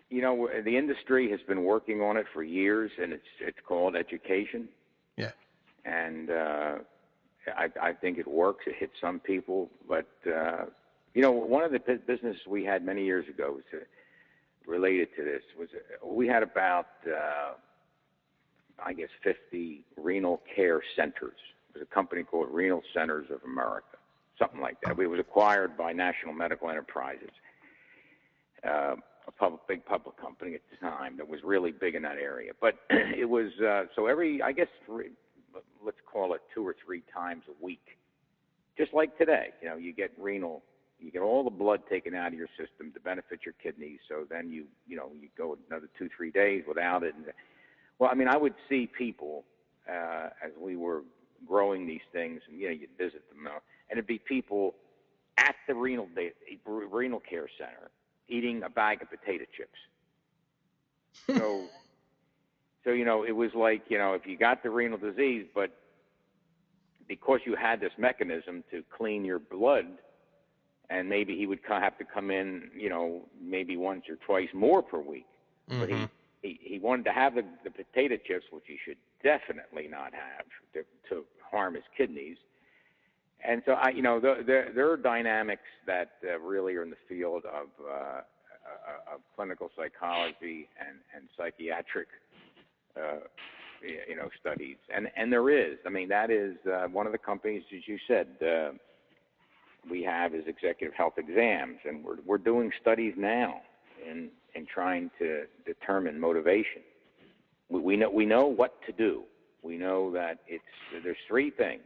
You 0.09 0.23
know, 0.23 0.49
the 0.65 0.77
industry 0.77 1.31
has 1.31 1.41
been 1.47 1.63
working 1.65 2.01
on 2.03 2.17
it 2.17 2.27
for 2.33 2.43
years, 2.43 2.91
and 3.01 3.13
it's 3.13 3.23
it's 3.41 3.59
called 3.67 3.95
education. 3.95 4.69
Yeah. 5.17 5.31
and 5.85 6.31
uh, 6.31 6.75
I, 7.57 7.69
I 7.81 7.93
think 7.93 8.19
it 8.19 8.27
works. 8.27 8.65
It 8.67 8.77
hits 8.79 8.93
some 9.01 9.21
people, 9.21 9.71
but 9.89 10.09
uh, 10.27 10.65
you 11.15 11.23
know, 11.23 11.33
one 11.33 11.65
of 11.65 11.73
the 11.73 11.79
bu- 11.79 11.99
businesses 12.07 12.43
we 12.47 12.65
had 12.65 12.85
many 12.85 13.05
years 13.05 13.29
ago 13.29 13.53
was 13.53 13.65
uh, 13.73 13.79
related 14.67 15.09
to 15.17 15.25
this. 15.25 15.43
Was 15.59 15.69
uh, 15.75 16.07
we 16.07 16.27
had 16.27 16.43
about 16.43 16.87
uh, 17.07 17.53
I 18.85 18.93
guess 18.93 19.09
50 19.23 19.85
renal 19.97 20.41
care 20.55 20.81
centers. 20.97 21.39
It 21.75 21.79
was 21.79 21.83
a 21.91 21.95
company 21.95 22.23
called 22.23 22.49
Renal 22.51 22.83
Centers 22.93 23.27
of 23.31 23.41
America, 23.45 23.90
something 24.41 24.61
like 24.61 24.77
that. 24.83 24.99
It 24.99 25.07
was 25.07 25.21
acquired 25.21 25.77
by 25.77 25.93
National 25.93 26.33
Medical 26.33 26.71
Enterprises. 26.71 27.31
Uh, 28.67 28.97
a 29.29 29.33
public, 29.33 29.61
big 29.69 29.85
public 29.85 30.17
company 30.21 30.55
at 30.55 30.63
the 30.71 30.77
time 30.85 31.17
that 31.17 31.29
was 31.29 31.41
really 31.45 31.73
big 31.73 31.95
in 31.95 32.03
that 32.03 32.17
area. 32.17 32.53
But 32.61 32.75
it 32.91 33.29
was 33.29 33.51
uh, 33.65 33.85
so 33.95 34.07
every, 34.07 34.43
I 34.43 34.53
guess, 34.53 34.69
three, 34.87 35.11
let's 35.85 35.99
call 36.11 36.35
it 36.35 36.41
two 36.55 36.67
or 36.67 36.75
three 36.85 37.03
times 37.13 37.43
a 37.49 37.65
week, 37.65 37.99
just 38.77 38.93
like 38.93 39.17
today. 39.19 39.49
You 39.63 39.69
know, 39.69 39.77
you 39.77 39.93
get 39.93 40.11
renal, 40.19 40.63
you 40.99 41.11
get 41.11 41.21
all 41.21 41.45
the 41.45 41.51
blood 41.51 41.83
taken 41.89 42.15
out 42.15 42.29
of 42.29 42.39
your 42.39 42.49
system 42.59 42.93
to 42.93 43.01
benefit 43.01 43.41
your 43.45 43.55
kidneys. 43.63 44.01
So 44.09 44.27
then 44.29 44.51
you, 44.51 44.65
you 44.89 44.97
know, 44.97 45.11
you 45.21 45.29
go 45.37 45.57
another 45.69 45.89
two, 45.99 46.09
three 46.17 46.31
days 46.31 46.65
without 46.67 47.03
it. 47.03 47.15
And 47.15 47.27
well, 47.99 48.11
I 48.11 48.15
mean, 48.15 48.29
I 48.29 48.37
would 48.37 48.55
see 48.69 48.87
people 48.87 49.45
uh, 49.89 50.31
as 50.45 50.53
we 50.59 50.77
were 50.77 51.03
growing 51.47 51.87
these 51.87 52.01
things, 52.13 52.41
and 52.49 52.59
you 52.59 52.69
know, 52.69 52.75
you'd 52.75 52.97
visit 52.99 53.23
them, 53.31 53.47
uh, 53.47 53.59
and 53.91 53.99
it'd 53.99 54.07
be 54.07 54.19
people 54.19 54.75
at 55.39 55.55
the 55.67 55.75
renal 55.75 56.09
renal 56.67 57.21
care 57.21 57.49
center 57.59 57.91
eating 58.29 58.63
a 58.63 58.69
bag 58.71 59.03
of 59.03 59.09
potato 59.11 59.45
chips. 59.57 59.79
So, 61.37 61.65
so 62.85 62.91
you 62.91 63.05
know, 63.05 63.25
it 63.25 63.33
was 63.33 63.51
like 63.55 63.83
you 63.89 63.99
know, 63.99 64.15
if 64.15 64.27
you 64.27 64.37
got 64.37 64.63
the 64.63 64.71
renal 64.71 64.99
disease, 64.99 65.47
but 65.55 65.71
because 67.09 67.41
you 67.45 67.57
had 67.57 67.81
this 67.81 67.93
mechanism 67.99 68.63
to 68.71 68.83
clean 68.97 69.25
your 69.25 69.39
blood, 69.39 69.87
and 70.89 71.09
maybe 71.09 71.37
he 71.37 71.47
would 71.47 71.61
have 71.69 71.99
to 71.99 72.05
come 72.05 72.31
in, 72.31 72.71
you 72.77 72.89
know, 72.89 73.23
maybe 73.41 73.77
once 73.77 74.05
or 74.09 74.17
twice 74.27 74.49
more 74.55 74.83
per 74.83 74.99
week. 75.01 75.27
But 75.69 75.89
he, 75.89 75.95
Mhm. 75.95 76.11
he 76.43 76.59
he 76.63 76.79
wanted 76.79 77.05
to 77.07 77.13
have 77.13 77.35
the, 77.35 77.45
the 77.65 77.71
potato 77.71 78.17
chips, 78.17 78.47
which 78.51 78.65
he 78.67 78.77
should 78.85 78.99
definitely 79.23 79.89
not 79.89 80.13
have 80.15 80.47
to, 80.75 80.85
to 81.09 81.25
harm 81.51 81.75
his 81.75 81.85
kidneys. 81.97 82.39
And 83.47 83.63
so 83.65 83.73
I, 83.73 83.91
you 83.91 84.03
know, 84.03 84.21
there 84.21 84.43
there, 84.43 84.69
there 84.75 84.91
are 84.91 84.97
dynamics 84.97 85.63
that 85.87 86.13
uh, 86.25 86.39
really 86.41 86.75
are 86.77 86.83
in 86.83 86.91
the 86.91 86.97
field 87.09 87.45
of 87.47 87.69
uh, 87.83 88.21
uh, 88.71 89.15
of 89.15 89.21
clinical 89.35 89.71
psychology 89.77 90.69
and 90.79 90.99
and 91.15 91.29
psychiatric, 91.37 92.09
uh, 92.97 93.21
you 93.83 94.17
know, 94.17 94.29
studies. 94.39 94.77
And 94.95 95.09
and 95.17 95.33
there 95.33 95.49
is. 95.51 95.79
I 95.87 95.91
mean, 95.91 96.09
that 96.09 96.31
is 96.31 96.57
uh, 96.67 96.87
one 96.89 97.07
of 97.07 97.13
the 97.13 97.19
companies, 97.19 97.63
as 97.75 97.87
you 97.87 97.99
said. 98.07 98.27
Uh, 98.43 98.73
we 99.91 100.03
have 100.03 100.35
is 100.35 100.45
executive 100.47 100.95
health 100.95 101.15
exams, 101.17 101.79
and 101.89 102.05
we're 102.05 102.17
we're 102.27 102.39
doing 102.39 102.71
studies 102.81 103.15
now 103.17 103.63
in 104.09 104.29
in 104.55 104.67
trying 104.67 105.11
to 105.19 105.45
determine 105.65 106.19
motivation. 106.19 106.83
We, 107.69 107.81
we 107.81 107.97
know 107.97 108.11
we 108.11 108.27
know 108.27 108.47
what 108.47 108.75
to 108.87 108.93
do. 108.93 109.23
We 109.63 109.77
know 109.77 110.11
that 110.13 110.41
it's 110.47 110.65
there's 111.03 111.17
three 111.29 111.51
things. 111.51 111.83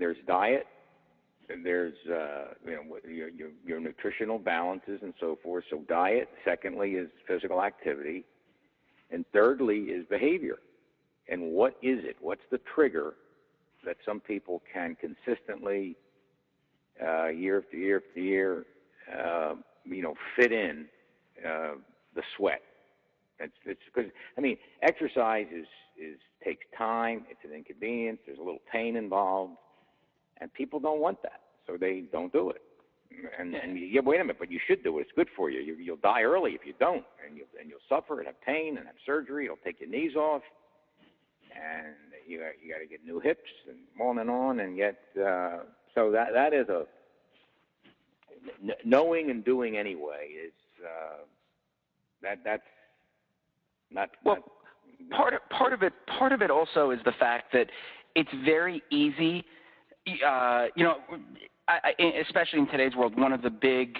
There's 0.00 0.16
diet, 0.26 0.66
there's 1.62 1.94
uh, 2.10 2.54
you 2.66 2.72
know 2.72 2.82
your, 3.08 3.28
your 3.28 3.50
your 3.64 3.80
nutritional 3.80 4.38
balances 4.38 5.00
and 5.02 5.14
so 5.20 5.38
forth. 5.42 5.64
So 5.70 5.82
diet. 5.88 6.28
Secondly 6.44 6.92
is 6.92 7.08
physical 7.28 7.62
activity, 7.62 8.24
and 9.10 9.24
thirdly 9.32 9.78
is 9.78 10.06
behavior. 10.06 10.58
And 11.28 11.52
what 11.52 11.74
is 11.82 12.00
it? 12.04 12.16
What's 12.20 12.42
the 12.50 12.60
trigger 12.74 13.14
that 13.84 13.96
some 14.04 14.20
people 14.20 14.62
can 14.72 14.96
consistently, 14.96 15.96
uh, 17.04 17.28
year 17.28 17.58
after 17.58 17.76
year 17.76 18.02
after 18.08 18.20
year, 18.20 18.66
uh, 19.12 19.54
you 19.84 20.02
know, 20.02 20.14
fit 20.36 20.52
in 20.52 20.86
uh, 21.46 21.72
the 22.14 22.22
sweat. 22.36 22.62
It's 23.38 23.52
it's 23.64 23.80
because 23.94 24.10
I 24.36 24.40
mean, 24.40 24.56
exercise 24.82 25.46
is 25.54 25.66
is 26.00 26.18
takes 26.44 26.64
time. 26.76 27.24
It's 27.30 27.40
an 27.44 27.52
inconvenience. 27.54 28.18
There's 28.26 28.38
a 28.38 28.42
little 28.42 28.62
pain 28.70 28.96
involved, 28.96 29.54
and 30.40 30.52
people 30.52 30.80
don't 30.80 31.00
want 31.00 31.22
that, 31.22 31.40
so 31.66 31.76
they 31.78 32.04
don't 32.12 32.32
do 32.32 32.50
it. 32.50 32.62
And 33.38 33.54
and 33.54 33.78
you, 33.78 33.86
yeah, 33.86 34.00
wait 34.02 34.20
a 34.20 34.24
minute, 34.24 34.36
but 34.38 34.50
you 34.50 34.60
should 34.66 34.82
do 34.82 34.98
it. 34.98 35.02
It's 35.02 35.10
good 35.16 35.28
for 35.36 35.50
you. 35.50 35.60
you 35.60 35.74
you'll 35.76 35.96
die 35.96 36.22
early 36.22 36.52
if 36.52 36.60
you 36.64 36.74
don't, 36.78 37.04
and 37.26 37.36
you 37.36 37.44
and 37.60 37.68
you'll 37.68 37.78
suffer 37.88 38.18
and 38.18 38.26
have 38.26 38.40
pain 38.42 38.78
and 38.78 38.86
have 38.86 38.96
surgery. 39.04 39.46
It'll 39.46 39.56
take 39.64 39.80
your 39.80 39.90
knees 39.90 40.14
off, 40.16 40.42
and 41.52 41.94
you 42.26 42.40
you 42.62 42.72
got 42.72 42.78
to 42.78 42.86
get 42.86 43.04
new 43.04 43.20
hips 43.20 43.50
and 43.68 43.78
on 44.00 44.18
and 44.18 44.30
on, 44.30 44.60
and 44.60 44.76
yet 44.76 45.00
uh, 45.16 45.58
so 45.94 46.10
that 46.12 46.28
that 46.32 46.52
is 46.54 46.68
a 46.68 46.84
knowing 48.84 49.30
and 49.30 49.44
doing 49.44 49.76
anyway 49.76 50.28
is 50.46 50.52
uh, 50.84 51.24
that 52.22 52.38
that's 52.44 52.62
not 53.90 54.10
well. 54.24 54.36
Not, 54.36 55.18
part 55.18 55.34
of, 55.34 55.40
part 55.50 55.72
of 55.72 55.82
it 55.82 55.92
part 56.18 56.32
of 56.32 56.42
it 56.42 56.50
also 56.50 56.90
is 56.90 57.00
the 57.04 57.12
fact 57.18 57.52
that 57.52 57.66
it's 58.14 58.30
very 58.44 58.82
easy. 58.90 59.44
Uh, 60.26 60.66
you 60.74 60.84
know, 60.84 60.96
I, 61.68 61.78
I, 61.98 62.04
especially 62.26 62.60
in 62.60 62.68
today's 62.68 62.94
world, 62.94 63.18
one 63.18 63.32
of 63.32 63.42
the 63.42 63.50
big 63.50 63.96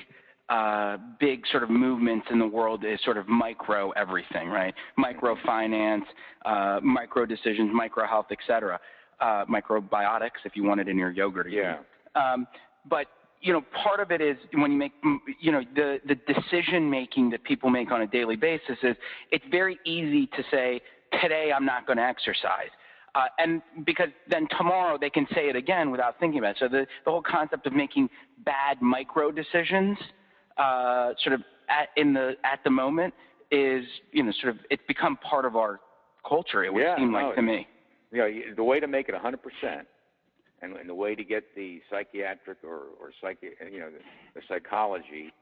uh, 0.48 0.96
big 1.18 1.42
sort 1.50 1.62
of 1.62 1.70
movements 1.70 2.26
in 2.30 2.38
the 2.38 2.46
world 2.46 2.84
is 2.84 2.98
sort 3.04 3.16
of 3.16 3.28
micro 3.28 3.90
everything, 3.90 4.48
right? 4.48 4.74
Microfinance, 4.98 6.02
uh, 6.44 6.80
micro 6.82 7.24
decisions, 7.24 7.70
micro 7.72 8.06
health, 8.06 8.26
et 8.30 8.38
cetera. 8.46 8.78
Uh, 9.20 9.44
microbiotics, 9.44 10.40
if 10.44 10.56
you 10.56 10.64
want 10.64 10.80
it 10.80 10.88
in 10.88 10.96
your 10.96 11.10
yogurt. 11.10 11.52
Yeah. 11.52 11.76
Um, 12.14 12.46
but 12.88 13.06
you 13.42 13.52
know, 13.52 13.62
part 13.82 14.00
of 14.00 14.10
it 14.10 14.20
is 14.20 14.36
when 14.54 14.70
you 14.72 14.78
make, 14.78 14.92
you 15.40 15.52
know, 15.52 15.62
the, 15.74 15.98
the 16.06 16.14
decision 16.30 16.90
making 16.90 17.30
that 17.30 17.42
people 17.44 17.70
make 17.70 17.90
on 17.90 18.02
a 18.02 18.06
daily 18.06 18.36
basis 18.36 18.76
is 18.82 18.96
it's 19.30 19.44
very 19.50 19.78
easy 19.86 20.26
to 20.26 20.42
say, 20.50 20.80
today 21.22 21.50
I'm 21.54 21.64
not 21.64 21.86
going 21.86 21.96
to 21.96 22.04
exercise. 22.04 22.68
Uh, 23.14 23.26
and 23.38 23.62
because 23.84 24.08
then 24.28 24.46
tomorrow 24.56 24.96
they 25.00 25.10
can 25.10 25.26
say 25.34 25.48
it 25.48 25.56
again 25.56 25.90
without 25.90 26.18
thinking 26.20 26.38
about 26.38 26.50
it. 26.50 26.56
So 26.60 26.68
the, 26.68 26.86
the 27.04 27.10
whole 27.10 27.22
concept 27.22 27.66
of 27.66 27.72
making 27.72 28.08
bad 28.44 28.80
micro 28.80 29.32
decisions 29.32 29.98
uh, 30.56 31.12
sort 31.22 31.34
of 31.34 31.42
at, 31.68 31.88
in 31.96 32.12
the, 32.12 32.34
at 32.44 32.60
the 32.64 32.70
moment 32.70 33.14
is, 33.50 33.84
you 34.12 34.22
know, 34.22 34.32
sort 34.40 34.54
of, 34.54 34.60
it's 34.70 34.82
become 34.86 35.16
part 35.16 35.44
of 35.44 35.56
our 35.56 35.80
culture, 36.28 36.64
it 36.64 36.72
would 36.72 36.82
yeah, 36.82 36.96
seem 36.96 37.12
no, 37.12 37.18
like 37.18 37.36
to 37.36 37.42
me. 37.42 37.66
You 38.12 38.18
know, 38.18 38.54
the 38.56 38.64
way 38.64 38.80
to 38.80 38.86
make 38.86 39.08
it 39.08 39.14
100% 39.14 39.36
and, 40.62 40.76
and 40.76 40.88
the 40.88 40.94
way 40.94 41.14
to 41.14 41.24
get 41.24 41.44
the 41.56 41.80
psychiatric 41.90 42.58
or, 42.62 42.88
or 43.00 43.12
psych, 43.20 43.38
you 43.42 43.80
know, 43.80 43.88
the, 43.90 44.40
the 44.40 44.42
psychology 44.48 45.32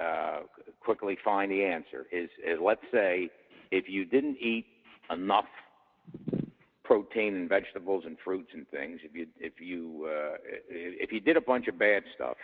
uh, 0.00 0.40
quickly 0.80 1.16
find 1.24 1.50
the 1.50 1.62
answer 1.62 2.06
is, 2.12 2.28
is 2.46 2.58
let's 2.62 2.82
say 2.92 3.30
if 3.70 3.88
you 3.88 4.04
didn't 4.04 4.36
eat 4.40 4.66
enough 5.10 5.44
protein 6.90 7.36
and 7.36 7.48
vegetables 7.48 8.02
and 8.04 8.16
fruits 8.24 8.50
and 8.52 8.68
things, 8.70 8.98
if 9.04 9.14
you 9.14 9.24
if 9.38 9.60
you 9.60 10.08
uh, 10.08 10.36
if 10.68 11.12
you 11.12 11.20
did 11.20 11.36
a 11.36 11.40
bunch 11.40 11.68
of 11.68 11.78
bad 11.78 12.02
stuff 12.16 12.36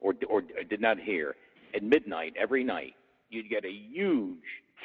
or 0.00 0.12
or 0.28 0.42
did 0.68 0.82
not 0.82 0.98
hear 1.00 1.34
at 1.74 1.82
midnight 1.82 2.34
every 2.38 2.62
night, 2.62 2.92
you'd 3.30 3.48
get 3.48 3.64
a 3.64 3.70
huge 3.70 4.36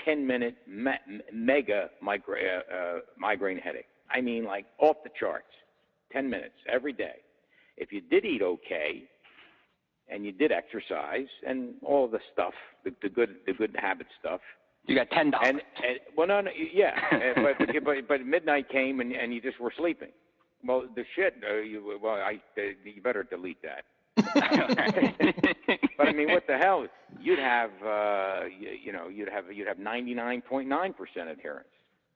10 0.06 0.26
minute 0.26 0.56
me- 0.66 1.24
mega 1.34 1.90
migra- 2.02 2.62
uh, 2.72 2.74
uh, 2.74 3.00
migraine 3.18 3.58
headache. 3.58 3.88
I 4.10 4.22
mean, 4.22 4.46
like 4.46 4.66
off 4.80 4.96
the 5.04 5.10
charts. 5.20 5.52
10 6.14 6.30
minutes 6.30 6.56
every 6.72 6.94
day. 6.94 7.18
If 7.76 7.92
you 7.92 8.00
did 8.00 8.24
eat 8.24 8.42
okay 8.42 9.04
and 10.08 10.26
you 10.26 10.32
did 10.32 10.54
exercise 10.54 11.28
and 11.46 11.74
all 11.84 12.08
the 12.08 12.20
stuff, 12.32 12.54
the, 12.86 12.94
the 13.02 13.10
good 13.10 13.36
the 13.46 13.52
good 13.52 13.76
habit 13.78 14.08
stuff, 14.22 14.40
you 14.88 14.96
got 14.96 15.10
ten 15.12 15.32
dollars. 15.32 15.50
And, 15.50 15.62
and 15.78 16.00
well, 16.16 16.28
no, 16.28 16.42
no, 16.42 16.52
yeah, 16.74 16.92
but, 17.36 17.58
but 17.60 17.84
but 17.84 18.08
but 18.08 18.26
midnight 18.26 18.70
came 18.70 19.00
and 19.00 19.12
and 19.12 19.34
you 19.34 19.42
just 19.42 19.60
were 19.60 19.74
sleeping. 19.78 20.10
Well, 20.64 20.84
the 20.96 21.04
shit. 21.16 21.36
Uh, 21.48 21.56
you 21.58 22.00
well, 22.02 22.14
I 22.14 22.40
uh, 22.58 22.62
you 22.84 23.02
better 23.02 23.24
delete 23.24 23.62
that. 23.62 23.84
but 25.98 26.08
I 26.08 26.14
mean, 26.14 26.32
what 26.32 26.48
the 26.48 26.58
hell? 26.58 26.88
You'd 27.20 27.40
have 27.40 27.72
uh, 27.86 28.42
you, 28.46 28.70
you 28.86 28.92
know 28.94 29.10
you'd 29.10 29.30
have 29.30 29.52
you'd 29.52 29.68
have 29.68 29.78
99.9% 29.78 31.32
adherence. 31.32 31.68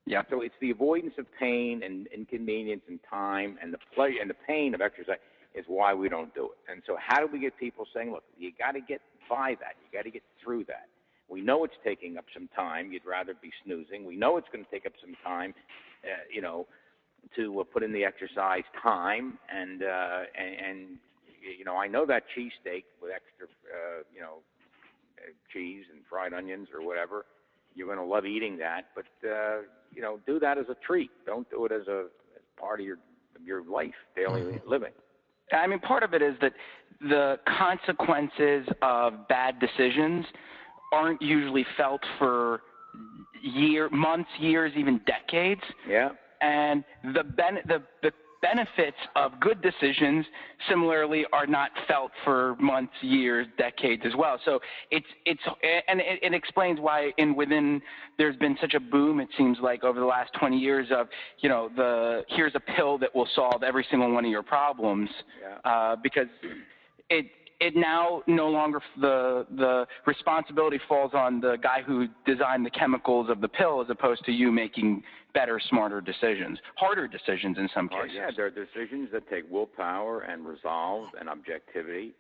Yeah. 0.06 0.24
So 0.30 0.42
it's 0.42 0.56
the 0.62 0.72
avoidance 0.72 1.14
of 1.20 1.26
pain 1.40 1.84
and 1.84 2.08
inconvenience 2.08 2.82
and 2.88 3.00
time 3.08 3.58
and 3.62 3.74
the 3.74 3.78
play 3.94 4.16
and 4.20 4.30
the 4.30 4.36
pain 4.48 4.74
of 4.74 4.82
exercise 4.82 5.18
is 5.54 5.66
why 5.68 5.94
we 5.94 6.10
don't 6.10 6.34
do 6.34 6.46
it. 6.46 6.72
And 6.72 6.82
so 6.88 6.98
how 7.00 7.20
do 7.20 7.28
we 7.32 7.40
get 7.40 7.58
people 7.58 7.86
saying, 7.94 8.12
look, 8.12 8.24
you 8.38 8.52
got 8.58 8.72
to 8.72 8.82
get 8.82 9.02
by 9.30 9.56
that. 9.60 9.76
You 9.84 9.98
got 9.98 10.06
to 10.06 10.12
get 10.12 10.24
through 10.44 10.66
that. 10.66 10.88
We 11.30 11.42
know 11.42 11.64
it's 11.64 11.76
taking 11.84 12.18
up 12.18 12.26
some 12.34 12.50
time. 12.56 12.92
You'd 12.92 13.06
rather 13.06 13.34
be 13.40 13.52
snoozing. 13.64 14.06
We 14.06 14.16
know 14.16 14.38
it's 14.38 14.48
going 14.52 14.66
to 14.66 14.72
take 14.72 14.86
up 14.86 14.94
some 15.02 15.16
time, 15.24 15.54
uh, 16.04 16.24
you 16.34 16.42
know, 16.42 16.68
to 17.36 17.60
uh, 17.60 17.64
put 17.64 17.84
in 17.84 17.92
the 17.92 18.04
exercise 18.04 18.64
time 18.82 19.38
and 19.54 19.84
uh, 19.84 20.20
and, 20.38 20.56
and 20.66 20.88
you 21.58 21.66
know 21.66 21.76
I 21.76 21.88
know 21.88 22.06
that 22.06 22.24
cheesesteak 22.36 22.84
with 23.02 23.12
extra 23.14 23.46
uh, 23.46 24.04
you 24.14 24.22
know 24.22 24.40
uh, 25.18 25.32
cheese 25.54 25.84
and 25.94 26.02
fried 26.10 26.34
onions 26.34 26.70
or 26.74 26.86
whatever. 26.86 27.26
You're 27.76 27.88
going 27.88 28.00
to 28.00 28.04
love 28.04 28.26
eating 28.26 28.58
that, 28.58 28.88
but 28.96 29.06
uh, 29.28 29.62
you 29.94 30.02
know, 30.02 30.20
do 30.26 30.40
that 30.40 30.58
as 30.58 30.66
a 30.70 30.76
treat. 30.86 31.12
Don't 31.26 31.50
do 31.50 31.66
it 31.66 31.72
as 31.72 31.88
a 31.88 32.08
as 32.36 32.42
part 32.60 32.80
of 32.80 32.86
your 32.86 32.98
your 33.44 33.64
life, 33.64 33.94
daily 34.16 34.42
mm-hmm. 34.42 34.70
living. 34.70 34.92
I 35.52 35.66
mean, 35.68 35.80
part 35.80 36.04
of 36.04 36.14
it 36.14 36.22
is 36.22 36.36
that 36.42 36.54
the 37.02 37.38
consequences 37.58 38.68
of 38.82 39.28
bad 39.28 39.60
decisions 39.60 40.26
aren't 40.92 41.22
usually 41.22 41.66
felt 41.78 42.02
for 42.18 42.62
year, 43.42 43.90
months, 43.90 44.30
years, 44.40 44.72
even 44.78 45.02
decades. 45.06 45.62
Yeah. 45.88 46.10
And 46.42 46.84
the 47.14 47.24
ben- 47.24 47.60
the 47.68 47.84
the 48.02 48.12
benefits 48.42 48.98
of 49.16 49.38
good 49.40 49.62
decisions 49.62 50.26
similarly 50.70 51.26
are 51.34 51.46
not 51.46 51.72
felt 51.88 52.12
for 52.24 52.56
months, 52.60 52.94
years, 53.02 53.48
decades 53.58 54.04
as 54.06 54.14
well. 54.18 54.40
So 54.46 54.60
it's 54.92 55.06
it's 55.26 55.42
and 55.88 56.00
it, 56.00 56.20
it, 56.22 56.34
explains 56.34 56.80
why 56.80 57.12
in 57.18 57.36
within 57.36 57.82
there's 58.18 58.36
been 58.38 58.58
such 58.62 58.74
a 58.74 58.80
boom. 58.80 59.20
It 59.20 59.30
seems 59.38 59.58
like 59.62 59.84
over 59.84 60.00
the 60.00 60.06
last 60.06 60.32
20 60.40 60.58
years 60.58 60.88
of 60.92 61.08
you 61.40 61.50
know 61.50 61.70
the 61.76 62.24
here's 62.30 62.56
a 62.56 62.60
pill 62.60 62.98
that 63.00 63.14
will 63.14 63.28
solve 63.36 63.64
every 63.64 63.86
single 63.90 64.12
one 64.12 64.26
of 64.26 64.32
your 64.32 64.44
problems 64.44 65.10
yeah. 65.42 65.70
uh, 65.70 65.96
because 66.02 66.28
it 67.10 67.26
it 67.60 67.76
now 67.76 68.24
no 68.28 68.48
longer 68.48 68.82
the 69.00 69.46
the 69.56 69.86
responsibility 70.06 70.80
falls 70.88 71.12
on 71.14 71.42
the 71.42 71.58
guy 71.62 71.82
who 71.86 72.08
designed 72.26 72.66
the 72.66 72.70
chemicals 72.70 73.30
of 73.30 73.42
the 73.42 73.48
pill 73.48 73.82
as 73.82 73.90
opposed 73.90 74.24
to 74.26 74.32
you 74.32 74.52
making 74.52 75.04
better, 75.34 75.60
smarter 75.70 76.02
decisions, 76.02 76.58
harder 76.76 77.08
decisions 77.08 77.58
in 77.58 77.70
some 77.74 77.88
cases. 77.88 78.12
yeah, 78.16 78.32
there 78.36 78.46
are 78.46 78.50
decisions 78.50 79.10
that 79.12 79.30
take 79.30 79.44
willpower 79.50 80.22
and 80.22 80.46
resolve 80.46 81.10
and 81.20 81.30
objectivity. 81.30 82.14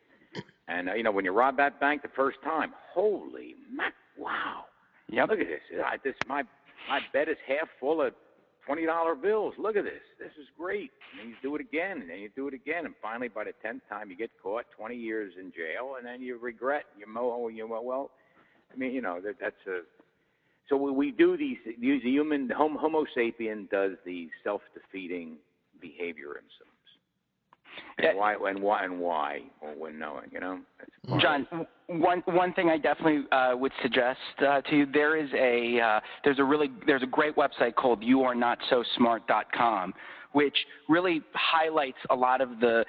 And 0.68 0.90
uh, 0.90 0.94
you 0.94 1.04
know, 1.04 1.12
when 1.12 1.26
you 1.26 1.32
rob 1.32 1.58
that 1.58 1.80
bank 1.80 2.04
the 2.04 2.10
first 2.16 2.38
time, 2.44 2.74
holy 2.94 3.56
mac! 3.74 3.94
Wow! 4.18 4.66
Yep. 5.10 5.30
Look 5.30 5.40
at 5.40 5.48
this. 5.48 5.80
Uh, 5.80 5.98
this 6.04 6.14
my 6.28 6.44
my 6.88 7.00
bed 7.14 7.30
is 7.30 7.38
half 7.48 7.68
full 7.80 8.02
of 8.02 8.14
twenty 8.70 8.86
dollar 8.86 9.16
bills. 9.16 9.56
Look 9.58 9.76
at 9.76 9.84
this. 9.84 10.06
This 10.20 10.32
is 10.40 10.48
great. 10.56 10.92
And 11.12 11.20
then 11.22 11.30
you 11.30 11.36
do 11.42 11.56
it 11.56 11.62
again, 11.62 12.02
and 12.02 12.10
then 12.10 12.20
you 12.20 12.30
do 12.36 12.48
it 12.48 12.54
again, 12.54 12.86
and 12.86 12.94
finally, 13.02 13.28
by 13.28 13.46
the 13.46 13.54
tenth 13.64 13.82
time, 13.90 14.12
you 14.12 14.16
get 14.16 14.30
caught, 14.44 14.66
twenty 14.78 14.96
years 14.96 15.34
in 15.40 15.52
jail, 15.52 15.96
and 15.98 16.06
then 16.06 16.22
you 16.22 16.38
regret. 16.38 16.84
You 17.00 17.08
mow. 17.12 17.32
Oh, 17.34 17.48
you 17.48 17.68
well, 17.68 17.84
well. 17.84 18.12
I 18.72 18.78
mean, 18.78 18.94
you 18.94 19.02
know 19.02 19.20
that 19.22 19.38
that's 19.42 19.66
a. 19.68 19.82
So 20.70 20.78
we 20.78 21.10
do 21.10 21.36
these. 21.36 21.58
These 21.82 22.04
human 22.04 22.48
Homo 22.56 23.06
sapien 23.18 23.68
does 23.72 23.94
these 24.06 24.30
self-defeating 24.44 25.38
behaviorisms. 25.84 26.69
And 28.04 28.18
why 28.18 28.34
and 28.34 28.62
why 28.62 28.84
and 28.84 29.00
why 29.00 29.42
when 29.78 30.00
knowing, 30.00 30.30
you 30.32 30.40
know. 30.40 30.60
John, 31.20 31.48
one 31.88 32.22
one 32.26 32.54
thing 32.54 32.70
I 32.70 32.78
definitely 32.78 33.24
uh, 33.32 33.56
would 33.56 33.72
suggest 33.82 34.20
uh, 34.40 34.62
to 34.62 34.76
you 34.76 34.86
there 34.86 35.18
is 35.18 35.30
a 35.34 35.80
uh, 35.80 36.00
there's 36.24 36.40
a 36.40 36.44
really 36.44 36.70
there's 36.86 37.04
a 37.04 37.08
great 37.08 37.36
website 37.36 37.76
called 37.76 38.02
youarenotsosmart.com 38.02 39.94
which 40.32 40.56
really 40.88 41.22
highlights 41.34 41.98
a 42.12 42.16
lot 42.16 42.42
of 42.42 42.60
the 42.60 42.86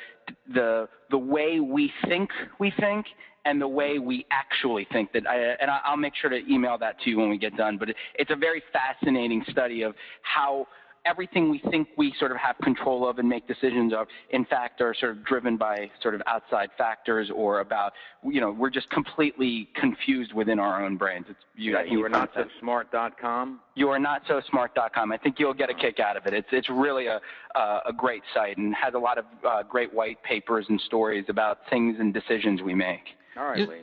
the 0.52 0.88
the 1.10 1.18
way 1.18 1.60
we 1.60 1.90
think 2.06 2.30
we 2.58 2.72
think 2.78 3.06
and 3.46 3.60
the 3.60 3.68
way 3.68 3.98
we 3.98 4.26
actually 4.30 4.86
think 4.92 5.10
that 5.12 5.26
I, 5.26 5.54
and 5.60 5.70
I'll 5.70 5.96
make 5.96 6.12
sure 6.14 6.28
to 6.28 6.40
email 6.46 6.76
that 6.78 7.00
to 7.00 7.10
you 7.10 7.18
when 7.18 7.30
we 7.30 7.38
get 7.38 7.56
done 7.56 7.78
but 7.78 7.88
it, 7.90 7.96
it's 8.16 8.30
a 8.30 8.36
very 8.36 8.62
fascinating 8.72 9.42
study 9.50 9.82
of 9.82 9.94
how 10.22 10.66
everything 11.06 11.50
we 11.50 11.62
think 11.70 11.88
we 11.96 12.14
sort 12.18 12.30
of 12.30 12.36
have 12.36 12.56
control 12.62 13.08
of 13.08 13.18
and 13.18 13.28
make 13.28 13.46
decisions 13.46 13.92
of, 13.92 14.06
in 14.30 14.44
fact, 14.44 14.80
are 14.80 14.94
sort 14.94 15.12
of 15.12 15.24
driven 15.24 15.56
by 15.56 15.90
sort 16.02 16.14
of 16.14 16.22
outside 16.26 16.70
factors 16.76 17.30
or 17.34 17.60
about, 17.60 17.92
you 18.24 18.40
know, 18.40 18.50
we're 18.50 18.70
just 18.70 18.90
completely 18.90 19.68
confused 19.74 20.32
within 20.32 20.58
our 20.58 20.84
own 20.84 20.96
brains. 20.96 21.26
It's 21.28 21.38
you, 21.56 21.72
yeah, 21.72 21.84
you 21.84 22.04
are 22.04 22.08
not 22.08 22.30
so 22.34 22.44
smart.com. 22.60 23.60
You 23.74 23.88
are 23.88 23.98
not 23.98 24.22
so 24.28 24.40
smart.com. 24.50 25.12
I 25.12 25.16
think 25.16 25.36
you'll 25.38 25.54
get 25.54 25.70
a 25.70 25.74
kick 25.74 26.00
out 26.00 26.16
of 26.16 26.26
it. 26.26 26.34
It's 26.34 26.48
it's 26.52 26.68
really 26.68 27.06
a 27.06 27.20
uh, 27.54 27.80
a 27.86 27.92
great 27.92 28.22
site 28.34 28.58
and 28.58 28.74
has 28.74 28.94
a 28.94 28.98
lot 28.98 29.18
of 29.18 29.24
uh, 29.46 29.62
great 29.62 29.92
white 29.92 30.22
papers 30.22 30.66
and 30.68 30.80
stories 30.82 31.24
about 31.28 31.58
things 31.70 31.96
and 31.98 32.12
decisions 32.12 32.62
we 32.62 32.74
make. 32.74 33.02
All 33.36 33.44
right, 33.46 33.68
Lee. 33.68 33.82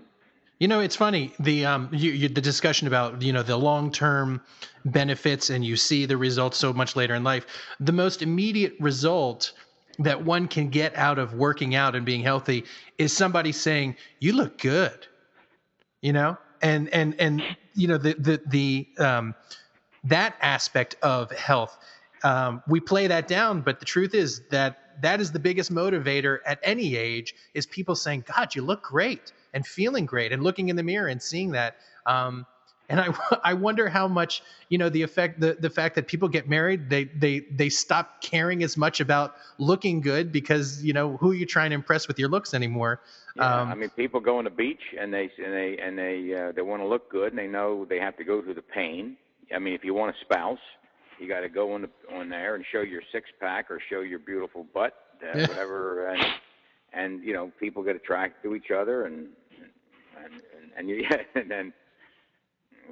You 0.60 0.68
know, 0.68 0.80
it's 0.80 0.96
funny 0.96 1.34
the 1.40 1.66
um 1.66 1.90
you, 1.92 2.12
you, 2.12 2.30
the 2.30 2.42
discussion 2.42 2.88
about 2.88 3.22
you 3.22 3.34
know 3.34 3.44
the 3.44 3.58
long 3.58 3.92
term 3.92 4.42
benefits 4.86 5.50
and 5.50 5.64
you 5.64 5.76
see 5.76 6.06
the 6.06 6.18
results 6.18 6.58
so 6.58 6.74
much 6.74 6.96
later 6.96 7.16
in 7.16 7.24
life. 7.24 7.46
The 7.80 7.92
most 7.92 8.22
immediate 8.22 8.74
result 8.80 9.54
that 10.00 10.24
one 10.24 10.48
can 10.48 10.70
get 10.70 10.96
out 10.96 11.20
of 11.20 11.34
working 11.34 11.76
out 11.76 11.96
and 11.96 12.06
being 12.06 12.22
healthy 12.22 12.66
is 12.98 13.16
somebody 13.16 13.52
saying 13.52 13.96
you 14.20 14.34
look 14.34 14.60
good 14.60 15.08
you 16.02 16.14
know 16.14 16.38
and 16.62 16.90
and 16.94 17.16
and 17.20 17.44
you 17.76 17.88
know 17.88 17.98
the 17.98 18.14
the 18.14 18.42
the 18.48 18.88
um 19.04 19.36
that 20.04 20.36
aspect 20.42 20.96
of 21.02 21.32
health 21.32 21.78
um, 22.24 22.64
we 22.68 22.80
play 22.80 23.08
that 23.08 23.28
down 23.28 23.62
but 23.62 23.80
the 23.80 23.86
truth 23.86 24.14
is 24.14 24.42
that 24.50 24.87
that 25.02 25.22
is 25.22 25.32
the 25.32 25.40
biggest 25.40 25.72
motivator 25.72 26.40
at 26.46 26.60
any 26.64 26.96
age 26.96 27.36
is 27.54 27.66
people 27.66 27.96
saying 27.96 28.24
god 28.36 28.56
you 28.56 28.62
look 28.62 28.84
great 28.84 29.32
and 29.54 29.66
feeling 29.66 30.06
great 30.06 30.32
and 30.32 30.44
looking 30.44 30.70
in 30.70 30.76
the 30.76 30.84
mirror 30.84 31.08
and 31.08 31.22
seeing 31.22 31.52
that. 31.52 31.78
Um, 32.06 32.46
and 32.90 33.02
I, 33.02 33.10
I 33.44 33.54
wonder 33.54 33.90
how 33.90 34.08
much 34.08 34.44
you 34.70 34.78
know 34.78 34.90
the 34.90 35.02
effect 35.02 35.40
the, 35.40 35.58
the 35.60 35.70
fact 35.70 35.96
that 35.96 36.08
people 36.08 36.30
get 36.30 36.48
married 36.48 36.90
they 36.90 37.06
they 37.06 37.40
they 37.52 37.70
stop 37.70 38.22
caring 38.22 38.64
as 38.64 38.78
much 38.78 39.00
about 39.00 39.36
looking 39.58 40.00
good 40.00 40.32
because 40.32 40.84
you 40.84 40.94
know 40.94 41.18
who 41.18 41.32
are 41.32 41.36
you 41.36 41.46
trying 41.46 41.72
to 41.72 41.76
impress 41.76 42.08
with 42.08 42.20
your 42.20 42.30
looks 42.30 42.54
anymore? 42.54 43.02
Yeah, 43.36 43.62
um, 43.62 43.70
I 43.70 43.76
mean 43.76 43.90
people 43.90 44.20
go 44.20 44.38
on 44.38 44.46
the 44.46 44.50
beach 44.50 44.82
and 45.00 45.14
they 45.14 45.30
and 45.44 45.54
they 45.54 45.78
and 45.82 45.98
they 45.98 46.34
uh, 46.34 46.52
they 46.54 46.62
want 46.62 46.82
to 46.82 46.88
look 46.88 47.10
good 47.12 47.30
and 47.34 47.40
they 47.40 47.48
know 47.48 47.86
they 47.86 48.00
have 48.00 48.16
to 48.18 48.24
go 48.24 48.42
through 48.42 48.56
the 48.56 48.62
pain. 48.62 49.18
I 49.54 49.60
mean 49.60 49.74
if 49.74 49.84
you 49.84 49.94
want 49.94 50.16
a 50.16 50.20
spouse 50.22 50.60
you 51.20 51.28
got 51.28 51.42
to 51.42 51.50
go 51.50 51.74
on 51.74 51.82
the, 51.84 52.16
on 52.16 52.30
there 52.30 52.56
and 52.56 52.64
show 52.72 52.82
your 52.82 53.02
six 53.12 53.30
pack 53.40 53.70
or 53.72 53.80
show 53.90 54.02
your 54.02 54.20
beautiful 54.20 54.66
butt 54.74 54.94
uh, 55.24 55.48
whatever 55.48 56.08
and 56.10 56.24
and 56.94 57.24
you 57.24 57.34
know 57.34 57.52
people 57.60 57.84
get 57.84 57.96
attracted 57.96 58.42
to 58.44 58.56
each 58.56 58.72
other 58.72 59.06
and 59.06 59.28
and 60.24 60.34
and, 60.34 60.72
and 60.78 60.90
you 60.90 61.04
and 61.36 61.50
then 61.50 61.74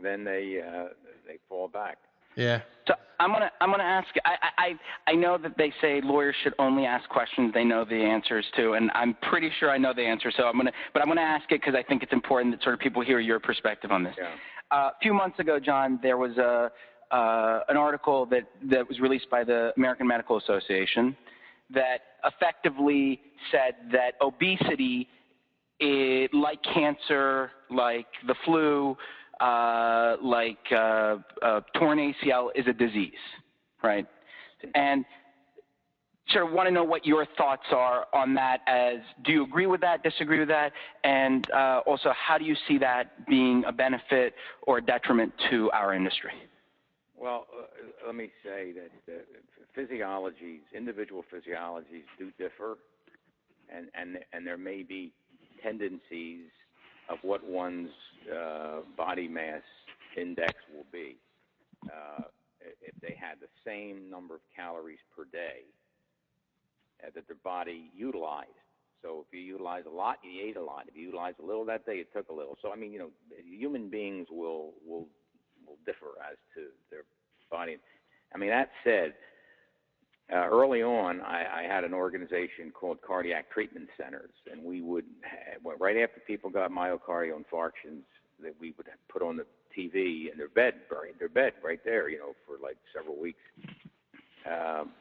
then 0.03 0.23
they 0.23 0.61
uh, 0.61 0.85
they 1.27 1.37
fall 1.47 1.67
back. 1.67 1.97
Yeah. 2.35 2.61
So 2.87 2.95
I'm 3.19 3.31
gonna 3.31 3.51
I'm 3.61 3.71
gonna 3.71 3.83
ask. 3.83 4.07
I 4.25 4.35
I 4.57 5.11
I 5.11 5.15
know 5.15 5.37
that 5.37 5.57
they 5.57 5.73
say 5.81 6.01
lawyers 6.03 6.35
should 6.43 6.53
only 6.59 6.85
ask 6.85 7.07
questions 7.09 7.53
they 7.53 7.63
know 7.63 7.85
the 7.85 7.95
answers 7.95 8.45
to, 8.57 8.73
and 8.73 8.91
I'm 8.93 9.15
pretty 9.29 9.49
sure 9.59 9.71
I 9.71 9.77
know 9.77 9.93
the 9.93 10.03
answer. 10.03 10.31
So 10.35 10.43
I'm 10.43 10.57
gonna 10.57 10.73
but 10.93 11.01
I'm 11.01 11.07
gonna 11.07 11.21
ask 11.21 11.49
it 11.51 11.61
because 11.61 11.75
I 11.75 11.83
think 11.83 12.03
it's 12.03 12.13
important 12.13 12.53
that 12.53 12.63
sort 12.63 12.73
of 12.73 12.79
people 12.81 13.01
hear 13.01 13.19
your 13.19 13.39
perspective 13.39 13.91
on 13.91 14.03
this. 14.03 14.15
Yeah. 14.17 14.31
Uh, 14.71 14.89
a 14.89 14.93
few 15.01 15.13
months 15.13 15.39
ago, 15.39 15.59
John, 15.59 15.99
there 16.01 16.17
was 16.17 16.37
a 16.37 16.71
uh, 17.11 17.59
an 17.69 17.77
article 17.77 18.25
that 18.27 18.43
that 18.69 18.87
was 18.87 18.99
released 18.99 19.29
by 19.29 19.43
the 19.43 19.71
American 19.77 20.07
Medical 20.07 20.37
Association 20.37 21.15
that 21.73 22.01
effectively 22.23 23.19
said 23.51 23.75
that 23.91 24.13
obesity, 24.21 25.07
it, 25.79 26.33
like 26.33 26.59
cancer, 26.63 27.51
like 27.69 28.07
the 28.27 28.35
flu, 28.45 28.95
uh, 29.39 30.15
like 30.21 30.57
uh, 30.71 31.17
uh, 31.41 31.61
torn 31.75 31.97
ACL 31.97 32.49
is 32.55 32.65
a 32.67 32.73
disease, 32.73 33.11
right? 33.83 34.05
And 34.73 35.05
sort 36.29 36.47
of 36.47 36.53
want 36.53 36.67
to 36.67 36.71
know 36.71 36.83
what 36.83 37.05
your 37.05 37.25
thoughts 37.37 37.65
are 37.71 38.07
on 38.13 38.33
that. 38.35 38.61
As 38.67 38.99
do 39.23 39.31
you 39.31 39.43
agree 39.43 39.67
with 39.67 39.81
that, 39.81 40.03
disagree 40.03 40.39
with 40.39 40.47
that, 40.47 40.71
and 41.03 41.49
uh, 41.51 41.81
also 41.85 42.11
how 42.15 42.37
do 42.37 42.45
you 42.45 42.55
see 42.67 42.77
that 42.79 43.27
being 43.27 43.63
a 43.67 43.71
benefit 43.71 44.33
or 44.63 44.77
a 44.77 44.81
detriment 44.81 45.33
to 45.49 45.69
our 45.71 45.93
industry? 45.93 46.31
Well, 47.17 47.47
uh, 47.57 48.07
let 48.07 48.15
me 48.15 48.29
say 48.43 48.73
that 48.73 49.13
uh, 49.13 49.19
physiologies, 49.77 50.61
individual 50.75 51.23
physiologies, 51.33 52.03
do 52.19 52.31
differ, 52.37 52.77
and 53.73 53.87
and 53.93 54.19
and 54.33 54.45
there 54.45 54.57
may 54.57 54.83
be 54.83 55.13
tendencies 55.63 56.47
of 57.09 57.17
what 57.21 57.43
one's 57.45 57.89
uh, 58.33 58.79
body 58.97 59.27
mass 59.27 59.61
index 60.17 60.53
will 60.73 60.85
be 60.91 61.17
uh, 61.85 62.23
if 62.81 62.95
they 63.01 63.15
had 63.19 63.39
the 63.39 63.47
same 63.65 64.09
number 64.09 64.35
of 64.35 64.41
calories 64.55 64.99
per 65.15 65.25
day 65.25 65.61
uh, 67.03 67.09
that 67.15 67.27
their 67.27 67.37
body 67.43 67.91
utilized. 67.95 68.49
So 69.01 69.25
if 69.27 69.37
you 69.37 69.41
utilize 69.45 69.83
a 69.85 69.95
lot, 69.95 70.17
you 70.23 70.41
ate 70.47 70.57
a 70.57 70.63
lot. 70.63 70.85
If 70.87 70.95
you 70.95 71.03
utilize 71.03 71.35
a 71.41 71.45
little 71.45 71.65
that 71.65 71.85
day, 71.85 71.97
it 71.97 72.11
took 72.11 72.29
a 72.29 72.33
little. 72.33 72.57
So 72.61 72.71
I 72.71 72.75
mean, 72.75 72.91
you 72.91 72.99
know, 72.99 73.09
human 73.47 73.89
beings 73.89 74.27
will 74.31 74.73
will 74.85 75.07
will 75.67 75.77
differ 75.85 76.17
as 76.29 76.37
to 76.55 76.67
their 76.89 77.03
body. 77.51 77.77
I 78.33 78.37
mean, 78.37 78.49
that 78.49 78.69
said, 78.83 79.13
uh, 80.33 80.47
early 80.49 80.81
on, 80.81 81.21
I, 81.21 81.61
I 81.61 81.63
had 81.63 81.83
an 81.83 81.93
organization 81.93 82.71
called 82.73 82.97
Cardiac 83.05 83.51
Treatment 83.51 83.87
Centers, 83.95 84.33
and 84.51 84.63
we 84.63 84.81
would, 84.81 85.05
have, 85.21 85.61
right 85.79 85.97
after 85.97 86.19
people 86.25 86.49
got 86.49 86.71
myocardial 86.71 87.37
infarctions, 87.37 88.01
that 88.41 88.55
we 88.59 88.73
would 88.77 88.87
put 89.07 89.21
on 89.21 89.37
the 89.37 89.45
TV 89.77 90.31
in 90.31 90.37
their 90.37 90.49
bed, 90.49 90.73
right 90.91 91.17
their 91.19 91.29
bed, 91.29 91.53
right 91.63 91.79
there, 91.85 92.09
you 92.09 92.17
know, 92.17 92.33
for 92.45 92.57
like 92.61 92.77
several 92.93 93.19
weeks, 93.19 93.39
um, 94.45 94.91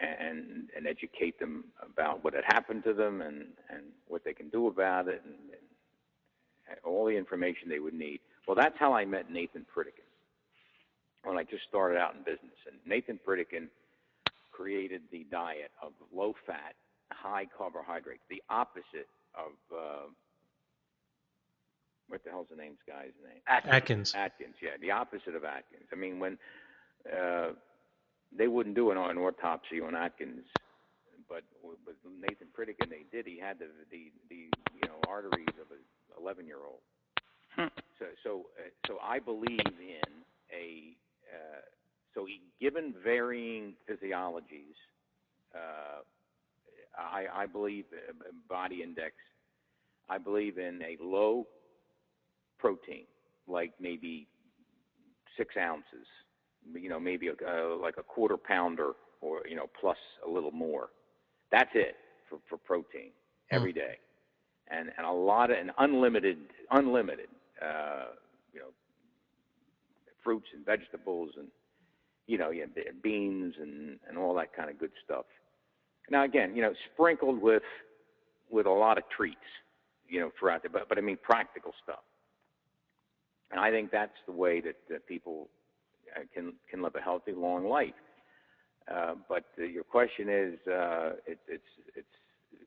and 0.00 0.68
and 0.76 0.86
educate 0.86 1.38
them 1.38 1.64
about 1.82 2.22
what 2.22 2.34
had 2.34 2.44
happened 2.44 2.84
to 2.84 2.92
them 2.92 3.22
and 3.22 3.46
and 3.70 3.82
what 4.08 4.24
they 4.24 4.32
can 4.32 4.48
do 4.48 4.68
about 4.68 5.08
it, 5.08 5.22
and, 5.24 5.34
and 6.68 6.78
all 6.84 7.04
the 7.06 7.16
information 7.16 7.68
they 7.68 7.78
would 7.78 7.94
need. 7.94 8.20
Well, 8.46 8.56
that's 8.56 8.78
how 8.78 8.92
I 8.92 9.04
met 9.04 9.30
Nathan 9.30 9.66
Pritikin 9.76 10.06
when 11.24 11.36
I 11.38 11.42
just 11.42 11.64
started 11.68 11.98
out 11.98 12.14
in 12.14 12.20
business, 12.20 12.56
and 12.70 12.76
Nathan 12.86 13.18
Pritikin 13.26 13.68
created 14.52 15.02
the 15.10 15.26
diet 15.30 15.70
of 15.82 15.92
low 16.14 16.34
fat, 16.46 16.74
high 17.12 17.46
carbohydrates, 17.56 18.22
the 18.30 18.42
opposite 18.48 19.08
of 19.34 19.52
uh, 19.76 20.06
what 22.08 22.22
the 22.24 22.30
hell's 22.30 22.46
the 22.50 22.56
name's 22.56 22.78
guy's 22.86 23.12
name? 23.24 23.42
Atkins. 23.48 24.14
Atkins, 24.16 24.54
yeah, 24.62 24.78
the 24.80 24.92
opposite 24.92 25.34
of 25.34 25.44
Atkins. 25.44 25.86
I 25.92 25.96
mean, 25.96 26.20
when 26.20 26.38
uh, 27.12 27.48
they 28.36 28.48
wouldn't 28.48 28.76
do 28.76 28.90
an, 28.92 28.98
an 28.98 29.18
autopsy 29.18 29.80
on 29.80 29.94
Atkins, 29.96 30.44
but 31.28 31.42
with 31.62 31.96
Nathan 32.20 32.48
Pritikin, 32.56 32.88
they 32.88 33.04
did. 33.10 33.26
He 33.26 33.38
had 33.40 33.58
the 33.58 33.66
the, 33.90 34.12
the 34.30 34.48
you 34.74 34.86
know 34.88 35.00
arteries 35.08 35.48
of 35.60 35.70
an 35.72 35.82
11 36.20 36.46
year 36.46 36.58
old. 36.64 36.80
Hmm. 37.98 38.04
So 38.04 38.06
so 38.22 38.46
uh, 38.58 38.70
so 38.86 38.98
I 39.02 39.18
believe 39.18 39.60
in 39.66 40.12
a 40.52 40.96
uh, 41.32 41.60
so 42.14 42.26
given 42.60 42.94
varying 43.04 43.74
physiologies, 43.88 44.76
uh, 45.54 46.02
I, 46.98 47.26
I 47.42 47.46
believe 47.46 47.84
uh, 47.92 48.12
body 48.48 48.82
index. 48.82 49.14
I 50.08 50.18
believe 50.18 50.58
in 50.58 50.80
a 50.82 50.96
low 51.02 51.46
protein, 52.58 53.04
like 53.46 53.72
maybe 53.80 54.26
six 55.36 55.56
ounces, 55.56 56.06
you 56.74 56.88
know, 56.88 57.00
maybe 57.00 57.28
a, 57.28 57.32
uh, 57.32 57.76
like 57.76 57.96
a 57.98 58.02
quarter 58.02 58.36
pounder 58.36 58.92
or, 59.20 59.42
you 59.48 59.56
know, 59.56 59.66
plus 59.78 59.96
a 60.26 60.30
little 60.30 60.52
more. 60.52 60.88
That's 61.50 61.70
it 61.74 61.96
for, 62.28 62.38
for 62.48 62.56
protein 62.56 63.10
every 63.50 63.72
mm. 63.72 63.76
And, 64.70 64.90
and 64.96 65.06
a 65.06 65.12
lot 65.12 65.50
of, 65.50 65.58
and 65.58 65.70
unlimited, 65.78 66.38
unlimited, 66.70 67.28
you 68.52 68.60
know, 68.60 68.68
fruits 70.22 70.46
and 70.54 70.66
vegetables 70.66 71.30
and, 71.38 71.48
you 72.26 72.36
know, 72.36 72.50
yeah, 72.50 72.64
beans 73.02 73.54
and, 73.60 73.98
and 74.08 74.18
all 74.18 74.34
that 74.34 74.52
kind 74.54 74.68
of 74.68 74.78
good 74.78 74.90
stuff. 75.04 75.24
Now, 76.10 76.24
again, 76.24 76.56
you 76.56 76.62
know, 76.62 76.72
sprinkled 76.92 77.40
with, 77.40 77.62
with 78.50 78.66
a 78.66 78.70
lot 78.70 78.98
of 78.98 79.04
treats, 79.16 79.36
you 80.08 80.20
know, 80.20 80.30
throughout 80.38 80.62
the, 80.62 80.68
but, 80.68 80.88
but 80.88 80.98
I 80.98 81.00
mean 81.00 81.18
practical 81.22 81.72
stuff. 81.82 82.02
And 83.50 83.60
I 83.60 83.70
think 83.70 83.92
that's 83.92 84.18
the 84.26 84.32
way 84.32 84.60
that, 84.60 84.76
that 84.90 85.06
people 85.06 85.48
uh, 86.16 86.22
can, 86.34 86.54
can 86.68 86.82
live 86.82 86.96
a 86.96 87.00
healthy, 87.00 87.32
long 87.32 87.68
life. 87.68 87.94
Uh, 88.92 89.14
but 89.28 89.44
uh, 89.58 89.64
your 89.64 89.84
question 89.84 90.28
is, 90.28 90.54
uh, 90.66 91.10
it, 91.26 91.38
it's, 91.48 91.62
it's, 91.94 92.06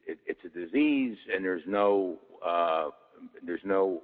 it, 0.05 0.17
it's 0.25 0.39
a 0.45 0.49
disease 0.49 1.17
and 1.33 1.43
there's 1.43 1.63
no, 1.67 2.17
uh, 2.45 2.89
there's 3.43 3.61
no 3.63 4.01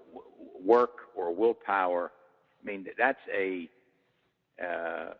work 0.64 1.10
or 1.16 1.34
willpower. 1.34 2.12
I 2.62 2.66
mean, 2.66 2.86
that's 2.98 3.20
a, 3.34 3.70
uh, 4.62 5.14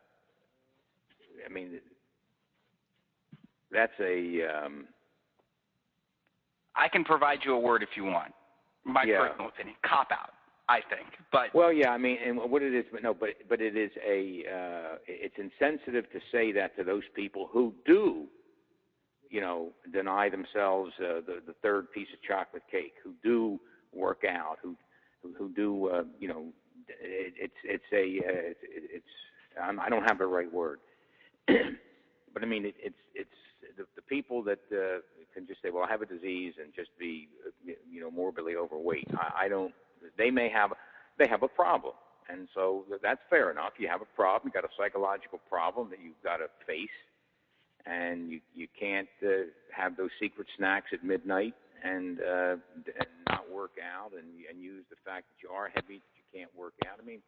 I 1.46 1.54
mean, 1.54 1.80
that's 3.72 3.94
a. 4.00 4.42
Um, 4.44 4.86
I 6.76 6.88
can 6.90 7.04
provide 7.04 7.40
you 7.46 7.54
a 7.54 7.60
word 7.60 7.84
if 7.84 7.90
you 7.96 8.04
want. 8.04 8.34
My 8.84 9.04
yeah. 9.04 9.28
personal 9.28 9.50
opinion, 9.50 9.76
cop 9.86 10.12
out. 10.12 10.32
I 10.68 10.80
think, 10.90 11.08
but 11.32 11.54
well, 11.54 11.72
yeah, 11.72 11.92
I 11.92 11.98
mean, 12.00 12.18
and 12.26 12.38
what 12.38 12.64
it 12.64 12.74
is, 12.74 12.86
but 12.92 13.04
no, 13.04 13.14
but 13.14 13.30
but 13.48 13.62
it 13.62 13.78
is 13.78 13.92
a, 14.04 14.44
uh, 14.52 14.96
it's 15.08 15.36
insensitive 15.38 16.12
to 16.12 16.20
say 16.32 16.52
that 16.54 16.76
to 16.78 16.84
those 16.84 17.04
people 17.16 17.48
who 17.52 17.72
do, 17.86 18.26
you 19.30 19.42
know, 19.42 19.70
deny 19.94 20.28
themselves 20.28 20.92
uh, 21.00 21.22
the 21.28 21.40
the 21.46 21.54
third 21.62 21.92
piece 21.92 22.08
of 22.12 22.22
chocolate 22.24 22.64
cake, 22.72 22.94
who 23.04 23.14
do 23.24 23.60
work 23.96 24.24
out, 24.28 24.58
who 24.62 24.76
who, 25.38 25.50
do, 25.50 25.88
uh, 25.88 26.04
you 26.20 26.28
know, 26.28 26.46
it, 26.88 27.34
it's 27.38 27.54
it's 27.64 27.84
a, 27.92 28.28
uh, 28.28 28.42
it's, 28.52 28.60
it's 28.64 29.06
um, 29.62 29.80
I 29.80 29.90
don't 29.90 30.04
have 30.04 30.20
the 30.20 30.28
right 30.28 30.52
word. 30.52 30.80
but 31.48 32.44
I 32.44 32.46
mean, 32.46 32.66
it, 32.66 32.76
it's 32.80 32.96
it's 33.14 33.78
the, 33.78 33.86
the 33.96 34.02
people 34.04 34.44
that 34.44 34.60
uh, 34.72 35.00
can 35.34 35.48
just 35.48 35.62
say, 35.62 35.70
"Well, 35.72 35.84
I 35.84 35.92
have 35.92 36.02
a 36.02 36.06
disease," 36.06 36.54
and 36.62 36.74
just 36.76 36.90
be, 37.00 37.28
uh, 37.46 37.74
you 37.90 38.02
know, 38.02 38.12
morbidly 38.12 38.56
overweight. 38.56 39.08
I, 39.16 39.46
I 39.46 39.48
don't. 39.48 39.74
They 40.18 40.30
may 40.30 40.50
have 40.50 40.72
they 41.18 41.28
have 41.28 41.44
a 41.44 41.48
problem, 41.48 41.94
and 42.30 42.48
so 42.54 42.86
that's 43.02 43.22
fair 43.30 43.52
enough. 43.52 43.74
You 43.78 43.88
have 43.88 44.02
a 44.02 44.16
problem. 44.16 44.52
You 44.54 44.62
got 44.62 44.70
a 44.70 44.74
psychological 44.78 45.40
problem 45.50 45.90
that 45.90 46.00
you've 46.04 46.22
got 46.24 46.38
to 46.38 46.48
face, 46.68 46.88
and 47.86 48.30
you 48.30 48.42
you 48.54 48.68
can't 48.80 49.08
uh, 49.24 49.48
have 49.76 49.98
those 49.98 50.12
secret 50.20 50.48
snacks 50.58 50.88
at 50.94 51.04
midnight 51.04 51.56
and 51.86 52.20
uh, 52.20 52.56
and 53.00 53.12
not 53.30 53.50
work 53.52 53.78
out 53.82 54.12
and 54.18 54.28
and 54.50 54.62
use 54.62 54.84
the 54.90 54.98
fact 55.06 55.26
that 55.30 55.38
you 55.44 55.50
are 55.54 55.70
heavy 55.70 56.02
that 56.02 56.14
you 56.18 56.26
can't 56.34 56.52
work 56.58 56.74
out. 56.88 57.00
I 57.02 57.06
mean, 57.06 57.22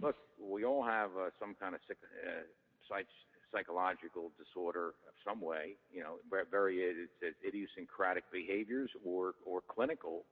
look, 0.00 0.16
we 0.40 0.64
all 0.64 0.82
have 0.82 1.10
uh, 1.16 1.30
some 1.38 1.54
kind 1.60 1.74
of 1.74 1.80
psych, 1.86 1.98
uh, 2.02 2.42
psych, 2.88 3.06
psychological 3.52 4.32
disorder 4.40 4.88
of 5.08 5.14
some 5.24 5.40
way. 5.40 5.76
You 5.92 6.02
know, 6.02 6.14
very 6.50 6.78
it's, 6.78 7.12
it's 7.20 7.36
idiosyncratic 7.46 8.24
behaviors 8.32 8.90
or 9.04 9.34
or 9.44 9.60
clinical 9.68 10.24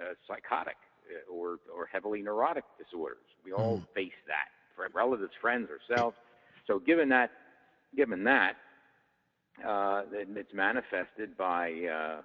uh, 0.00 0.14
psychotic 0.28 0.76
uh, 1.08 1.32
or 1.32 1.58
or 1.74 1.88
heavily 1.90 2.22
neurotic 2.22 2.64
disorders. 2.82 3.26
We 3.44 3.52
all 3.52 3.78
mm. 3.78 3.94
face 3.94 4.20
that, 4.26 4.48
for 4.76 4.86
relatives, 4.94 5.32
friends, 5.40 5.68
ourselves. 5.70 6.16
So 6.66 6.78
given 6.78 7.08
that, 7.08 7.30
given 7.96 8.22
that, 8.24 8.52
uh, 9.66 10.02
it's 10.12 10.54
manifested 10.54 11.36
by 11.36 11.72
uh, 11.72 12.20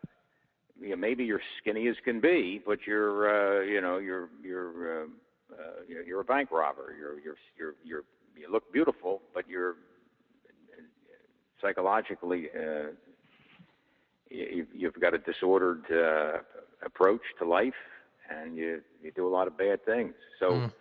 you 0.81 0.89
know, 0.89 0.95
maybe 0.95 1.23
you're 1.23 1.41
skinny 1.59 1.87
as 1.87 1.95
can 2.03 2.19
be, 2.19 2.61
but 2.65 2.79
you're 2.85 3.61
uh, 3.61 3.63
you 3.63 3.81
know 3.81 3.97
you're 3.97 4.29
you're 4.43 5.03
uh, 5.03 5.05
uh, 5.53 5.93
you're 6.05 6.21
a 6.21 6.25
bank 6.25 6.51
robber. 6.51 6.95
You're 6.97 7.19
you're 7.19 7.37
you're 7.57 7.75
you're 7.83 8.03
you 8.35 8.51
look 8.51 8.71
beautiful, 8.71 9.21
but 9.33 9.47
you're 9.47 9.75
psychologically 11.61 12.49
uh, 12.55 12.91
you, 14.29 14.67
you've 14.73 14.99
got 14.99 15.13
a 15.13 15.17
disordered 15.17 15.83
uh, 15.91 16.39
approach 16.85 17.21
to 17.39 17.45
life, 17.45 17.73
and 18.29 18.55
you 18.55 18.81
you 19.01 19.11
do 19.11 19.27
a 19.27 19.29
lot 19.29 19.47
of 19.47 19.57
bad 19.57 19.83
things. 19.85 20.13
So. 20.39 20.51
Mm. 20.51 20.73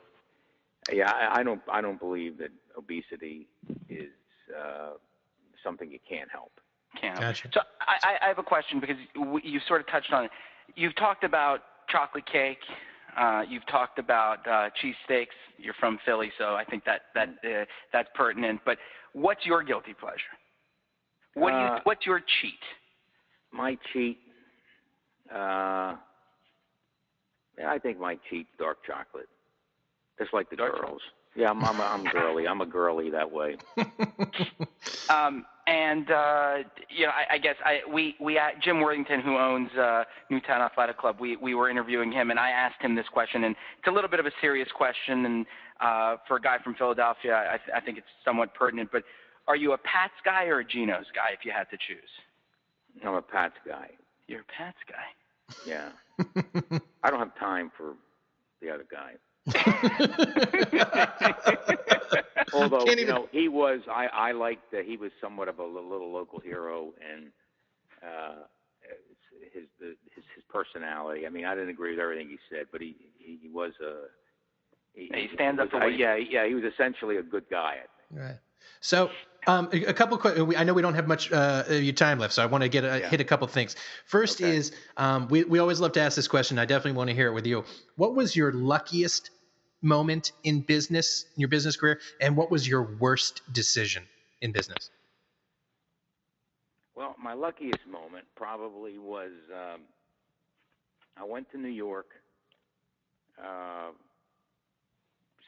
Yeah, 0.93 1.11
I, 1.11 1.41
I 1.41 1.43
don't. 1.43 1.61
I 1.69 1.81
don't 1.81 1.99
believe 1.99 2.39
that 2.39 2.51
obesity 2.79 3.49
is 3.89 4.13
uh, 4.57 4.91
something 5.65 5.91
you 5.91 5.99
can't 6.09 6.31
help. 6.31 6.53
Can't. 7.01 7.21
Gotcha. 7.21 7.49
So 7.53 7.61
I, 7.81 8.25
I 8.25 8.29
have 8.29 8.39
a 8.39 8.43
question 8.43 8.81
because 8.81 8.97
you 9.15 9.61
sort 9.67 9.81
of 9.81 9.87
touched 9.89 10.13
on 10.13 10.25
it. 10.25 10.31
You've 10.75 10.97
talked 10.97 11.25
about 11.25 11.61
chocolate 11.89 12.27
cake. 12.31 12.59
Uh, 13.17 13.43
you've 13.49 13.67
talked 13.67 13.99
about 13.99 14.47
uh, 14.47 14.69
cheesesteaks. 14.83 15.29
You're 15.59 15.75
from 15.81 15.99
Philly, 16.05 16.31
so 16.39 16.55
I 16.55 16.65
think 16.65 16.85
that 16.85 17.03
that 17.15 17.29
uh, 17.45 17.65
that's 17.93 18.09
pertinent. 18.15 18.61
But 18.65 18.79
what's 19.13 19.47
your 19.47 19.63
guilty 19.63 19.95
pleasure? 19.99 20.19
What 21.35 21.51
do 21.51 21.57
you? 21.57 21.65
Uh, 21.65 21.81
what's 21.85 22.05
your 22.05 22.21
cheat? 22.21 22.53
My 23.53 23.79
cheat. 23.93 24.19
Uh, 25.33 25.97
I 27.67 27.79
think 27.83 27.99
my 27.99 28.19
cheat 28.29 28.47
dark 28.59 28.79
chocolate, 28.87 29.29
just 30.19 30.35
like 30.35 30.51
the 30.51 30.57
dark 30.57 30.79
girls. 30.79 31.01
Yeah, 31.35 31.51
I'm, 31.51 31.63
I'm, 31.65 31.81
I'm 31.81 32.05
girly. 32.05 32.47
I'm 32.47 32.61
a 32.61 32.67
girly 32.67 33.11
that 33.11 33.31
way. 33.31 33.57
um, 35.09 35.45
and 35.67 36.11
uh, 36.11 36.55
you 36.89 37.07
know, 37.07 37.12
I, 37.12 37.35
I 37.35 37.39
guess 37.39 37.57
I 37.64 37.81
we 37.93 38.14
we 38.21 38.39
uh, 38.39 38.51
Jim 38.62 38.81
Worthington, 38.81 39.21
who 39.21 39.37
owns 39.37 39.71
uh, 39.73 40.05
Newtown 40.31 40.61
Athletic 40.61 40.99
Club, 40.99 41.17
we 41.19 41.37
we 41.37 41.55
were 41.55 41.69
interviewing 41.69 42.12
him, 42.12 42.31
and 42.31 42.39
I 42.39 42.51
asked 42.51 42.81
him 42.81 42.95
this 42.95 43.09
question, 43.12 43.45
and 43.45 43.57
it's 43.79 43.89
a 43.89 43.91
little 43.91 44.11
bit 44.11 44.21
of 44.21 44.27
a 44.27 44.33
serious 44.41 44.69
question, 44.75 45.27
and 45.27 45.47
uh, 45.81 46.17
for 46.29 46.37
a 46.37 46.41
guy 46.41 46.59
from 46.62 46.75
Philadelphia, 46.75 47.51
I, 47.53 47.57
th- 47.59 47.71
I 47.75 47.81
think 47.81 47.99
it's 47.99 48.07
somewhat 48.25 48.55
pertinent. 48.55 48.91
But 48.93 49.03
are 49.49 49.57
you 49.57 49.73
a 49.73 49.79
Pats 49.79 50.14
guy 50.25 50.45
or 50.45 50.61
a 50.61 50.64
Geno's 50.64 51.07
guy, 51.14 51.31
if 51.33 51.45
you 51.45 51.53
had 51.53 51.69
to 51.71 51.77
choose? 51.77 52.09
I'm 53.05 53.14
a 53.14 53.23
Pats 53.23 53.57
guy. 53.67 53.91
You're 54.29 54.41
a 54.41 54.45
Pats 54.57 54.79
guy. 54.89 55.05
Yeah. 55.67 55.91
I 57.03 57.11
don't 57.11 57.19
have 57.19 57.37
time 57.39 57.71
for 57.77 57.95
the 58.62 58.71
other 58.71 58.87
guy. 58.91 59.17
Although 62.53 62.85
you 62.85 62.93
even... 62.93 63.09
know 63.09 63.29
he 63.33 63.49
was, 63.49 63.81
I 63.91 64.07
I 64.07 64.33
liked 64.33 64.71
that 64.73 64.85
he 64.85 64.97
was 64.97 65.11
somewhat 65.21 65.49
of 65.49 65.59
a 65.59 65.65
little 65.65 66.13
local 66.13 66.41
hero 66.41 66.93
and 67.11 67.31
uh, 68.03 68.45
his 69.53 69.65
the, 69.81 69.97
his 70.15 70.25
his 70.35 70.45
personality. 70.49 71.27
I 71.27 71.31
mean, 71.31 71.45
I 71.45 71.55
didn't 71.55 71.71
agree 71.71 71.91
with 71.91 72.01
everything 72.01 72.29
he 72.29 72.39
said, 72.51 72.67
but 72.73 72.81
he 72.81 72.97
he, 73.19 73.39
he 73.43 73.49
was 73.49 73.73
a 73.81 74.07
he, 74.95 75.11
he 75.15 75.29
stands 75.35 75.61
up 75.61 75.71
for 75.71 75.81
what 75.81 75.97
yeah 75.99 76.17
yeah 76.17 76.47
he 76.47 76.55
was 76.55 76.65
essentially 76.65 77.17
a 77.17 77.23
good 77.23 77.45
guy. 77.51 77.77
I 77.83 78.15
think. 78.15 78.23
Right. 78.23 78.39
So 78.81 79.11
um, 79.47 79.69
a, 79.73 79.85
a 79.87 79.93
couple. 79.93 80.19
Of, 80.19 80.55
I 80.57 80.65
know 80.65 80.75
we 80.75 80.83
don't 80.83 80.95
have 80.95 81.07
much 81.07 81.31
uh, 81.33 81.65
your 81.69 81.93
time 81.93 82.19
left, 82.19 82.35
so 82.35 82.43
I 82.43 82.47
want 82.47 82.63
to 82.63 82.69
get 82.69 82.85
a, 82.85 83.01
yeah. 83.01 83.09
hit 83.09 83.21
a 83.21 83.25
couple 83.25 83.47
things. 83.47 83.77
First 84.05 84.41
okay. 84.41 84.57
is 84.57 84.73
um, 84.97 85.29
we 85.29 85.45
we 85.45 85.59
always 85.59 85.81
love 85.81 85.93
to 85.93 86.01
ask 86.01 86.17
this 86.17 86.29
question. 86.29 86.59
I 86.59 86.65
definitely 86.65 86.97
want 86.97 87.11
to 87.11 87.15
hear 87.15 87.29
it 87.29 87.33
with 87.33 87.47
you. 87.47 87.65
What 87.97 88.15
was 88.15 88.35
your 88.35 88.53
luckiest 88.53 89.31
moment 89.87 90.32
in 90.45 90.61
business, 90.61 91.24
in 91.37 91.41
your 91.41 91.49
business 91.49 91.76
career, 91.76 92.01
and 92.20 92.37
what 92.37 92.51
was 92.51 92.68
your 92.68 92.82
worst 92.82 93.43
decision 93.53 94.03
in 94.43 94.53
business? 94.53 94.91
Well, 96.95 97.14
my 97.22 97.34
luckiest 97.34 97.87
moment 97.87 98.24
probably 98.37 98.99
was 98.99 99.32
um, 99.53 99.82
I 101.16 101.24
went 101.24 101.51
to 101.53 101.59
New 101.59 101.68
York 101.68 102.07
uh, 103.43 103.91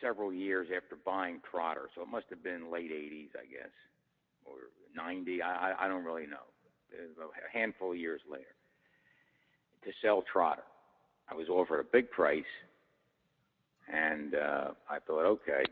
several 0.03 0.33
years 0.33 0.69
after 0.75 0.97
buying 0.97 1.41
Trotter, 1.51 1.89
so 1.95 2.03
it 2.03 2.09
must 2.09 2.27
have 2.31 2.43
been 2.43 2.71
late 2.71 2.93
'80s, 2.93 3.31
I 3.35 3.47
guess, 3.47 3.73
or 4.45 4.55
'90. 4.95 5.43
I, 5.43 5.75
I 5.79 5.89
don't 5.89 6.05
really 6.05 6.27
know. 6.27 6.47
A 6.93 7.59
handful 7.59 7.93
of 7.93 7.99
years 7.99 8.21
later, 8.31 8.45
to 9.85 9.91
sell 10.03 10.23
Trotter, 10.31 10.63
I 11.31 11.35
was 11.35 11.49
offered 11.49 11.81
a 11.81 11.85
big 11.85 12.11
price 12.11 12.45
and 13.93 14.35
uh, 14.35 14.69
I 14.89 14.99
thought, 15.07 15.25
okay, 15.25 15.65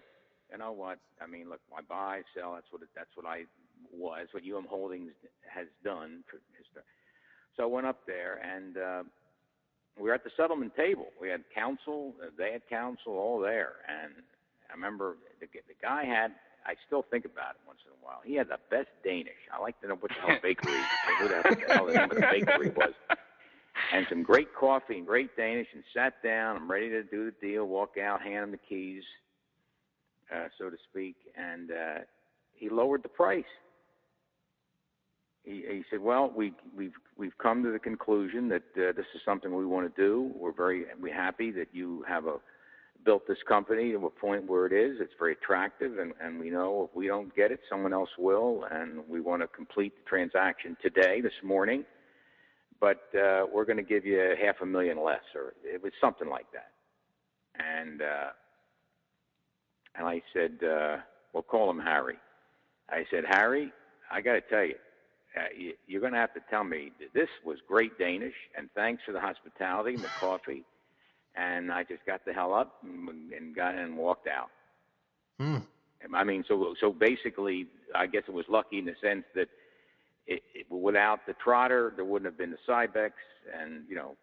you 0.51 0.59
know 0.59 0.73
what? 0.73 0.99
I 1.21 1.27
mean, 1.27 1.49
look, 1.49 1.61
I 1.77 1.83
buy, 1.83 2.23
sell. 2.37 2.55
That's 2.55 2.67
what 2.71 2.83
it, 2.83 2.89
that's 2.95 3.11
what 3.15 3.27
I 3.27 3.45
was. 3.93 4.29
What 4.33 4.43
UM 4.43 4.67
Holdings 4.69 5.13
has 5.49 5.67
done. 5.85 6.23
For, 6.31 6.39
so 7.57 7.63
I 7.63 7.67
went 7.67 7.87
up 7.87 8.01
there, 8.07 8.41
and 8.45 8.77
uh, 8.77 9.03
we 9.99 10.09
were 10.09 10.15
at 10.15 10.25
the 10.25 10.31
settlement 10.37 10.77
table. 10.77 11.07
We 11.21 11.29
had 11.29 11.43
counsel, 11.55 12.13
they 12.37 12.53
had 12.53 12.63
counsel, 12.69 13.15
all 13.15 13.41
there. 13.41 13.75
And 13.89 14.13
I 14.71 14.75
remember 14.75 15.17
the, 15.41 15.47
the 15.47 15.75
guy 15.83 16.05
had. 16.05 16.33
I 16.67 16.75
still 16.85 17.05
think 17.09 17.25
about 17.25 17.55
it 17.55 17.61
once 17.65 17.79
in 17.87 17.93
a 17.93 18.05
while. 18.05 18.19
He 18.25 18.35
had 18.35 18.49
the 18.49 18.59
best 18.71 18.89
Danish. 19.05 19.39
I 19.55 19.63
like 19.63 19.81
to 19.83 19.87
know 19.87 19.95
what 19.95 20.11
the 20.11 20.27
hell 20.27 20.39
bakery, 20.43 20.75
who 21.21 21.29
the 21.29 21.57
hell 21.69 21.87
the 21.87 21.93
name 21.93 22.11
of 22.11 22.17
the 22.17 22.21
bakery 22.23 22.71
was 22.71 22.93
and 23.93 24.07
some 24.09 24.23
great 24.23 24.55
coffee 24.55 24.99
and 24.99 25.07
great 25.07 25.37
Danish 25.37 25.69
and 25.75 25.83
sat 25.95 26.23
down. 26.23 26.57
I'm 26.57 26.71
ready 26.71 26.89
to 26.91 27.03
do 27.03 27.27
the 27.27 27.47
deal, 27.47 27.67
walk 27.67 27.97
out, 27.99 28.23
hand 28.23 28.45
him 28.45 28.51
the 28.51 28.59
keys, 28.59 29.03
uh, 30.35 30.49
so 30.59 30.71
to 30.71 30.77
speak, 30.91 31.17
and 31.37 31.71
uh, 31.71 31.99
he 32.53 32.69
lowered 32.69 33.03
the 33.03 33.09
price. 33.09 33.45
He, 35.45 35.65
he 35.69 35.85
said, 35.91 36.01
"Well, 36.01 36.33
we, 36.35 36.53
we've 36.77 36.95
we've 37.17 37.37
come 37.39 37.63
to 37.63 37.71
the 37.71 37.79
conclusion 37.79 38.49
that 38.49 38.65
uh, 38.77 38.93
this 38.97 39.07
is 39.15 39.21
something 39.25 39.55
we 39.55 39.67
want 39.67 39.95
to 39.95 40.03
do. 40.03 40.33
We're 40.35 40.53
very 40.53 40.87
we're 41.01 41.15
happy 41.15 41.53
that 41.53 41.69
you 41.73 42.05
have 42.09 42.27
a 42.27 42.37
built 43.05 43.29
this 43.29 43.39
company 43.47 43.93
to 43.93 44.05
a 44.07 44.11
point 44.11 44.49
where 44.49 44.67
it 44.67 44.73
is. 44.73 44.97
It's 45.01 45.13
very 45.17 45.35
attractive, 45.35 45.99
and, 46.01 46.13
and 46.21 46.41
we 46.41 46.51
know 46.51 46.89
if 46.91 46.97
we 46.97 47.07
don't 47.07 47.33
get 47.37 47.53
it, 47.53 47.61
someone 47.71 47.93
else 47.93 48.11
will, 48.19 48.65
and 48.73 49.01
we 49.09 49.21
want 49.21 49.43
to 49.43 49.47
complete 49.47 49.93
the 49.97 50.09
transaction 50.09 50.77
today, 50.83 51.21
this 51.21 51.33
morning." 51.45 51.85
But 52.81 53.09
uh, 53.15 53.47
we're 53.53 53.65
going 53.65 53.77
to 53.77 53.83
give 53.83 54.05
you 54.05 54.35
half 54.41 54.57
a 54.63 54.67
million 54.67 55.03
less, 55.03 55.23
or 55.35 55.55
it 55.65 55.83
was 55.83 55.93
something 56.01 56.29
like 56.29 56.47
that. 56.53 56.73
And 57.59 58.03
uh, 58.03 58.31
and 59.97 60.07
I 60.07 60.23
said, 60.33 60.59
uh, 60.63 60.99
we'll 61.33 61.43
call 61.43 61.71
him 61.71 61.79
Harry. 61.79 62.17
I 62.91 63.05
said, 63.11 63.25
Harry, 63.29 63.73
I 64.11 64.21
got 64.21 64.35
to 64.35 64.41
tell 64.43 64.65
you, 64.65 64.75
uh, 65.37 65.41
you, 65.57 65.73
you're 65.87 66.01
going 66.01 66.13
to 66.13 66.19
have 66.19 66.35
to 66.35 66.41
tell 66.51 66.65
me 66.65 66.93
that 67.01 67.13
this 67.15 67.29
was 67.45 67.59
great 67.67 67.99
Danish, 67.99 68.35
and 68.57 68.69
thanks 68.75 69.03
for 69.05 69.13
the 69.13 69.21
hospitality 69.21 69.95
and 69.95 70.05
the 70.05 70.09
coffee. 70.21 70.65
And 71.35 71.73
I 71.73 71.83
just 71.83 72.05
got 72.07 72.25
the 72.25 72.33
hell 72.33 72.55
up 72.55 72.77
and, 72.83 73.33
and 73.33 73.55
got 73.55 73.75
in 73.75 73.81
and 73.81 73.97
walked 73.97 74.29
out. 74.29 74.51
Hmm. 75.39 75.59
I 76.15 76.25
mean, 76.25 76.45
so 76.47 76.75
so 76.81 76.93
basically, 76.93 77.67
I 77.95 78.07
guess 78.07 78.23
it 78.29 78.33
was 78.35 78.47
lucky 78.49 78.79
in 78.79 78.85
the 78.85 78.95
sense 79.03 79.25
that 79.35 79.49
it, 80.27 80.43
it, 80.55 80.67
without 80.71 81.27
the 81.27 81.35
trotter, 81.35 81.93
there 81.97 82.05
wouldn't 82.05 82.27
have 82.27 82.39
been 82.39 82.51
the 82.51 82.59
Cybex, 82.69 83.13
and 83.59 83.85
you 83.89 83.95
know, 83.95 84.17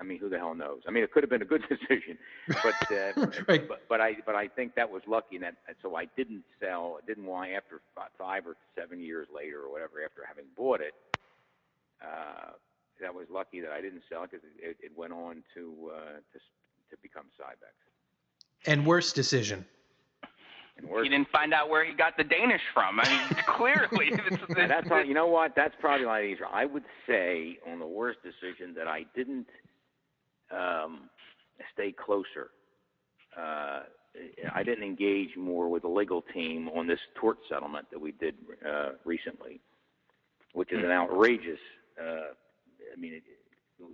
I 0.00 0.04
mean, 0.04 0.18
who 0.18 0.28
the 0.28 0.38
hell 0.38 0.54
knows? 0.54 0.82
I 0.86 0.90
mean, 0.90 1.02
it 1.02 1.12
could 1.12 1.22
have 1.22 1.30
been 1.30 1.42
a 1.42 1.46
good 1.46 1.62
decision, 1.68 2.18
but 2.46 2.92
uh, 2.92 3.26
right. 3.48 3.66
but, 3.66 3.82
but 3.88 4.00
I 4.00 4.16
but 4.24 4.34
I 4.34 4.48
think 4.48 4.74
that 4.76 4.90
was 4.90 5.02
lucky, 5.06 5.36
and 5.36 5.44
that 5.44 5.56
so 5.82 5.96
I 5.96 6.06
didn't 6.16 6.44
sell. 6.60 6.98
Didn't 7.06 7.26
want 7.26 7.50
after 7.50 7.80
five 8.18 8.46
or 8.46 8.56
seven 8.76 9.00
years 9.00 9.28
later 9.34 9.62
or 9.62 9.72
whatever 9.72 10.04
after 10.04 10.22
having 10.26 10.44
bought 10.56 10.80
it. 10.80 10.94
Uh, 12.00 12.52
that 13.00 13.14
was 13.14 13.26
lucky 13.30 13.60
that 13.60 13.70
I 13.70 13.80
didn't 13.80 14.02
sell 14.08 14.24
it 14.24 14.30
because 14.30 14.46
it, 14.60 14.76
it 14.80 14.92
went 14.96 15.12
on 15.12 15.42
to 15.54 15.90
uh, 15.94 16.16
to 16.32 16.38
to 16.90 16.96
become 17.02 17.26
Cybex. 17.40 17.74
And 18.66 18.84
worst 18.86 19.14
decision. 19.14 19.64
He 21.02 21.08
didn't 21.08 21.28
find 21.30 21.52
out 21.52 21.68
where 21.68 21.84
he 21.84 21.92
got 21.92 22.16
the 22.16 22.24
Danish 22.24 22.60
from. 22.72 23.00
I 23.00 23.08
mean, 23.08 23.42
clearly. 23.46 24.10
That's 24.56 24.86
probably, 24.86 25.08
you 25.08 25.14
know 25.14 25.26
what? 25.26 25.54
That's 25.56 25.74
probably 25.80 26.04
a 26.04 26.08
lot 26.08 26.22
easier. 26.24 26.46
I 26.46 26.64
would 26.66 26.84
say 27.06 27.58
on 27.70 27.78
the 27.78 27.86
worst 27.86 28.18
decision 28.22 28.74
that 28.74 28.86
I 28.86 29.04
didn't 29.14 29.46
um, 30.50 31.10
stay 31.74 31.92
closer. 31.92 32.50
Uh, 33.36 33.80
I 34.54 34.62
didn't 34.62 34.84
engage 34.84 35.36
more 35.36 35.68
with 35.68 35.82
the 35.82 35.88
legal 35.88 36.22
team 36.22 36.68
on 36.68 36.86
this 36.86 37.00
tort 37.20 37.38
settlement 37.48 37.86
that 37.90 38.00
we 38.00 38.12
did 38.12 38.34
uh, 38.66 38.90
recently. 39.04 39.60
which 40.54 40.72
is 40.72 40.82
an 40.82 40.90
outrageous. 40.90 41.60
Uh, 42.00 42.32
I 42.92 42.96
mean, 42.98 43.14
it, 43.14 43.22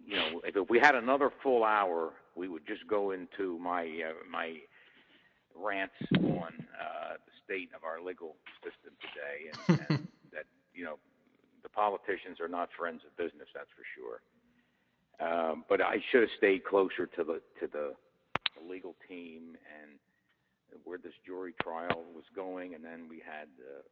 you 0.07 0.17
know, 0.17 0.41
if, 0.45 0.57
if 0.57 0.71
we 0.71 0.79
had 0.79 0.95
another 0.95 1.31
full 1.43 1.65
hour, 1.65 2.13
we 2.37 2.49
would 2.49 2.67
just 2.67 2.87
go 2.89 3.11
into 3.11 3.59
my 3.59 3.83
uh, 3.83 4.13
my 4.31 4.57
rants 5.55 5.95
on 6.13 6.53
uh, 6.75 7.15
the 7.25 7.35
state 7.45 7.71
of 7.75 7.85
our 7.85 8.01
legal 8.01 8.37
system 8.63 8.93
today, 9.01 9.51
and, 9.51 9.81
and 9.91 10.09
that 10.33 10.47
you 10.75 10.85
know 10.85 10.99
the 11.63 11.69
politicians 11.69 12.41
are 12.41 12.49
not 12.49 12.69
friends 12.77 13.03
of 13.07 13.17
business. 13.17 13.49
That's 13.55 13.71
for 13.75 13.87
sure. 13.95 14.21
Um, 15.21 15.65
but 15.69 15.81
I 15.81 16.03
should 16.11 16.23
have 16.23 16.35
stayed 16.39 16.65
closer 16.65 17.07
to 17.07 17.25
the 17.25 17.41
to 17.61 17.67
the, 17.71 17.95
the 18.59 18.69
legal 18.69 18.97
team 19.09 19.57
and 19.81 19.99
where 20.83 20.99
this 20.99 21.15
jury 21.25 21.55
trial 21.63 22.03
was 22.15 22.25
going, 22.35 22.75
and 22.75 22.85
then 22.85 23.07
we 23.09 23.23
had 23.25 23.47
uh, 23.63 23.83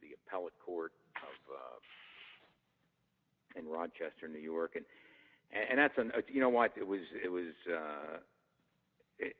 the 0.00 0.16
appellate 0.16 0.54
court 0.64 0.92
of 1.16 1.36
uh, 1.52 1.76
in 3.58 3.68
Rochester, 3.68 4.26
New 4.28 4.40
York, 4.40 4.72
and 4.76 4.84
and 5.52 5.78
that's 5.78 5.96
an 5.98 6.12
you 6.28 6.40
know 6.40 6.48
what 6.48 6.72
it 6.76 6.86
was 6.86 7.00
it 7.22 7.28
was 7.28 7.52
uh, 7.70 8.18
it, 9.18 9.36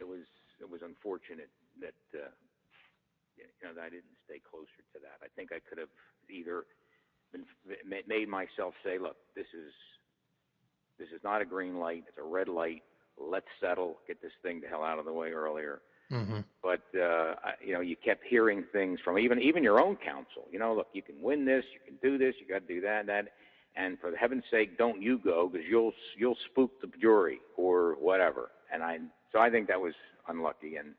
it 0.00 0.08
was 0.08 0.26
it 0.60 0.68
was 0.68 0.80
unfortunate 0.82 1.48
that 1.80 1.96
uh, 2.14 2.28
you 3.36 3.68
know 3.68 3.74
that 3.74 3.82
I 3.82 3.90
didn't 3.90 4.16
stay 4.24 4.40
closer 4.40 4.82
to 4.92 4.98
that. 5.00 5.24
I 5.24 5.28
think 5.36 5.52
I 5.52 5.60
could 5.60 5.78
have 5.78 5.92
either 6.28 6.64
been, 7.32 7.44
made 8.06 8.28
myself 8.28 8.74
say, 8.84 8.98
look, 8.98 9.16
this 9.34 9.46
is 9.54 9.72
this 10.98 11.08
is 11.14 11.22
not 11.24 11.40
a 11.40 11.44
green 11.44 11.78
light; 11.78 12.04
it's 12.08 12.18
a 12.18 12.22
red 12.22 12.48
light. 12.48 12.82
Let's 13.18 13.48
settle, 13.60 13.98
get 14.06 14.22
this 14.22 14.32
thing 14.42 14.60
the 14.60 14.68
hell 14.68 14.84
out 14.84 14.98
of 14.98 15.04
the 15.04 15.12
way 15.12 15.30
earlier. 15.30 15.80
Mm-hmm. 16.12 16.40
But 16.62 16.82
uh, 16.98 17.34
you 17.64 17.72
know, 17.72 17.80
you 17.80 17.96
kept 17.96 18.24
hearing 18.28 18.64
things 18.72 18.98
from 19.04 19.18
even 19.18 19.40
even 19.40 19.62
your 19.62 19.80
own 19.80 19.96
counsel. 19.96 20.46
You 20.50 20.58
know, 20.58 20.74
look, 20.74 20.88
you 20.92 21.02
can 21.02 21.22
win 21.22 21.44
this, 21.44 21.64
you 21.72 21.80
can 21.86 21.96
do 22.02 22.18
this, 22.18 22.34
you 22.40 22.46
got 22.46 22.66
to 22.66 22.74
do 22.74 22.80
that, 22.82 23.00
and 23.00 23.08
that. 23.08 23.26
And 23.76 24.00
for 24.00 24.14
heaven's 24.16 24.42
sake, 24.50 24.76
don't 24.76 25.00
you 25.00 25.18
go 25.18 25.48
because 25.48 25.66
you'll 25.68 25.92
you'll 26.18 26.36
spook 26.50 26.72
the 26.80 26.90
jury 27.00 27.38
or 27.56 27.94
whatever. 28.00 28.50
And 28.72 28.82
I 28.82 28.98
so 29.32 29.40
I 29.40 29.50
think 29.50 29.68
that 29.68 29.80
was 29.80 29.94
unlucky 30.28 30.76
and 30.76 30.94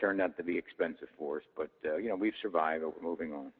turned 0.00 0.20
out 0.20 0.36
to 0.36 0.42
be 0.42 0.56
expensive 0.56 1.08
for 1.18 1.38
us. 1.38 1.42
But 1.56 1.70
uh, 1.84 1.96
you 1.96 2.08
know, 2.08 2.16
we've 2.16 2.34
survived. 2.40 2.84
We're 2.84 3.02
moving 3.02 3.32
on. 3.32 3.52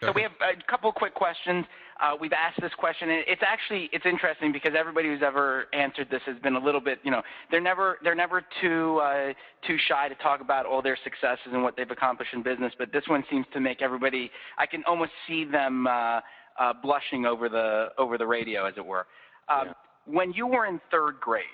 So 0.00 0.12
we 0.12 0.22
have 0.22 0.32
a 0.42 0.70
couple 0.70 0.90
of 0.90 0.96
quick 0.96 1.14
questions. 1.14 1.64
Uh, 2.02 2.16
we've 2.20 2.32
asked 2.32 2.60
this 2.60 2.72
question, 2.76 3.10
and 3.10 3.24
it's 3.28 3.42
actually 3.46 3.88
it's 3.92 4.04
interesting 4.04 4.50
because 4.50 4.72
everybody 4.76 5.06
who's 5.08 5.22
ever 5.24 5.66
answered 5.72 6.08
this 6.10 6.20
has 6.26 6.36
been 6.42 6.56
a 6.56 6.58
little 6.58 6.80
bit, 6.80 6.98
you 7.04 7.12
know, 7.12 7.22
they're 7.50 7.60
never 7.60 7.98
they're 8.02 8.16
never 8.16 8.42
too 8.60 8.98
uh, 8.98 9.32
too 9.66 9.76
shy 9.88 10.08
to 10.08 10.16
talk 10.16 10.40
about 10.40 10.66
all 10.66 10.82
their 10.82 10.98
successes 11.04 11.46
and 11.52 11.62
what 11.62 11.76
they've 11.76 11.90
accomplished 11.90 12.34
in 12.34 12.42
business. 12.42 12.72
But 12.76 12.92
this 12.92 13.04
one 13.06 13.22
seems 13.30 13.46
to 13.52 13.60
make 13.60 13.82
everybody. 13.82 14.30
I 14.58 14.66
can 14.66 14.82
almost 14.86 15.12
see 15.28 15.44
them 15.44 15.86
uh, 15.86 16.20
uh, 16.58 16.72
blushing 16.82 17.24
over 17.24 17.48
the 17.48 17.90
over 17.96 18.18
the 18.18 18.26
radio, 18.26 18.66
as 18.66 18.74
it 18.76 18.84
were. 18.84 19.06
Uh, 19.48 19.62
Yeah. 19.66 19.72
When 20.06 20.32
you 20.34 20.46
were 20.46 20.66
in 20.66 20.80
third 20.90 21.18
grade, 21.20 21.44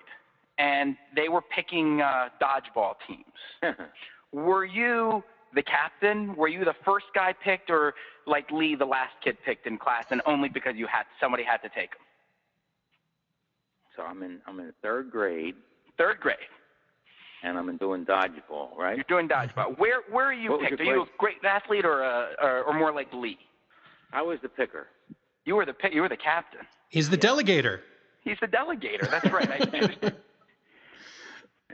and 0.60 0.96
they 1.16 1.28
were 1.28 1.40
picking 1.56 2.00
uh, 2.02 2.28
dodgeball 2.40 2.94
teams, 3.06 3.24
were 4.32 4.64
you 4.64 5.22
the 5.54 5.62
captain? 5.62 6.36
Were 6.36 6.48
you 6.48 6.64
the 6.64 6.74
first 6.84 7.06
guy 7.14 7.32
picked, 7.42 7.70
or 7.70 7.94
like 8.26 8.50
Lee, 8.50 8.74
the 8.76 8.84
last 8.84 9.14
kid 9.24 9.36
picked 9.44 9.66
in 9.66 9.78
class, 9.78 10.04
and 10.10 10.20
only 10.26 10.48
because 10.48 10.74
you 10.76 10.86
had 10.86 11.04
somebody 11.20 11.42
had 11.42 11.58
to 11.58 11.68
take 11.70 11.90
him? 11.96 12.04
so 13.96 14.02
I'm 14.04 14.22
in 14.22 14.38
I'm 14.46 14.60
in 14.60 14.72
third 14.82 15.10
grade 15.10 15.54
Third 15.98 16.20
grade. 16.20 16.36
and 17.42 17.58
I'm 17.58 17.68
in 17.68 17.76
doing 17.76 18.06
dodgeball, 18.06 18.76
right? 18.78 18.96
You're 18.96 19.04
doing 19.08 19.28
dodgeball. 19.28 19.78
Where 19.82 20.02
where 20.10 20.26
are 20.26 20.32
you 20.32 20.52
What 20.52 20.60
picked? 20.62 20.80
Are 20.80 20.84
you 20.84 21.02
a 21.02 21.06
great 21.18 21.36
athlete 21.44 21.84
or 21.84 22.02
a 22.02 22.28
or, 22.42 22.62
or 22.64 22.74
more 22.78 22.92
like 22.92 23.12
Lee? 23.12 23.38
I 24.12 24.22
was 24.22 24.38
the 24.42 24.48
picker. 24.48 24.86
You 25.44 25.56
were 25.56 25.66
the 25.66 25.72
pick. 25.72 25.92
You 25.92 26.02
were 26.02 26.08
the 26.08 26.16
captain. 26.16 26.60
He's 26.88 27.08
the 27.10 27.18
delegator. 27.18 27.80
He's 28.22 28.38
the 28.40 28.46
delegator. 28.48 29.10
That's 29.10 29.30
right. 29.32 30.14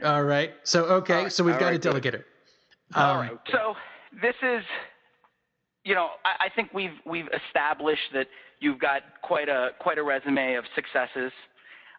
All 0.03 0.23
right. 0.23 0.51
So 0.63 0.85
okay. 0.85 1.13
All 1.13 1.23
right. 1.23 1.31
So 1.31 1.43
we've 1.43 1.53
All 1.55 1.59
got 1.59 1.67
a 1.67 1.71
right, 1.71 1.81
good. 1.81 2.03
delegator. 2.03 2.23
All 2.95 3.11
Um, 3.15 3.17
right. 3.19 3.31
So 3.51 3.73
this 4.21 4.35
is, 4.41 4.63
you 5.83 5.95
know, 5.95 6.09
I, 6.25 6.45
I 6.45 6.49
think 6.55 6.73
we've 6.73 6.91
we've 7.05 7.27
established 7.47 8.01
that 8.13 8.27
you've 8.59 8.79
got 8.79 9.01
quite 9.23 9.49
a 9.49 9.69
quite 9.79 9.97
a 9.97 10.03
resume 10.03 10.55
of 10.55 10.65
successes. 10.75 11.31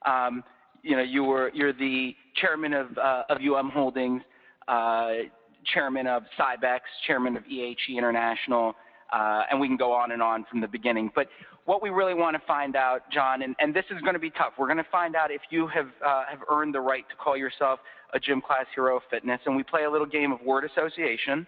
Um, 0.06 0.44
you 0.82 0.96
know, 0.96 1.02
you 1.02 1.24
were 1.24 1.50
you're 1.54 1.72
the 1.72 2.14
chairman 2.36 2.72
of 2.72 2.96
uh, 2.98 3.22
of 3.28 3.38
UM 3.38 3.70
Holdings, 3.70 4.22
uh, 4.68 5.10
chairman 5.74 6.06
of 6.06 6.22
Cybex, 6.38 6.80
chairman 7.06 7.36
of 7.36 7.42
EHE 7.44 7.96
International, 7.96 8.74
uh, 9.12 9.42
and 9.50 9.60
we 9.60 9.66
can 9.66 9.76
go 9.76 9.92
on 9.92 10.12
and 10.12 10.22
on 10.22 10.44
from 10.50 10.60
the 10.60 10.68
beginning. 10.68 11.10
But 11.14 11.26
what 11.68 11.82
we 11.82 11.90
really 11.90 12.14
want 12.14 12.34
to 12.34 12.42
find 12.46 12.76
out, 12.76 13.02
John, 13.12 13.42
and, 13.42 13.54
and 13.60 13.74
this 13.74 13.84
is 13.90 14.00
going 14.00 14.14
to 14.14 14.18
be 14.18 14.30
tough. 14.30 14.54
We're 14.58 14.68
going 14.68 14.78
to 14.78 14.90
find 14.90 15.14
out 15.14 15.30
if 15.30 15.42
you 15.50 15.66
have 15.66 15.88
uh, 16.04 16.22
have 16.30 16.40
earned 16.50 16.74
the 16.74 16.80
right 16.80 17.04
to 17.10 17.16
call 17.16 17.36
yourself 17.36 17.78
a 18.14 18.18
gym 18.18 18.40
class 18.40 18.64
hero 18.74 18.96
of 18.96 19.02
fitness, 19.10 19.38
and 19.44 19.54
we 19.54 19.62
play 19.62 19.84
a 19.84 19.90
little 19.90 20.06
game 20.06 20.32
of 20.32 20.40
word 20.40 20.64
association. 20.64 21.46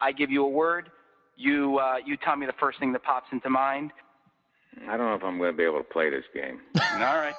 I 0.00 0.10
give 0.10 0.32
you 0.32 0.44
a 0.44 0.48
word, 0.48 0.90
you 1.36 1.78
uh, 1.78 1.98
you 2.04 2.16
tell 2.16 2.34
me 2.34 2.46
the 2.46 2.58
first 2.58 2.80
thing 2.80 2.92
that 2.94 3.04
pops 3.04 3.28
into 3.30 3.48
mind. 3.48 3.92
I 4.88 4.96
don't 4.96 5.06
know 5.06 5.14
if 5.14 5.24
I'm 5.24 5.38
going 5.38 5.52
to 5.52 5.56
be 5.56 5.64
able 5.64 5.78
to 5.78 5.84
play 5.84 6.10
this 6.10 6.24
game. 6.34 6.60
All 6.94 6.98
right. 6.98 7.34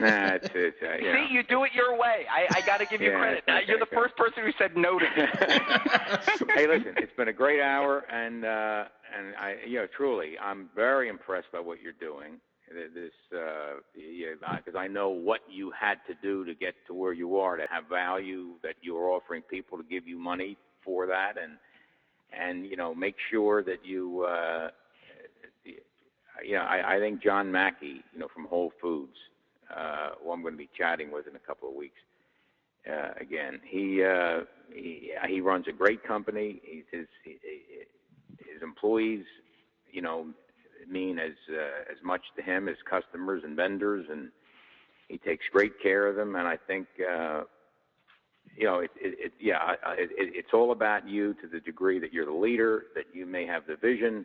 nah, 0.00 0.34
it's, 0.34 0.48
it's 0.54 0.76
uh, 0.82 0.94
you 0.96 1.12
know. 1.12 1.26
See, 1.28 1.34
you 1.34 1.42
do 1.42 1.64
it 1.64 1.72
your 1.74 1.96
way. 1.98 2.26
I, 2.30 2.46
I 2.54 2.60
got 2.62 2.78
to 2.78 2.86
give 2.86 3.00
you 3.00 3.10
Yeah, 3.10 3.18
credit. 3.18 3.44
Uh, 3.46 3.58
You're 3.66 3.78
the 3.78 3.86
first 3.86 4.16
person 4.16 4.42
who 4.44 4.52
said 4.58 4.76
no 4.76 4.98
to 4.98 5.06
this. 5.14 5.28
hey, 6.54 6.66
listen, 6.66 6.94
it's 6.96 7.14
been 7.16 7.28
a 7.28 7.32
great 7.32 7.60
hour, 7.60 8.04
and 8.10 8.44
uh, 8.44 8.84
and 9.16 9.34
I, 9.38 9.56
you 9.66 9.78
know, 9.78 9.86
truly, 9.96 10.38
I'm 10.38 10.70
very 10.74 11.08
impressed 11.08 11.52
by 11.52 11.60
what 11.60 11.80
you're 11.82 11.92
doing. 11.92 12.40
This, 12.72 13.12
uh, 13.36 13.80
because 13.94 14.74
I 14.74 14.86
know 14.86 15.10
what 15.10 15.40
you 15.50 15.70
had 15.78 15.98
to 16.06 16.14
do 16.22 16.42
to 16.46 16.54
get 16.54 16.74
to 16.86 16.94
where 16.94 17.12
you 17.12 17.36
are, 17.38 17.58
to 17.58 17.66
have 17.70 17.84
value 17.86 18.54
that 18.62 18.76
you're 18.80 19.10
offering 19.10 19.42
people 19.42 19.76
to 19.76 19.84
give 19.84 20.08
you 20.08 20.18
money 20.18 20.56
for 20.82 21.06
that, 21.06 21.34
and 21.42 21.58
and 22.32 22.66
you 22.66 22.76
know, 22.76 22.94
make 22.94 23.16
sure 23.30 23.62
that 23.62 23.84
you, 23.84 24.22
uh, 24.22 24.70
you 26.44 26.54
know, 26.54 26.62
I, 26.62 26.96
I 26.96 26.98
think 26.98 27.22
John 27.22 27.50
Mackey, 27.50 28.02
you 28.12 28.18
know, 28.18 28.28
from 28.32 28.46
Whole 28.46 28.72
Foods, 28.80 29.16
uh, 29.74 30.10
who 30.22 30.32
I'm 30.32 30.42
going 30.42 30.54
to 30.54 30.58
be 30.58 30.68
chatting 30.76 31.10
with 31.10 31.26
in 31.26 31.36
a 31.36 31.38
couple 31.38 31.68
of 31.68 31.74
weeks 31.74 32.00
uh, 32.90 33.10
again. 33.20 33.60
He, 33.64 34.02
uh, 34.04 34.40
he 34.72 35.12
he 35.28 35.40
runs 35.40 35.66
a 35.68 35.72
great 35.72 36.02
company. 36.04 36.60
He's, 36.64 36.84
his 36.90 37.06
he, 37.24 37.38
his 38.52 38.62
employees, 38.62 39.24
you 39.90 40.02
know, 40.02 40.26
mean 40.90 41.18
as 41.18 41.32
uh, 41.50 41.90
as 41.90 41.98
much 42.02 42.22
to 42.36 42.42
him 42.42 42.68
as 42.68 42.76
customers 42.88 43.42
and 43.44 43.56
vendors, 43.56 44.06
and 44.10 44.30
he 45.08 45.18
takes 45.18 45.44
great 45.52 45.72
care 45.82 46.06
of 46.06 46.16
them. 46.16 46.36
And 46.36 46.46
I 46.46 46.56
think, 46.56 46.86
uh, 47.00 47.42
you 48.56 48.66
know, 48.66 48.80
it, 48.80 48.90
it, 49.00 49.18
it 49.18 49.32
yeah, 49.40 49.72
it, 49.98 50.10
it, 50.12 50.34
it's 50.34 50.52
all 50.52 50.72
about 50.72 51.08
you 51.08 51.34
to 51.34 51.46
the 51.46 51.60
degree 51.60 51.98
that 51.98 52.12
you're 52.12 52.26
the 52.26 52.32
leader, 52.32 52.84
that 52.94 53.04
you 53.12 53.26
may 53.26 53.46
have 53.46 53.66
the 53.66 53.76
vision, 53.76 54.24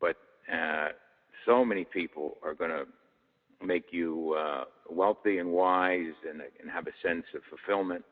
but 0.00 0.16
uh, 0.52 0.88
so 1.46 1.64
many 1.64 1.84
people 1.84 2.36
are 2.42 2.54
going 2.54 2.70
to 2.70 2.86
make 3.64 3.86
you 3.90 4.36
uh, 4.38 4.64
wealthy 4.88 5.38
and 5.38 5.50
wise 5.50 6.14
and, 6.28 6.40
and 6.60 6.70
have 6.70 6.86
a 6.86 6.92
sense 7.06 7.24
of 7.34 7.42
fulfillment. 7.48 8.04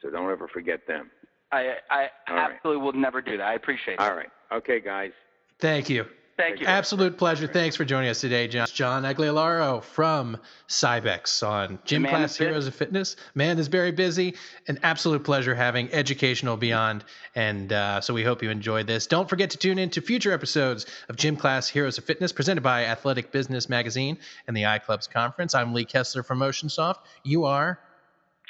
So 0.00 0.10
don't 0.10 0.30
ever 0.30 0.48
forget 0.48 0.86
them. 0.86 1.10
I, 1.52 1.74
I 1.90 2.06
All 2.28 2.36
right. 2.36 2.52
absolutely 2.54 2.82
will 2.82 2.92
never 2.94 3.20
do 3.20 3.36
that. 3.36 3.44
I 3.44 3.54
appreciate 3.54 3.94
it. 3.94 4.00
All 4.00 4.14
right. 4.14 4.30
Okay, 4.52 4.80
guys. 4.80 5.12
Thank 5.60 5.90
you. 5.90 6.06
Thank 6.36 6.60
you. 6.60 6.66
Absolute 6.66 7.18
pleasure. 7.18 7.46
Thanks 7.46 7.76
for 7.76 7.84
joining 7.84 8.08
us 8.08 8.20
today, 8.20 8.48
John. 8.48 8.66
John 8.72 9.02
Aglialoro 9.02 9.82
from 9.82 10.38
Cybex 10.66 11.46
on 11.46 11.78
Gym 11.84 12.04
Class. 12.04 12.36
Heroes 12.36 12.66
of 12.66 12.74
Fitness. 12.74 13.16
Man 13.34 13.58
is 13.58 13.68
very 13.68 13.92
busy. 13.92 14.34
An 14.66 14.78
absolute 14.82 15.24
pleasure 15.24 15.54
having 15.54 15.92
Educational 15.92 16.56
Beyond. 16.56 17.04
And 17.34 17.72
uh, 17.72 18.00
so 18.00 18.14
we 18.14 18.24
hope 18.24 18.42
you 18.42 18.48
enjoyed 18.50 18.86
this. 18.86 19.06
Don't 19.06 19.28
forget 19.28 19.50
to 19.50 19.58
tune 19.58 19.78
in 19.78 19.90
to 19.90 20.00
future 20.00 20.32
episodes 20.32 20.86
of 21.08 21.16
Gym 21.16 21.36
Class 21.36 21.68
Heroes 21.68 21.98
of 21.98 22.04
Fitness 22.04 22.32
presented 22.32 22.62
by 22.62 22.86
Athletic 22.86 23.30
Business 23.30 23.68
Magazine 23.68 24.16
and 24.48 24.56
the 24.56 24.62
iClubs 24.62 25.10
Conference. 25.10 25.54
I'm 25.54 25.74
Lee 25.74 25.84
Kessler 25.84 26.22
from 26.22 26.38
MotionSoft. 26.38 26.98
You 27.24 27.44
are 27.44 27.78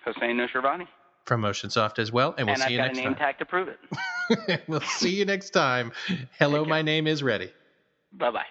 Hossein 0.04 0.36
Noshirvani. 0.36 0.86
from 1.24 1.42
MotionSoft 1.42 1.98
as 1.98 2.12
well. 2.12 2.34
And 2.38 2.46
we'll 2.46 2.54
and 2.54 2.62
see 2.62 2.66
I've 2.66 2.70
you 2.70 2.76
got 2.78 2.84
a 2.84 2.86
next 2.88 2.98
name 2.98 3.14
time. 3.14 3.16
tag 3.16 3.38
to 3.38 3.44
prove 3.44 3.68
it. 3.68 4.62
we'll 4.68 4.80
see 4.82 5.14
you 5.16 5.24
next 5.24 5.50
time. 5.50 5.90
Hello, 6.38 6.64
my 6.64 6.82
name 6.82 7.06
is 7.08 7.22
Ready. 7.24 7.50
Bye 8.12 8.30
bye. 8.30 8.46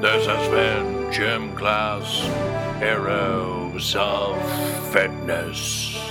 This 0.00 0.26
has 0.26 0.48
been 0.48 1.12
Gym 1.12 1.56
Class 1.56 2.22
Heroes 2.78 3.96
of 3.96 4.92
Fitness. 4.92 6.03